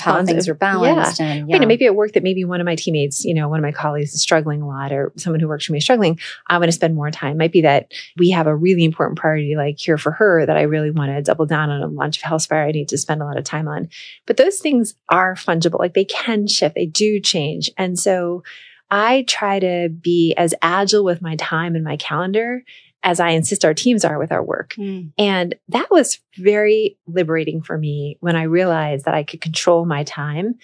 how 0.00 0.24
things 0.24 0.48
are 0.48 0.54
balanced. 0.54 1.20
Yeah. 1.20 1.26
And, 1.26 1.48
yeah. 1.48 1.58
Right, 1.58 1.68
maybe 1.68 1.86
at 1.86 1.94
work 1.94 2.12
that 2.12 2.22
maybe 2.22 2.44
one 2.44 2.60
of 2.60 2.64
my 2.64 2.76
teammates, 2.76 3.24
you 3.24 3.34
know, 3.34 3.48
one 3.48 3.58
of 3.58 3.62
my 3.62 3.72
colleagues 3.72 4.14
is 4.14 4.22
struggling 4.22 4.62
a 4.62 4.66
lot 4.66 4.92
or 4.92 5.12
someone 5.16 5.40
who 5.40 5.48
works 5.48 5.66
for 5.66 5.72
me 5.72 5.78
is 5.78 5.84
struggling. 5.84 6.18
I 6.46 6.58
want 6.58 6.68
to 6.68 6.72
spend 6.72 6.94
more 6.94 7.10
time. 7.10 7.38
Might 7.38 7.52
be 7.52 7.62
that 7.62 7.92
we 8.16 8.30
have 8.30 8.46
a 8.46 8.54
really 8.54 8.84
important 8.84 9.18
priority 9.18 9.56
like 9.56 9.78
here 9.78 9.98
for 9.98 10.12
her 10.12 10.46
that 10.46 10.56
I 10.56 10.62
really 10.62 10.90
want 10.90 11.10
to 11.10 11.22
double 11.22 11.46
down 11.46 11.70
on 11.70 11.82
a 11.82 11.88
launch 11.88 12.18
of 12.18 12.22
HealthSpire 12.22 12.68
I 12.68 12.72
need 12.72 12.88
to 12.88 12.98
spend 12.98 13.22
a 13.22 13.24
lot 13.24 13.38
of 13.38 13.44
time 13.44 13.68
on. 13.68 13.88
But 14.26 14.36
those 14.36 14.58
things 14.58 14.94
are 15.08 15.34
fungible. 15.34 15.78
Like 15.78 15.94
they 15.94 16.04
can 16.04 16.46
shift. 16.46 16.74
They 16.74 16.86
do 16.86 17.20
change. 17.20 17.70
And 17.76 17.98
so 17.98 18.42
I 18.90 19.24
try 19.26 19.58
to 19.58 19.88
be 19.88 20.34
as 20.36 20.54
agile 20.62 21.04
with 21.04 21.22
my 21.22 21.36
time 21.36 21.74
and 21.74 21.84
my 21.84 21.96
calendar 21.96 22.62
as 23.04 23.20
I 23.20 23.30
insist 23.30 23.66
our 23.66 23.74
teams 23.74 24.04
are 24.04 24.18
with 24.18 24.32
our 24.32 24.42
work. 24.42 24.74
Mm. 24.78 25.12
And 25.18 25.54
that 25.68 25.90
was 25.90 26.18
very 26.36 26.96
liberating 27.06 27.60
for 27.62 27.76
me 27.76 28.16
when 28.20 28.34
I 28.34 28.44
realized 28.44 29.04
that 29.04 29.14
I 29.14 29.22
could 29.22 29.42
control 29.42 29.84
my 29.84 30.04
time 30.04 30.54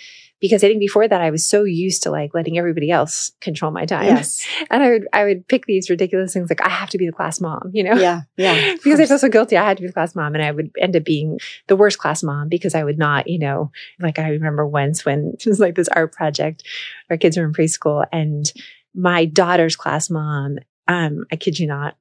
because 0.41 0.65
I 0.65 0.69
think 0.69 0.81
before 0.81 1.07
that 1.07 1.21
I 1.21 1.31
was 1.31 1.45
so 1.45 1.65
used 1.65 2.03
to 2.05 2.11
like 2.11 2.33
letting 2.33 2.57
everybody 2.57 2.91
else 2.91 3.33
control 3.43 3.71
my 3.71 3.85
time. 3.85 4.07
Yes. 4.07 4.45
And 4.71 4.83
I 4.83 4.91
would 4.91 5.09
I 5.13 5.25
would 5.25 5.49
pick 5.49 5.67
these 5.67 5.91
ridiculous 5.91 6.33
things 6.33 6.49
like 6.49 6.65
I 6.65 6.71
have 6.71 6.89
to 6.91 6.99
be 6.99 7.05
the 7.05 7.13
class 7.13 7.41
mom, 7.41 7.71
you 7.75 7.85
know? 7.85 7.95
Yeah. 7.95 8.23
Yeah. 8.37 8.75
because 8.83 9.01
I 9.01 9.07
felt 9.07 9.21
so 9.21 9.29
guilty. 9.29 9.59
I 9.59 9.65
had 9.65 9.77
to 9.77 9.83
be 9.83 9.89
the 9.89 9.93
class 9.93 10.15
mom 10.15 10.35
and 10.35 10.43
I 10.43 10.51
would 10.51 10.71
end 10.81 10.97
up 10.97 11.05
being 11.05 11.39
the 11.67 11.77
worst 11.77 11.99
class 11.99 12.23
mom 12.23 12.49
because 12.49 12.75
I 12.75 12.85
would 12.85 12.99
not, 12.99 13.29
you 13.29 13.39
know, 13.39 13.71
like 14.01 14.19
I 14.19 14.31
remember 14.31 14.67
once 14.67 15.05
when 15.05 15.35
it 15.39 15.47
was 15.47 15.61
like 15.61 15.75
this 15.75 15.89
art 15.89 16.13
project, 16.13 16.63
our 17.11 17.19
kids 17.19 17.37
were 17.37 17.45
in 17.45 17.53
preschool 17.53 18.07
and 18.11 18.51
my 18.95 19.27
daughter's 19.27 19.77
class 19.77 20.09
mom, 20.09 20.59
um, 20.89 21.25
I 21.31 21.37
kid 21.37 21.59
you 21.59 21.67
not, 21.67 21.97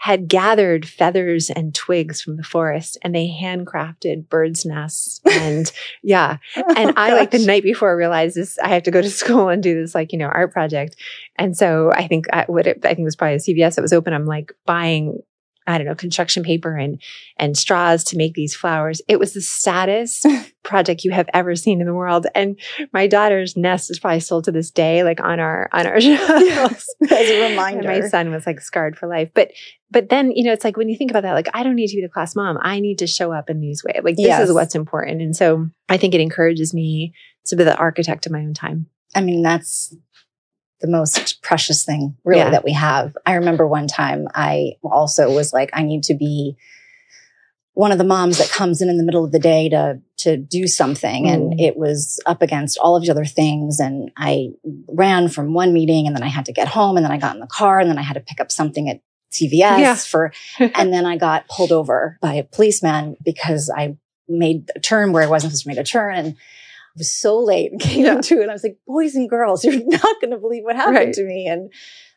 had 0.00 0.28
gathered 0.28 0.88
feathers 0.88 1.50
and 1.50 1.74
twigs 1.74 2.22
from 2.22 2.38
the 2.38 2.42
forest 2.42 2.96
and 3.02 3.14
they 3.14 3.28
handcrafted 3.28 4.30
birds' 4.30 4.64
nests. 4.64 5.20
And 5.30 5.70
yeah. 6.02 6.36
And 6.54 6.90
oh, 6.90 6.92
I, 6.96 7.12
like 7.12 7.30
the 7.30 7.38
night 7.38 7.62
before, 7.62 7.96
realized 7.96 8.36
this, 8.36 8.58
I 8.58 8.68
have 8.68 8.82
to 8.84 8.90
go 8.90 9.00
to 9.00 9.10
school 9.22 9.48
and 9.48 9.62
do 9.62 9.78
this, 9.78 9.94
like, 9.94 10.12
you 10.12 10.18
know, 10.18 10.26
art 10.26 10.52
project. 10.52 10.96
And 11.36 11.56
so 11.56 11.90
I 11.92 12.06
think 12.08 12.26
I, 12.32 12.44
what 12.46 12.66
it, 12.66 12.78
I 12.84 12.88
think 12.88 13.00
it 13.00 13.04
was 13.04 13.16
probably 13.16 13.36
a 13.36 13.38
CVS 13.38 13.76
that 13.76 13.82
was 13.82 13.92
open. 13.92 14.12
I'm 14.12 14.26
like 14.26 14.52
buying 14.66 15.20
I 15.66 15.78
don't 15.78 15.86
know, 15.86 15.94
construction 15.94 16.42
paper 16.42 16.76
and 16.76 17.00
and 17.36 17.56
straws 17.56 18.02
to 18.04 18.16
make 18.16 18.34
these 18.34 18.54
flowers. 18.54 19.00
It 19.08 19.18
was 19.18 19.34
the 19.34 19.40
saddest 19.40 20.26
project 20.62 21.04
you 21.04 21.10
have 21.12 21.28
ever 21.32 21.54
seen 21.54 21.80
in 21.80 21.86
the 21.86 21.94
world. 21.94 22.26
And 22.34 22.58
my 22.92 23.06
daughter's 23.06 23.56
nest 23.56 23.90
is 23.90 23.98
probably 23.98 24.20
still 24.20 24.42
to 24.42 24.52
this 24.52 24.70
day, 24.70 25.04
like 25.04 25.20
on 25.20 25.38
our 25.38 25.68
on 25.72 25.86
our 25.86 25.98
yes, 26.00 26.86
as 27.10 27.30
a 27.30 27.50
reminder. 27.50 27.90
And 27.90 28.02
my 28.02 28.08
son 28.08 28.30
was 28.30 28.46
like 28.46 28.60
scarred 28.60 28.96
for 28.96 29.06
life. 29.06 29.30
But 29.34 29.52
but 29.90 30.08
then, 30.08 30.32
you 30.32 30.44
know, 30.44 30.52
it's 30.52 30.64
like 30.64 30.76
when 30.76 30.88
you 30.88 30.96
think 30.96 31.10
about 31.10 31.22
that, 31.24 31.34
like 31.34 31.48
I 31.52 31.62
don't 31.62 31.74
need 31.74 31.88
to 31.88 31.96
be 31.96 32.02
the 32.02 32.08
class 32.08 32.34
mom. 32.34 32.58
I 32.60 32.80
need 32.80 32.98
to 32.98 33.06
show 33.06 33.32
up 33.32 33.50
in 33.50 33.60
these 33.60 33.84
ways. 33.84 34.00
Like 34.02 34.16
this 34.16 34.26
yes. 34.26 34.48
is 34.48 34.54
what's 34.54 34.74
important. 34.74 35.20
And 35.20 35.36
so 35.36 35.68
I 35.88 35.96
think 35.96 36.14
it 36.14 36.20
encourages 36.20 36.72
me 36.72 37.12
to 37.46 37.56
be 37.56 37.64
the 37.64 37.76
architect 37.76 38.26
of 38.26 38.32
my 38.32 38.40
own 38.40 38.54
time. 38.54 38.86
I 39.14 39.20
mean, 39.20 39.42
that's 39.42 39.94
the 40.80 40.88
most 40.88 41.42
precious 41.42 41.84
thing 41.84 42.16
really 42.24 42.40
yeah. 42.40 42.50
that 42.50 42.64
we 42.64 42.72
have. 42.72 43.16
I 43.26 43.34
remember 43.34 43.66
one 43.66 43.86
time 43.86 44.28
I 44.34 44.72
also 44.82 45.32
was 45.34 45.52
like, 45.52 45.70
I 45.72 45.82
need 45.82 46.04
to 46.04 46.14
be 46.14 46.56
one 47.74 47.92
of 47.92 47.98
the 47.98 48.04
moms 48.04 48.38
that 48.38 48.50
comes 48.50 48.82
in 48.82 48.88
in 48.88 48.98
the 48.98 49.04
middle 49.04 49.24
of 49.24 49.32
the 49.32 49.38
day 49.38 49.68
to 49.68 50.00
to 50.18 50.36
do 50.36 50.66
something 50.66 51.24
mm. 51.24 51.32
and 51.32 51.58
it 51.58 51.76
was 51.76 52.20
up 52.26 52.42
against 52.42 52.76
all 52.78 52.94
of 52.94 53.02
the 53.02 53.10
other 53.10 53.24
things 53.24 53.80
and 53.80 54.10
I 54.18 54.50
ran 54.88 55.28
from 55.28 55.54
one 55.54 55.72
meeting 55.72 56.06
and 56.06 56.14
then 56.14 56.22
I 56.22 56.28
had 56.28 56.44
to 56.46 56.52
get 56.52 56.68
home 56.68 56.96
and 56.96 57.04
then 57.04 57.12
I 57.12 57.16
got 57.16 57.34
in 57.34 57.40
the 57.40 57.46
car 57.46 57.78
and 57.78 57.88
then 57.88 57.96
I 57.96 58.02
had 58.02 58.14
to 58.14 58.20
pick 58.20 58.38
up 58.38 58.52
something 58.52 58.90
at 58.90 59.00
CVS 59.32 59.52
yeah. 59.52 59.94
for 59.94 60.32
and 60.58 60.92
then 60.92 61.06
I 61.06 61.16
got 61.16 61.48
pulled 61.48 61.72
over 61.72 62.18
by 62.20 62.34
a 62.34 62.44
policeman 62.44 63.16
because 63.24 63.70
I 63.74 63.96
made 64.28 64.70
a 64.76 64.80
turn 64.80 65.12
where 65.12 65.22
I 65.22 65.26
wasn't 65.26 65.52
supposed 65.52 65.62
to 65.62 65.68
make 65.68 65.78
a 65.78 65.84
turn 65.84 66.14
and 66.16 66.36
was 66.96 67.14
so 67.14 67.38
late 67.38 67.72
and 67.72 67.80
came 67.80 68.04
yeah. 68.04 68.16
into 68.16 68.40
it. 68.40 68.48
I 68.48 68.52
was 68.52 68.62
like, 68.62 68.78
boys 68.86 69.14
and 69.14 69.28
girls, 69.28 69.64
you're 69.66 69.84
not 69.84 70.20
going 70.20 70.30
to 70.30 70.38
believe 70.38 70.64
what 70.64 70.76
happened 70.76 70.96
right. 70.96 71.12
to 71.14 71.24
me. 71.24 71.46
And 71.46 71.72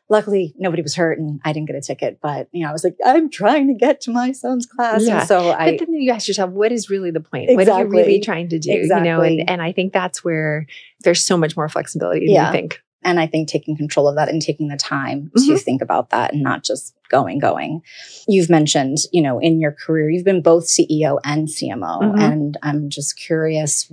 luckily 0.10 0.54
nobody 0.58 0.82
was 0.82 0.96
hurt 0.96 1.18
and 1.18 1.40
I 1.44 1.54
didn't 1.54 1.68
get 1.68 1.76
a 1.76 1.82
ticket, 1.82 2.20
but 2.22 2.48
you 2.52 2.64
know, 2.64 2.70
I 2.70 2.72
was 2.72 2.84
like, 2.84 2.96
I'm 3.06 3.30
trying 3.30 3.68
to 3.68 3.74
get 3.74 4.02
to 4.02 4.12
my 4.12 4.32
son's 4.32 4.66
class. 4.66 5.06
Yeah. 5.06 5.20
And 5.20 5.28
so 5.28 5.52
I, 5.52 5.72
but 5.72 5.80
then 5.80 5.94
you 5.94 6.12
ask 6.12 6.28
yourself, 6.28 6.52
what 6.52 6.72
is 6.72 6.90
really 6.90 7.12
the 7.12 7.22
point? 7.22 7.50
Exactly. 7.50 7.66
What 7.66 7.70
are 7.70 7.84
you 7.84 7.90
really 7.90 8.20
trying 8.20 8.50
to 8.50 8.60
do? 8.60 8.72
Exactly. 8.72 9.10
You 9.10 9.16
know, 9.16 9.22
and, 9.22 9.50
and 9.50 9.62
I 9.62 9.72
think 9.72 9.94
that's 9.94 10.24
where 10.24 10.68
there's 11.04 11.26
so 11.26 11.38
much 11.38 11.56
more 11.56 11.70
flexibility 11.70 12.26
than 12.28 12.36
yeah. 12.36 12.48
you 12.48 12.52
think. 12.52 12.82
And 13.06 13.20
I 13.20 13.28
think 13.28 13.50
taking 13.50 13.76
control 13.76 14.08
of 14.08 14.16
that 14.16 14.30
and 14.30 14.42
taking 14.42 14.70
the 14.70 14.78
time 14.78 15.32
mm-hmm. 15.36 15.52
to 15.52 15.58
think 15.58 15.82
about 15.82 16.10
that 16.12 16.34
and 16.34 16.42
not 16.42 16.64
just 16.64 16.96
going, 17.10 17.40
going. 17.40 17.82
You've 18.28 18.50
mentioned, 18.50 19.00
you 19.12 19.22
know, 19.22 19.40
in 19.40 19.60
your 19.60 19.72
career, 19.72 20.10
you've 20.10 20.24
been 20.24 20.42
both 20.42 20.66
CEO 20.66 21.20
and 21.24 21.48
CMO. 21.48 22.02
Mm-hmm. 22.02 22.20
And 22.20 22.58
I'm 22.64 22.90
just 22.90 23.18
curious, 23.18 23.92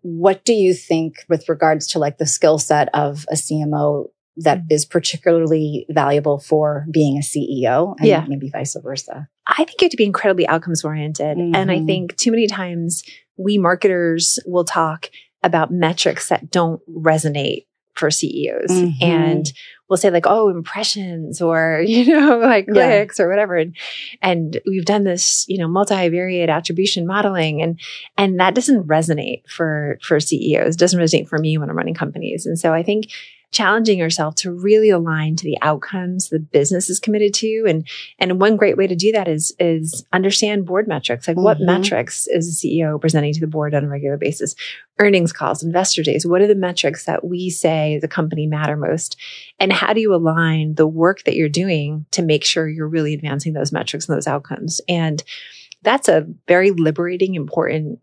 what 0.00 0.44
do 0.44 0.52
you 0.52 0.74
think 0.74 1.24
with 1.28 1.48
regards 1.48 1.86
to 1.88 1.98
like 1.98 2.18
the 2.18 2.26
skill 2.26 2.58
set 2.58 2.88
of 2.94 3.26
a 3.30 3.34
CMO 3.34 4.06
that 4.36 4.66
mm-hmm. 4.66 4.90
particularly 4.90 5.86
valuable 5.90 6.38
for 6.38 6.86
being 6.90 7.18
a 7.18 7.20
CEO 7.20 7.94
and 7.98 8.08
yeah. 8.08 8.24
maybe 8.26 8.48
vice 8.48 8.76
versa? 8.82 9.28
I 9.46 9.64
think 9.64 9.80
you 9.80 9.86
have 9.86 9.90
to 9.90 9.96
be 9.96 10.04
incredibly 10.04 10.46
outcomes 10.46 10.84
oriented. 10.84 11.36
Mm-hmm. 11.36 11.54
And 11.54 11.70
I 11.70 11.76
mm-hmm. 11.76 11.86
think 11.86 12.16
too 12.16 12.30
many 12.30 12.46
times 12.46 13.02
we 13.36 13.58
marketers 13.58 14.38
will 14.46 14.64
talk 14.64 15.10
about 15.42 15.70
metrics 15.70 16.28
that 16.28 16.50
don't 16.50 16.80
resonate 16.88 17.66
for 17.94 18.10
CEOs. 18.10 18.70
Mm-hmm. 18.70 19.04
And 19.04 19.52
we'll 19.88 19.96
say 19.96 20.10
like, 20.10 20.26
oh, 20.26 20.48
impressions 20.48 21.42
or, 21.42 21.82
you 21.86 22.06
know, 22.06 22.38
like 22.38 22.66
yeah. 22.66 22.86
clicks 22.86 23.20
or 23.20 23.28
whatever. 23.28 23.56
And, 23.56 23.76
and 24.20 24.60
we've 24.66 24.84
done 24.84 25.04
this, 25.04 25.44
you 25.48 25.58
know, 25.58 25.68
multivariate 25.68 26.48
attribution 26.48 27.06
modeling 27.06 27.62
and, 27.62 27.78
and 28.16 28.40
that 28.40 28.54
doesn't 28.54 28.86
resonate 28.86 29.48
for, 29.48 29.98
for 30.02 30.18
CEOs. 30.18 30.74
It 30.74 30.78
doesn't 30.78 31.00
resonate 31.00 31.28
for 31.28 31.38
me 31.38 31.58
when 31.58 31.68
I'm 31.68 31.76
running 31.76 31.94
companies. 31.94 32.46
And 32.46 32.58
so 32.58 32.72
I 32.72 32.82
think 32.82 33.10
challenging 33.52 33.98
yourself 33.98 34.34
to 34.34 34.50
really 34.50 34.88
align 34.88 35.36
to 35.36 35.44
the 35.44 35.58
outcomes 35.60 36.30
the 36.30 36.38
business 36.38 36.88
is 36.88 36.98
committed 36.98 37.34
to. 37.34 37.64
And, 37.68 37.86
and 38.18 38.40
one 38.40 38.56
great 38.56 38.78
way 38.78 38.86
to 38.86 38.96
do 38.96 39.12
that 39.12 39.28
is, 39.28 39.54
is 39.60 40.04
understand 40.12 40.64
board 40.64 40.88
metrics. 40.88 41.28
Like 41.28 41.36
mm-hmm. 41.36 41.44
what 41.44 41.60
metrics 41.60 42.26
is 42.26 42.60
the 42.60 42.80
CEO 42.80 42.98
presenting 42.98 43.34
to 43.34 43.40
the 43.40 43.46
board 43.46 43.74
on 43.74 43.84
a 43.84 43.88
regular 43.88 44.16
basis? 44.16 44.54
Earnings 44.98 45.32
calls, 45.32 45.62
investor 45.62 46.02
days. 46.02 46.26
What 46.26 46.40
are 46.40 46.46
the 46.46 46.54
metrics 46.54 47.04
that 47.04 47.24
we 47.24 47.50
say 47.50 47.98
the 48.00 48.08
company 48.08 48.46
matter 48.46 48.76
most? 48.76 49.18
And 49.60 49.70
how 49.70 49.92
do 49.92 50.00
you 50.00 50.14
align 50.14 50.74
the 50.74 50.86
work 50.86 51.24
that 51.24 51.36
you're 51.36 51.50
doing 51.50 52.06
to 52.12 52.22
make 52.22 52.44
sure 52.44 52.66
you're 52.66 52.88
really 52.88 53.12
advancing 53.12 53.52
those 53.52 53.70
metrics 53.70 54.08
and 54.08 54.16
those 54.16 54.26
outcomes? 54.26 54.80
And 54.88 55.22
that's 55.82 56.08
a 56.08 56.26
very 56.48 56.70
liberating, 56.70 57.34
important 57.34 58.00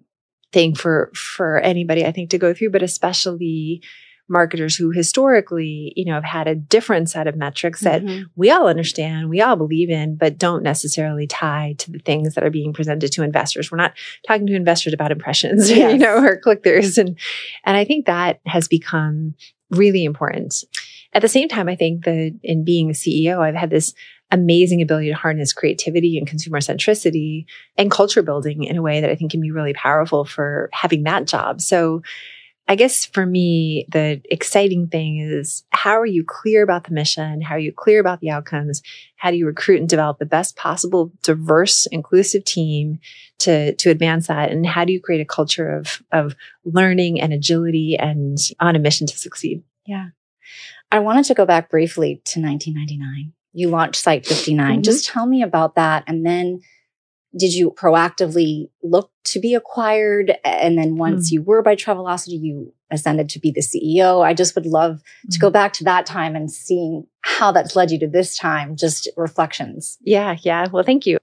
thing 0.51 0.75
for, 0.75 1.11
for 1.15 1.59
anybody, 1.59 2.05
I 2.05 2.11
think, 2.11 2.29
to 2.31 2.37
go 2.37 2.53
through, 2.53 2.71
but 2.71 2.83
especially 2.83 3.81
marketers 4.29 4.75
who 4.75 4.91
historically, 4.91 5.91
you 5.95 6.05
know, 6.05 6.13
have 6.13 6.23
had 6.23 6.47
a 6.47 6.55
different 6.55 7.09
set 7.09 7.27
of 7.27 7.35
metrics 7.35 7.81
that 7.81 8.03
mm-hmm. 8.03 8.23
we 8.35 8.51
all 8.51 8.67
understand, 8.67 9.29
we 9.29 9.41
all 9.41 9.55
believe 9.55 9.89
in, 9.89 10.15
but 10.15 10.37
don't 10.37 10.63
necessarily 10.63 11.27
tie 11.27 11.75
to 11.79 11.91
the 11.91 11.99
things 11.99 12.35
that 12.35 12.43
are 12.43 12.51
being 12.51 12.71
presented 12.71 13.11
to 13.11 13.23
investors. 13.23 13.71
We're 13.71 13.77
not 13.77 13.93
talking 14.27 14.47
to 14.47 14.55
investors 14.55 14.93
about 14.93 15.11
impressions, 15.11 15.69
yes. 15.71 15.93
you 15.93 15.99
know, 15.99 16.23
or 16.23 16.37
click 16.37 16.63
throughs. 16.63 16.97
And, 16.97 17.17
and 17.65 17.75
I 17.75 17.83
think 17.83 18.05
that 18.05 18.39
has 18.45 18.67
become 18.67 19.33
really 19.71 20.03
important. 20.03 20.63
At 21.13 21.21
the 21.21 21.27
same 21.27 21.47
time, 21.47 21.67
I 21.67 21.75
think 21.75 22.05
that 22.05 22.39
in 22.43 22.63
being 22.63 22.89
a 22.89 22.93
CEO, 22.93 23.39
I've 23.39 23.55
had 23.55 23.71
this 23.71 23.93
amazing 24.31 24.81
ability 24.81 25.09
to 25.09 25.15
harness 25.15 25.53
creativity 25.53 26.17
and 26.17 26.27
consumer 26.27 26.59
centricity 26.59 27.45
and 27.77 27.89
culture 27.89 28.21
building 28.21 28.63
in 28.63 28.77
a 28.77 28.81
way 28.81 29.01
that 29.01 29.09
I 29.09 29.15
think 29.15 29.31
can 29.31 29.41
be 29.41 29.49
really 29.49 29.73
powerful 29.73 30.23
for 30.23 30.69
having 30.71 31.03
that 31.03 31.25
job. 31.25 31.61
So 31.61 32.03
I 32.69 32.75
guess 32.75 33.03
for 33.03 33.25
me, 33.25 33.87
the 33.89 34.21
exciting 34.29 34.89
thing 34.89 35.17
is 35.17 35.63
how 35.71 35.99
are 35.99 36.05
you 36.05 36.23
clear 36.23 36.61
about 36.61 36.83
the 36.83 36.93
mission? 36.93 37.41
How 37.41 37.55
are 37.55 37.59
you 37.59 37.73
clear 37.73 37.99
about 37.99 38.19
the 38.19 38.29
outcomes? 38.29 38.83
How 39.15 39.31
do 39.31 39.37
you 39.37 39.47
recruit 39.47 39.79
and 39.79 39.89
develop 39.89 40.19
the 40.19 40.27
best 40.27 40.55
possible 40.55 41.11
diverse, 41.23 41.87
inclusive 41.87 42.45
team 42.45 42.99
to, 43.39 43.73
to 43.73 43.89
advance 43.89 44.27
that? 44.27 44.51
And 44.51 44.67
how 44.67 44.85
do 44.85 44.93
you 44.93 45.01
create 45.01 45.19
a 45.19 45.25
culture 45.25 45.75
of, 45.75 46.03
of 46.11 46.35
learning 46.63 47.19
and 47.19 47.33
agility 47.33 47.97
and 47.97 48.37
on 48.59 48.75
a 48.75 48.79
mission 48.79 49.07
to 49.07 49.17
succeed? 49.17 49.63
Yeah. 49.87 50.09
I 50.91 50.99
wanted 50.99 51.25
to 51.25 51.33
go 51.33 51.47
back 51.47 51.71
briefly 51.71 52.21
to 52.25 52.39
1999. 52.39 53.33
You 53.51 53.69
launched 53.69 53.99
Site 53.99 54.27
59. 54.27 54.73
Mm-hmm. 54.73 54.81
Just 54.83 55.07
tell 55.07 55.25
me 55.25 55.41
about 55.41 55.73
that. 55.73 56.03
And 56.05 56.23
then 56.23 56.61
did 57.37 57.53
you 57.53 57.71
proactively 57.71 58.69
look 58.83 59.11
to 59.25 59.39
be 59.39 59.53
acquired? 59.53 60.37
And 60.43 60.77
then 60.77 60.97
once 60.97 61.29
mm. 61.29 61.33
you 61.33 61.43
were 61.43 61.61
by 61.61 61.75
Travelocity, 61.75 62.39
you 62.41 62.73
ascended 62.91 63.29
to 63.29 63.39
be 63.39 63.51
the 63.51 63.61
CEO. 63.61 64.23
I 64.25 64.33
just 64.33 64.55
would 64.55 64.65
love 64.65 65.01
mm. 65.25 65.31
to 65.31 65.39
go 65.39 65.49
hmm. 65.49 65.53
back 65.53 65.73
to 65.73 65.83
that 65.83 66.05
time 66.05 66.35
and 66.35 66.51
seeing 66.51 67.05
how 67.21 67.51
that's 67.51 67.75
led 67.75 67.91
you 67.91 67.99
to 67.99 68.07
this 68.07 68.37
time, 68.37 68.75
just 68.75 69.07
reflections. 69.15 69.97
Yeah. 70.01 70.37
Yeah. 70.41 70.67
Well, 70.71 70.83
thank 70.83 71.05
you. 71.05 71.19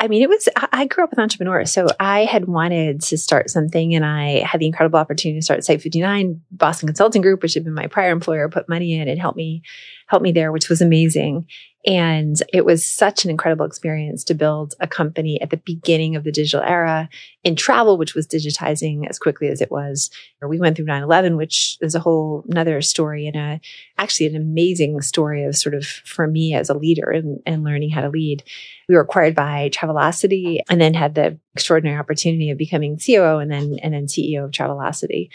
I 0.00 0.08
mean, 0.08 0.22
it 0.22 0.30
was, 0.30 0.48
I 0.56 0.86
grew 0.86 1.04
up 1.04 1.10
with 1.10 1.18
entrepreneurs. 1.18 1.70
So 1.70 1.88
I 2.00 2.24
had 2.24 2.46
wanted 2.46 3.02
to 3.02 3.18
start 3.18 3.50
something 3.50 3.94
and 3.94 4.02
I 4.02 4.42
had 4.46 4.58
the 4.58 4.66
incredible 4.66 4.98
opportunity 4.98 5.38
to 5.38 5.44
start 5.44 5.62
Site 5.62 5.82
59, 5.82 6.40
Boston 6.50 6.86
Consulting 6.86 7.20
Group, 7.20 7.42
which 7.42 7.52
had 7.52 7.64
been 7.64 7.74
my 7.74 7.86
prior 7.86 8.10
employer, 8.10 8.48
put 8.48 8.66
money 8.66 8.98
in 8.98 9.08
and 9.08 9.20
helped 9.20 9.36
me, 9.36 9.62
help 10.06 10.22
me 10.22 10.32
there, 10.32 10.52
which 10.52 10.70
was 10.70 10.80
amazing. 10.80 11.46
And 11.86 12.36
it 12.52 12.66
was 12.66 12.84
such 12.84 13.24
an 13.24 13.30
incredible 13.30 13.64
experience 13.64 14.22
to 14.24 14.34
build 14.34 14.74
a 14.80 14.86
company 14.86 15.40
at 15.40 15.48
the 15.48 15.56
beginning 15.56 16.14
of 16.14 16.24
the 16.24 16.32
digital 16.32 16.60
era 16.60 17.08
in 17.42 17.56
travel, 17.56 17.96
which 17.96 18.14
was 18.14 18.26
digitizing 18.26 19.08
as 19.08 19.18
quickly 19.18 19.48
as 19.48 19.62
it 19.62 19.70
was. 19.70 20.10
We 20.46 20.58
went 20.58 20.76
through 20.76 20.86
9-11, 20.86 21.38
which 21.38 21.78
is 21.80 21.94
a 21.94 22.00
whole 22.00 22.44
another 22.50 22.82
story 22.82 23.26
and 23.26 23.36
a, 23.36 23.60
actually 23.96 24.26
an 24.26 24.36
amazing 24.36 25.00
story 25.00 25.44
of 25.44 25.56
sort 25.56 25.74
of 25.74 25.86
for 25.86 26.26
me 26.26 26.54
as 26.54 26.68
a 26.68 26.76
leader 26.76 27.08
and, 27.08 27.40
and 27.46 27.64
learning 27.64 27.90
how 27.90 28.02
to 28.02 28.10
lead. 28.10 28.42
We 28.86 28.94
were 28.94 29.02
acquired 29.02 29.34
by 29.34 29.70
Travelocity 29.72 30.58
and 30.68 30.78
then 30.78 30.92
had 30.92 31.14
the 31.14 31.38
extraordinary 31.54 31.98
opportunity 31.98 32.50
of 32.50 32.58
becoming 32.58 32.98
COO 32.98 33.38
and 33.38 33.50
then, 33.50 33.78
and 33.82 33.94
then 33.94 34.06
CEO 34.06 34.44
of 34.44 34.50
Travelocity. 34.50 35.30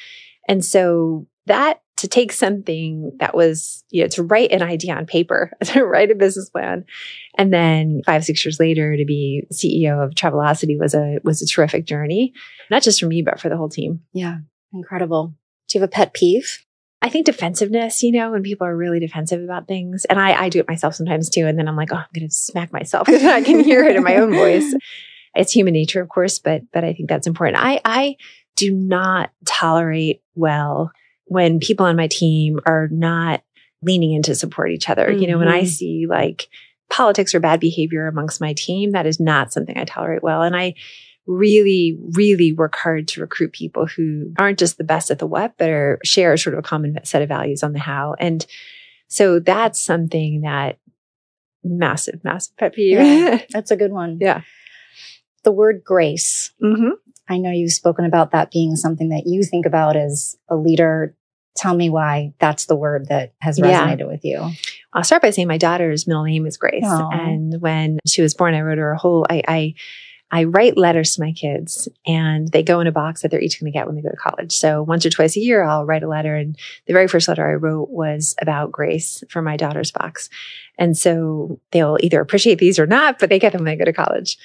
And 0.48 0.64
so 0.64 1.26
that 1.48 1.82
to 1.98 2.08
take 2.08 2.34
something 2.34 3.12
that 3.20 3.36
was, 3.36 3.84
you 3.89 4.02
know, 4.02 4.08
to 4.10 4.24
write 4.24 4.52
an 4.52 4.62
idea 4.62 4.93
on 4.93 5.06
paper, 5.06 5.52
to 5.64 5.84
write 5.84 6.12
a 6.12 6.16
business 6.16 6.50
plan, 6.50 6.86
and 7.38 7.54
then 7.54 8.02
five, 8.06 8.26
six 8.26 8.43
years 8.46 8.60
later 8.60 8.98
to 8.98 9.06
be 9.06 9.43
CEO 9.54 10.04
of 10.04 10.14
Travelocity 10.14 10.78
was 10.78 10.93
a 10.93 11.20
was 11.24 11.41
a 11.41 11.48
terrific 11.48 11.86
journey, 11.86 12.34
not 12.70 12.84
just 12.84 13.00
for 13.00 13.08
me, 13.08 13.22
but 13.22 13.39
for 13.39 13.50
the 13.50 13.58
whole 13.58 13.70
team. 13.70 14.02
Yeah. 14.14 14.39
Incredible. 14.74 15.34
Do 15.70 15.78
you 15.78 15.82
have 15.82 15.89
a 15.89 15.91
pet 15.91 16.14
peeve? 16.14 16.66
I 17.02 17.10
think 17.10 17.26
defensiveness, 17.26 18.02
you 18.02 18.12
know, 18.12 18.32
when 18.32 18.41
people 18.41 18.66
are 18.66 18.76
really 18.76 19.00
defensive 19.00 19.43
about 19.43 19.68
things, 19.68 20.06
and 20.06 20.20
I, 20.20 20.46
I 20.46 20.50
do 20.50 20.60
it 20.60 20.68
myself 20.68 20.96
sometimes 20.96 21.30
too. 21.30 21.46
And 21.46 21.58
then 21.58 21.68
I'm 21.68 21.76
like, 21.76 21.91
oh, 21.91 21.98
I'm 21.98 22.06
going 22.16 22.28
to 22.28 22.34
smack 22.34 22.74
myself 22.74 23.06
because 23.06 23.24
I 23.26 23.41
can 23.41 23.60
hear 23.60 23.84
it 23.84 23.96
in 23.96 24.04
my 24.04 24.18
own 24.18 24.34
voice. 24.34 24.76
It's 25.38 25.52
human 25.52 25.74
nature, 25.74 26.02
of 26.02 26.08
course, 26.08 26.39
but 26.39 26.62
but 26.72 26.86
I 26.86 26.93
think 26.93 27.10
that's 27.10 27.28
important. 27.28 27.62
I 27.62 27.82
I 27.84 28.16
do 28.56 28.72
not 28.72 29.32
tolerate 29.46 30.22
well 30.34 30.93
when 31.26 31.59
people 31.59 31.86
on 31.86 31.95
my 31.95 32.07
team 32.07 32.59
are 32.65 32.88
not 32.91 33.43
leaning 33.82 34.13
in 34.13 34.23
to 34.23 34.36
support 34.36 34.71
each 34.71 34.89
other. 34.89 35.07
Mm-hmm. 35.07 35.21
You 35.21 35.28
know, 35.28 35.38
when 35.38 35.47
I 35.47 35.59
mm-hmm. 35.59 35.67
see 35.67 36.05
like 36.07 36.47
politics 36.89 37.34
or 37.34 37.39
bad 37.39 37.59
behavior 37.59 38.07
amongst 38.07 38.41
my 38.41 38.53
team, 38.53 38.91
that 38.91 39.05
is 39.05 39.19
not 39.19 39.53
something 39.53 39.78
I 39.78 39.86
tolerate 39.86 40.23
well. 40.23 40.41
And 40.41 40.55
I 40.55 40.76
really, 41.28 41.97
really 42.11 42.53
work 42.53 42.76
hard 42.76 43.07
to 43.09 43.21
recruit 43.21 43.51
people 43.51 43.88
who 43.88 44.32
aren't 44.38 44.59
just 44.59 44.78
the 44.78 44.84
best 44.84 45.09
at 45.09 45.19
the 45.19 45.26
what, 45.26 45.53
but 45.57 45.69
are 45.69 45.99
share 46.03 46.38
sort 46.38 46.53
of 46.53 46.59
a 46.59 46.67
common 46.67 46.97
set 47.03 47.21
of 47.21 47.30
values 47.30 47.63
on 47.63 47.73
the 47.73 47.80
how. 47.80 48.15
And 48.19 48.45
so 49.07 49.39
that's 49.39 49.80
something 49.80 50.41
that 50.41 50.78
massive, 51.63 52.23
massive 52.23 52.55
pet 52.57 52.73
peeve. 52.73 52.99
Yeah, 52.99 53.41
that's 53.49 53.71
a 53.71 53.78
good 53.78 53.91
one. 53.91 54.19
yeah. 54.21 54.41
The 55.43 55.51
word 55.51 55.84
grace. 55.84 56.51
Mm-hmm. 56.63 57.05
I 57.28 57.38
know 57.38 57.51
you've 57.51 57.71
spoken 57.71 58.05
about 58.05 58.32
that 58.32 58.51
being 58.51 58.76
something 58.76 59.09
that 59.09 59.23
you 59.26 59.43
think 59.43 59.65
about 59.65 59.95
as 59.95 60.38
a 60.49 60.55
leader. 60.55 61.15
Tell 61.55 61.73
me 61.73 61.89
why 61.89 62.34
that's 62.39 62.65
the 62.65 62.76
word 62.76 63.07
that 63.07 63.34
has 63.39 63.59
resonated 63.59 63.99
yeah. 64.01 64.05
with 64.05 64.26
you. 64.26 64.51
I'll 64.93 65.03
start 65.03 65.21
by 65.21 65.30
saying 65.30 65.47
my 65.47 65.57
daughter's 65.57 66.05
middle 66.05 66.23
name 66.23 66.45
is 66.45 66.57
Grace. 66.57 66.84
Aww. 66.84 67.13
And 67.13 67.61
when 67.61 67.99
she 68.05 68.21
was 68.21 68.34
born, 68.34 68.53
I 68.53 68.61
wrote 68.61 68.78
her 68.78 68.91
a 68.91 68.97
whole, 68.97 69.26
I, 69.30 69.41
I, 69.47 69.73
I 70.32 70.45
write 70.45 70.76
letters 70.76 71.15
to 71.15 71.21
my 71.21 71.32
kids 71.32 71.88
and 72.05 72.51
they 72.51 72.63
go 72.63 72.80
in 72.80 72.88
a 72.88 72.91
box 72.91 73.21
that 73.21 73.32
they're 73.32 73.39
each 73.39 73.59
going 73.59 73.71
to 73.71 73.78
get 73.78 73.86
when 73.86 73.95
they 73.95 74.01
go 74.01 74.09
to 74.09 74.17
college. 74.17 74.51
So 74.51 74.82
once 74.82 75.05
or 75.05 75.09
twice 75.09 75.38
a 75.38 75.39
year, 75.39 75.63
I'll 75.63 75.86
write 75.86 76.03
a 76.03 76.09
letter. 76.09 76.36
And 76.36 76.57
the 76.88 76.93
very 76.93 77.07
first 77.07 77.28
letter 77.28 77.47
I 77.47 77.53
wrote 77.53 77.89
was 77.89 78.36
about 78.41 78.71
Grace 78.71 79.23
for 79.30 79.41
my 79.41 79.55
daughter's 79.55 79.91
box. 79.91 80.30
And 80.78 80.97
so 80.97 81.59
they'll 81.71 81.97
either 82.01 82.19
appreciate 82.19 82.59
these 82.59 82.80
or 82.80 82.88
not, 82.88 83.19
but 83.19 83.30
they 83.30 83.39
get 83.39 83.53
them 83.53 83.63
when 83.63 83.78
they 83.78 83.78
go 83.78 83.86
to 83.86 83.93
college. 83.93 84.38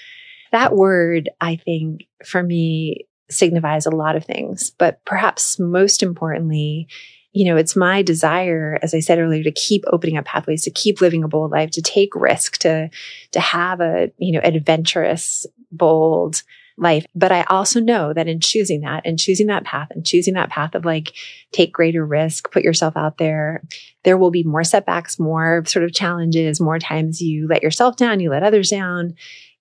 That 0.53 0.75
word, 0.75 1.29
I 1.41 1.57
think, 1.57 2.07
for 2.25 2.43
me 2.43 3.07
signifies 3.29 3.87
a 3.87 3.91
lot 3.91 4.17
of 4.17 4.25
things, 4.25 4.71
but 4.71 5.05
perhaps 5.05 5.59
most 5.59 6.03
importantly, 6.03 6.89
you 7.33 7.45
know, 7.45 7.57
it's 7.57 7.77
my 7.77 8.03
desire, 8.03 8.79
as 8.83 8.93
I 8.93 9.01
said 9.01 9.21
earlier, 9.21 9.45
to 9.45 9.53
keep 9.53 9.85
opening 9.87 10.17
up 10.17 10.25
pathways, 10.25 10.65
to 10.65 10.71
keep 10.71 11.01
living 11.01 11.23
a 11.23 11.29
bold 11.29 11.53
life, 11.53 11.71
to 11.73 11.83
take 11.83 12.15
risk, 12.17 12.59
to, 12.59 12.91
to 13.31 13.41
have 13.41 13.81
a, 13.81 14.11
you 14.19 14.33
know, 14.33 14.41
adventurous, 14.43 15.47
bold 15.71 16.43
life. 16.77 17.07
But 17.15 17.31
I 17.31 17.45
also 17.45 17.79
know 17.79 18.13
that 18.13 18.27
in 18.27 18.41
choosing 18.41 18.81
that 18.81 19.03
and 19.05 19.19
choosing 19.19 19.47
that 19.47 19.65
path 19.65 19.89
and 19.91 20.05
choosing 20.05 20.35
that 20.35 20.51
path 20.51 20.75
of 20.75 20.85
like, 20.85 21.13
take 21.53 21.73
greater 21.73 22.05
risk, 22.05 22.51
put 22.51 22.65
yourself 22.65 22.97
out 22.97 23.19
there, 23.19 23.63
there 24.03 24.19
will 24.19 24.31
be 24.31 24.43
more 24.43 24.65
setbacks, 24.65 25.19
more 25.21 25.63
sort 25.67 25.85
of 25.85 25.93
challenges, 25.93 26.61
more 26.61 26.79
times 26.79 27.21
you 27.21 27.47
let 27.47 27.63
yourself 27.63 27.97
down, 27.97 28.19
you 28.19 28.31
let 28.31 28.43
others 28.43 28.71
down. 28.71 29.15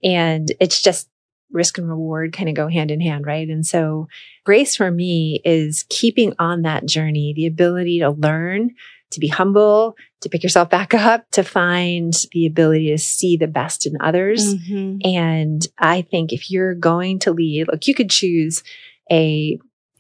And 0.04 0.52
it's 0.60 0.82
just 0.82 1.10
risk 1.52 1.78
and 1.78 1.90
reward 1.90 2.34
kind 2.34 2.50
of 2.50 2.56
go 2.56 2.68
hand 2.68 2.92
in 2.92 3.02
hand, 3.02 3.26
right? 3.26 3.48
And 3.48 3.66
so 3.66 4.08
grace 4.44 4.76
for 4.76 4.92
me 4.92 5.42
is 5.44 5.86
keeping 5.90 6.34
on 6.40 6.62
that 6.62 6.86
journey, 6.86 7.34
the 7.36 7.48
ability 7.48 8.00
to 8.00 8.12
learn, 8.12 8.72
to 9.12 9.20
be 9.20 9.28
humble, 9.28 9.96
to 10.22 10.30
pick 10.30 10.44
yourself 10.44 10.70
back 10.70 10.94
up, 10.94 11.30
to 11.32 11.44
find 11.44 12.14
the 12.32 12.46
ability 12.46 12.90
to 12.90 12.98
see 12.98 13.38
the 13.38 13.48
best 13.48 13.86
in 13.86 13.98
others. 14.00 14.56
Mm-hmm. 14.56 14.98
And 15.04 15.68
I 15.78 16.04
think 16.04 16.32
if 16.32 16.52
you're 16.52 16.76
going 16.76 17.20
to 17.20 17.32
lead, 17.32 17.68
look, 17.68 17.88
you 17.88 17.96
could 17.96 18.10
choose 18.10 18.64
a 19.12 19.60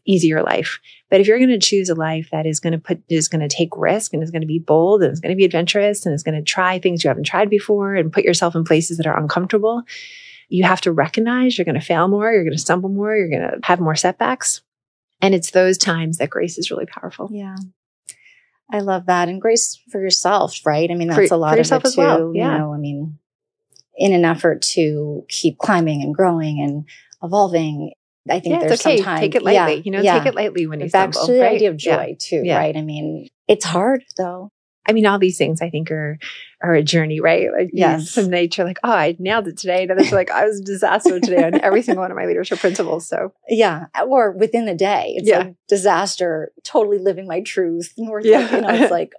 easier 0.10 0.42
life. 0.42 0.80
But 1.10 1.22
if 1.22 1.28
you're 1.28 1.38
going 1.38 1.50
to 1.50 1.60
choose 1.60 1.90
a 1.90 1.96
life 1.96 2.30
that 2.32 2.46
is 2.46 2.60
going 2.60 2.74
to 2.74 2.80
put, 2.80 3.02
is 3.10 3.28
going 3.28 3.48
to 3.48 3.56
take 3.56 3.70
risk 3.76 4.14
and 4.14 4.24
is 4.24 4.32
going 4.32 4.42
to 4.42 4.48
be 4.48 4.60
bold 4.60 5.04
and 5.04 5.14
is 5.14 5.20
going 5.20 5.32
to 5.32 5.38
be 5.38 5.46
adventurous 5.46 6.06
and 6.06 6.16
is 6.16 6.24
going 6.24 6.36
to 6.36 6.44
try 6.44 6.80
things 6.80 7.04
you 7.04 7.10
haven't 7.10 7.26
tried 7.26 7.50
before 7.50 7.96
and 7.96 8.12
put 8.12 8.24
yourself 8.24 8.56
in 8.56 8.64
places 8.64 8.98
that 8.98 9.08
are 9.08 9.20
uncomfortable, 9.20 9.84
you 10.50 10.64
have 10.64 10.82
to 10.82 10.92
recognize 10.92 11.58
you're 11.58 11.66
going 11.66 11.80
to 11.80 11.86
fail 11.86 12.08
more, 12.08 12.32
you're 12.32 12.44
going 12.44 12.56
to 12.56 12.58
stumble 12.58 12.90
more, 12.90 13.16
you're 13.16 13.30
going 13.30 13.42
to 13.42 13.60
have 13.64 13.80
more 13.80 13.96
setbacks. 13.96 14.62
And 15.22 15.36
it's 15.36 15.52
those 15.52 15.78
times 15.78 16.18
that 16.18 16.30
grace 16.30 16.58
is 16.58 16.72
really 16.72 16.88
powerful. 16.88 17.30
Yeah. 17.32 17.56
I 18.72 18.80
love 18.80 19.08
that. 19.08 19.30
And 19.30 19.42
grace 19.42 19.80
for 19.92 20.02
yourself, 20.02 20.60
right? 20.66 20.90
I 20.90 20.96
mean, 20.96 21.10
that's 21.10 21.30
for, 21.30 21.36
a 21.36 21.38
lot 21.38 21.60
of 21.60 21.72
it 21.72 21.84
too. 21.86 21.92
Well. 21.98 22.32
Yeah. 22.34 22.54
You 22.54 22.58
know, 22.58 22.74
I 22.74 22.78
mean, 22.78 23.20
in 23.98 24.14
an 24.14 24.26
effort 24.26 24.62
to 24.62 25.26
keep 25.28 25.58
climbing 25.58 26.02
and 26.02 26.16
growing 26.16 26.62
and 26.62 26.86
evolving, 27.22 27.94
I 28.30 28.40
think 28.40 28.62
yeah, 28.62 28.68
there's 28.68 28.86
okay. 28.86 29.02
time. 29.02 29.20
Take 29.20 29.36
it 29.36 29.44
lightly. 29.44 29.76
Yeah, 29.76 29.82
you 29.84 29.92
know, 29.92 30.02
yeah. 30.02 30.20
take 30.20 30.28
it 30.28 30.36
lightly 30.36 30.68
when 30.68 30.80
you 30.80 30.90
Back 30.90 31.14
stumble. 31.14 31.28
to 31.28 31.34
the 31.34 31.42
right? 31.42 31.56
idea 31.56 31.70
of 31.70 31.78
joy 31.78 32.16
too, 32.20 32.44
right? 32.48 32.76
I 32.76 32.82
mean, 32.82 33.30
it's 33.48 33.66
hard 33.66 34.04
though. 34.18 34.52
I 34.88 34.92
mean, 34.92 35.06
all 35.06 35.20
these 35.20 35.38
things 35.38 35.62
I 35.62 35.70
think 35.70 35.92
are 35.92 36.18
are 36.64 36.74
a 36.74 36.82
journey, 36.82 37.20
right? 37.20 37.48
Like 37.56 37.70
yes. 37.74 38.10
some 38.10 38.30
nature, 38.30 38.64
like, 38.64 38.80
oh, 38.84 38.92
I 38.92 39.16
nailed 39.20 39.48
it 39.48 39.58
today. 39.58 39.84
And 39.84 39.92
others 39.92 40.12
are 40.12 40.16
like, 40.16 40.32
I 40.32 40.46
was 40.46 40.60
a 40.60 40.64
disaster 40.64 41.20
today 41.20 41.44
on 41.44 41.62
every 41.62 41.84
single 41.84 42.02
one 42.02 42.12
of 42.12 42.18
my 42.18 42.26
leadership 42.26 42.60
principles. 42.60 43.08
So 43.08 43.34
yeah. 43.48 43.86
Or 44.08 44.32
within 44.32 44.66
the 44.66 44.74
day. 44.74 45.14
It's 45.16 45.30
yeah. 45.30 45.40
like 45.40 45.56
disaster, 45.68 46.52
totally 46.64 46.98
living 46.98 47.28
my 47.28 47.42
truth. 47.42 47.94
North, 47.98 48.26
yeah. 48.26 48.56
you 48.56 48.62
know, 48.62 48.70
it's 48.70 48.92
like 48.92 49.14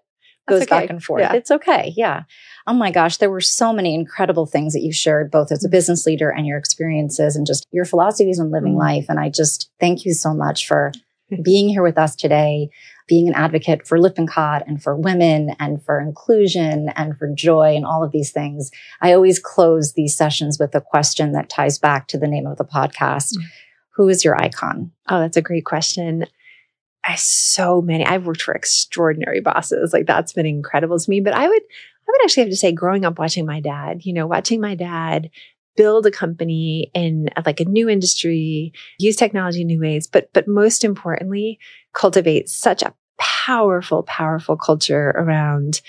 goes 0.51 0.63
okay. 0.63 0.81
back 0.81 0.91
and 0.91 1.03
forth. 1.03 1.23
Yeah. 1.23 1.35
It's 1.35 1.51
okay. 1.51 1.93
Yeah. 1.97 2.25
Oh 2.67 2.75
my 2.75 2.91
gosh, 2.91 3.17
there 3.17 3.31
were 3.31 3.41
so 3.41 3.73
many 3.73 3.95
incredible 3.95 4.47
things 4.47 4.75
that 4.75 4.83
you 4.83 4.93
shared, 4.93 5.31
both 5.31 5.51
as 5.51 5.65
a 5.65 5.67
mm-hmm. 5.67 5.73
business 5.73 6.07
leader 6.07 6.31
and 6.31 6.47
your 6.47 6.59
experiences 6.59 7.37
and 7.37 7.47
just 7.47 7.67
your 7.73 7.85
philosophies 7.85 8.39
on 8.39 8.51
living 8.51 8.73
mm-hmm. 8.73 8.81
life. 8.81 9.07
And 9.09 9.19
I 9.19 9.31
just 9.31 9.71
thank 9.81 10.05
you 10.05 10.13
so 10.13 10.35
much 10.35 10.67
for 10.67 10.93
being 11.43 11.69
here 11.69 11.83
with 11.83 11.99
us 11.99 12.15
today, 12.15 12.69
being 13.09 13.29
an 13.29 13.35
advocate 13.35 13.87
for 13.87 13.99
Lippincott 13.99 14.63
and 14.67 14.83
for 14.83 14.97
women 14.97 15.55
and 15.59 15.83
for 15.83 16.01
inclusion 16.01 16.91
and 16.91 17.17
for 17.19 17.33
joy 17.35 17.75
and 17.75 17.85
all 17.87 18.05
of 18.05 18.13
these 18.13 18.31
things. 18.31 18.71
I 19.01 19.13
always 19.13 19.39
close 19.39 19.95
these 19.95 20.17
sessions 20.17 20.59
with 20.59 20.75
a 20.75 20.81
question 20.81 21.33
that 21.33 21.49
ties 21.49 21.79
back 21.79 22.09
to 22.09 22.19
the 22.19 22.29
name 22.29 22.47
of 22.47 22.59
the 22.59 22.65
podcast. 22.65 23.35
Mm-hmm. 23.35 23.47
Who 23.97 24.09
is 24.09 24.25
your 24.25 24.41
icon? 24.41 24.93
Oh, 25.09 25.21
that's 25.21 25.37
a 25.37 25.43
great 25.43 25.65
question. 25.65 26.27
I 27.05 27.15
so 27.17 27.81
many. 27.81 28.05
I've 28.05 28.27
worked 28.27 28.43
for 28.43 28.55
extraordinary 28.55 29.41
bosses. 29.41 29.93
Like 29.93 30.07
that's 30.07 30.33
been 30.33 30.47
incredible 30.47 30.99
to 30.99 31.11
me. 31.11 31.21
But 31.21 31.35
I 31.35 31.49
would, 31.49 31.63
I 31.63 32.07
would 32.11 32.25
actually 32.25 32.43
have 32.45 32.51
to 32.51 32.57
say, 32.57 32.73
growing 32.73 33.05
up 33.05 33.19
watching 33.19 33.47
my 33.47 33.61
dad, 33.61 34.05
you 34.05 34.13
know, 34.13 34.27
watching 34.27 34.61
my 34.61 34.75
dad 34.75 35.31
build 35.77 36.05
a 36.05 36.11
company 36.11 36.91
in 36.95 37.31
uh, 37.37 37.43
like 37.47 37.61
a 37.61 37.65
new 37.65 37.89
industry, 37.89 38.73
use 38.99 39.17
technology 39.17 39.63
in 39.63 39.67
new 39.69 39.81
ways, 39.81 40.07
but 40.07 40.31
but 40.33 40.47
most 40.47 40.85
importantly, 40.85 41.59
cultivate 41.95 42.49
such 42.49 42.83
a 42.83 42.95
powerful, 43.19 44.03
powerful 44.03 44.57
culture 44.57 45.11
around 45.17 45.81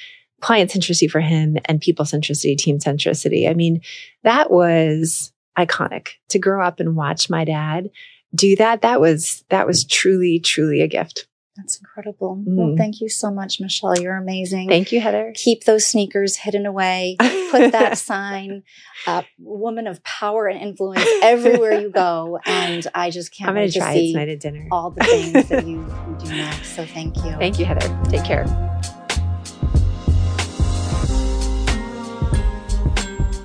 client 0.41 0.72
centricity 0.72 1.09
for 1.09 1.20
him 1.20 1.57
and 1.66 1.82
people 1.82 2.05
centricity, 2.05 2.57
team 2.57 2.80
centricity. 2.80 3.49
I 3.49 3.53
mean, 3.53 3.82
that 4.24 4.51
was 4.51 5.32
iconic 5.57 6.09
to 6.30 6.39
grow 6.39 6.66
up 6.66 6.80
and 6.80 6.95
watch 6.95 7.30
my 7.30 7.45
dad 7.45 7.89
do 8.34 8.56
that. 8.58 8.82
That 8.82 9.00
was 9.02 9.44
that 9.50 9.68
was 9.68 9.86
truly, 9.86 10.40
truly 10.40 10.82
a 10.82 10.88
gift. 10.88 11.28
That's 11.58 11.78
incredible. 11.80 12.38
Mm. 12.38 12.56
Well, 12.56 12.76
thank 12.78 13.02
you 13.02 13.10
so 13.10 13.30
much, 13.30 13.60
Michelle. 13.60 14.00
You're 14.00 14.16
amazing. 14.16 14.70
Thank 14.70 14.94
you, 14.94 15.02
Heather. 15.02 15.34
Keep 15.36 15.66
those 15.66 15.86
sneakers 15.86 16.38
hidden 16.38 16.66
away. 16.66 17.18
Put 17.20 17.74
that 17.74 17.98
sign 17.98 18.64
up, 19.06 19.26
woman 19.38 19.86
of 19.86 20.02
power 20.04 20.48
and 20.48 20.62
influence 20.62 21.06
everywhere 21.22 21.80
you 21.82 21.90
go. 21.90 22.40
And 22.46 22.88
I 22.96 23.10
just 23.10 23.36
can't 23.36 23.50
I'm 23.50 23.56
wait 23.56 23.74
to 23.74 23.80
try 23.80 23.94
see 23.94 24.14
tonight 24.14 24.30
at 24.30 24.40
dinner. 24.40 24.66
all 24.72 24.92
the 24.92 25.04
things 25.04 25.50
that 25.50 25.66
you, 25.68 25.80
you 25.82 26.18
do 26.20 26.30
next. 26.30 26.70
So 26.74 26.86
thank 26.86 27.18
you. 27.18 27.32
Thank 27.34 27.60
you, 27.60 27.66
Heather. 27.66 28.00
Take 28.10 28.24
care. 28.24 28.46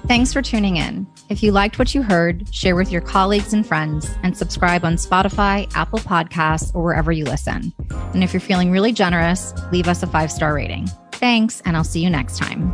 Thanks 0.07 0.33
for 0.33 0.43
tuning 0.43 0.77
in. 0.77 1.09
If 1.29 1.43
you 1.43 1.51
liked 1.51 1.79
what 1.79 1.93
you 1.95 2.03
heard, 2.03 2.55
share 2.55 2.77
with 2.77 2.93
your 2.93 3.01
colleagues 3.01 3.53
and 3.53 3.67
friends 3.67 4.09
and 4.23 4.37
subscribe 4.37 4.85
on 4.85 4.95
Spotify, 4.95 5.71
Apple 5.75 5.99
Podcasts, 5.99 6.73
or 6.75 6.85
wherever 6.85 7.11
you 7.11 7.25
listen. 7.25 7.73
And 7.91 8.23
if 8.23 8.33
you're 8.33 8.41
feeling 8.41 8.71
really 8.71 8.93
generous, 8.93 9.53
leave 9.73 9.89
us 9.89 10.03
a 10.05 10.07
five 10.07 10.31
star 10.31 10.55
rating. 10.55 10.87
Thanks, 11.13 11.61
and 11.63 11.77
I'll 11.77 11.85
see 11.85 12.01
you 12.01 12.11
next 12.11 12.39
time. 12.39 12.73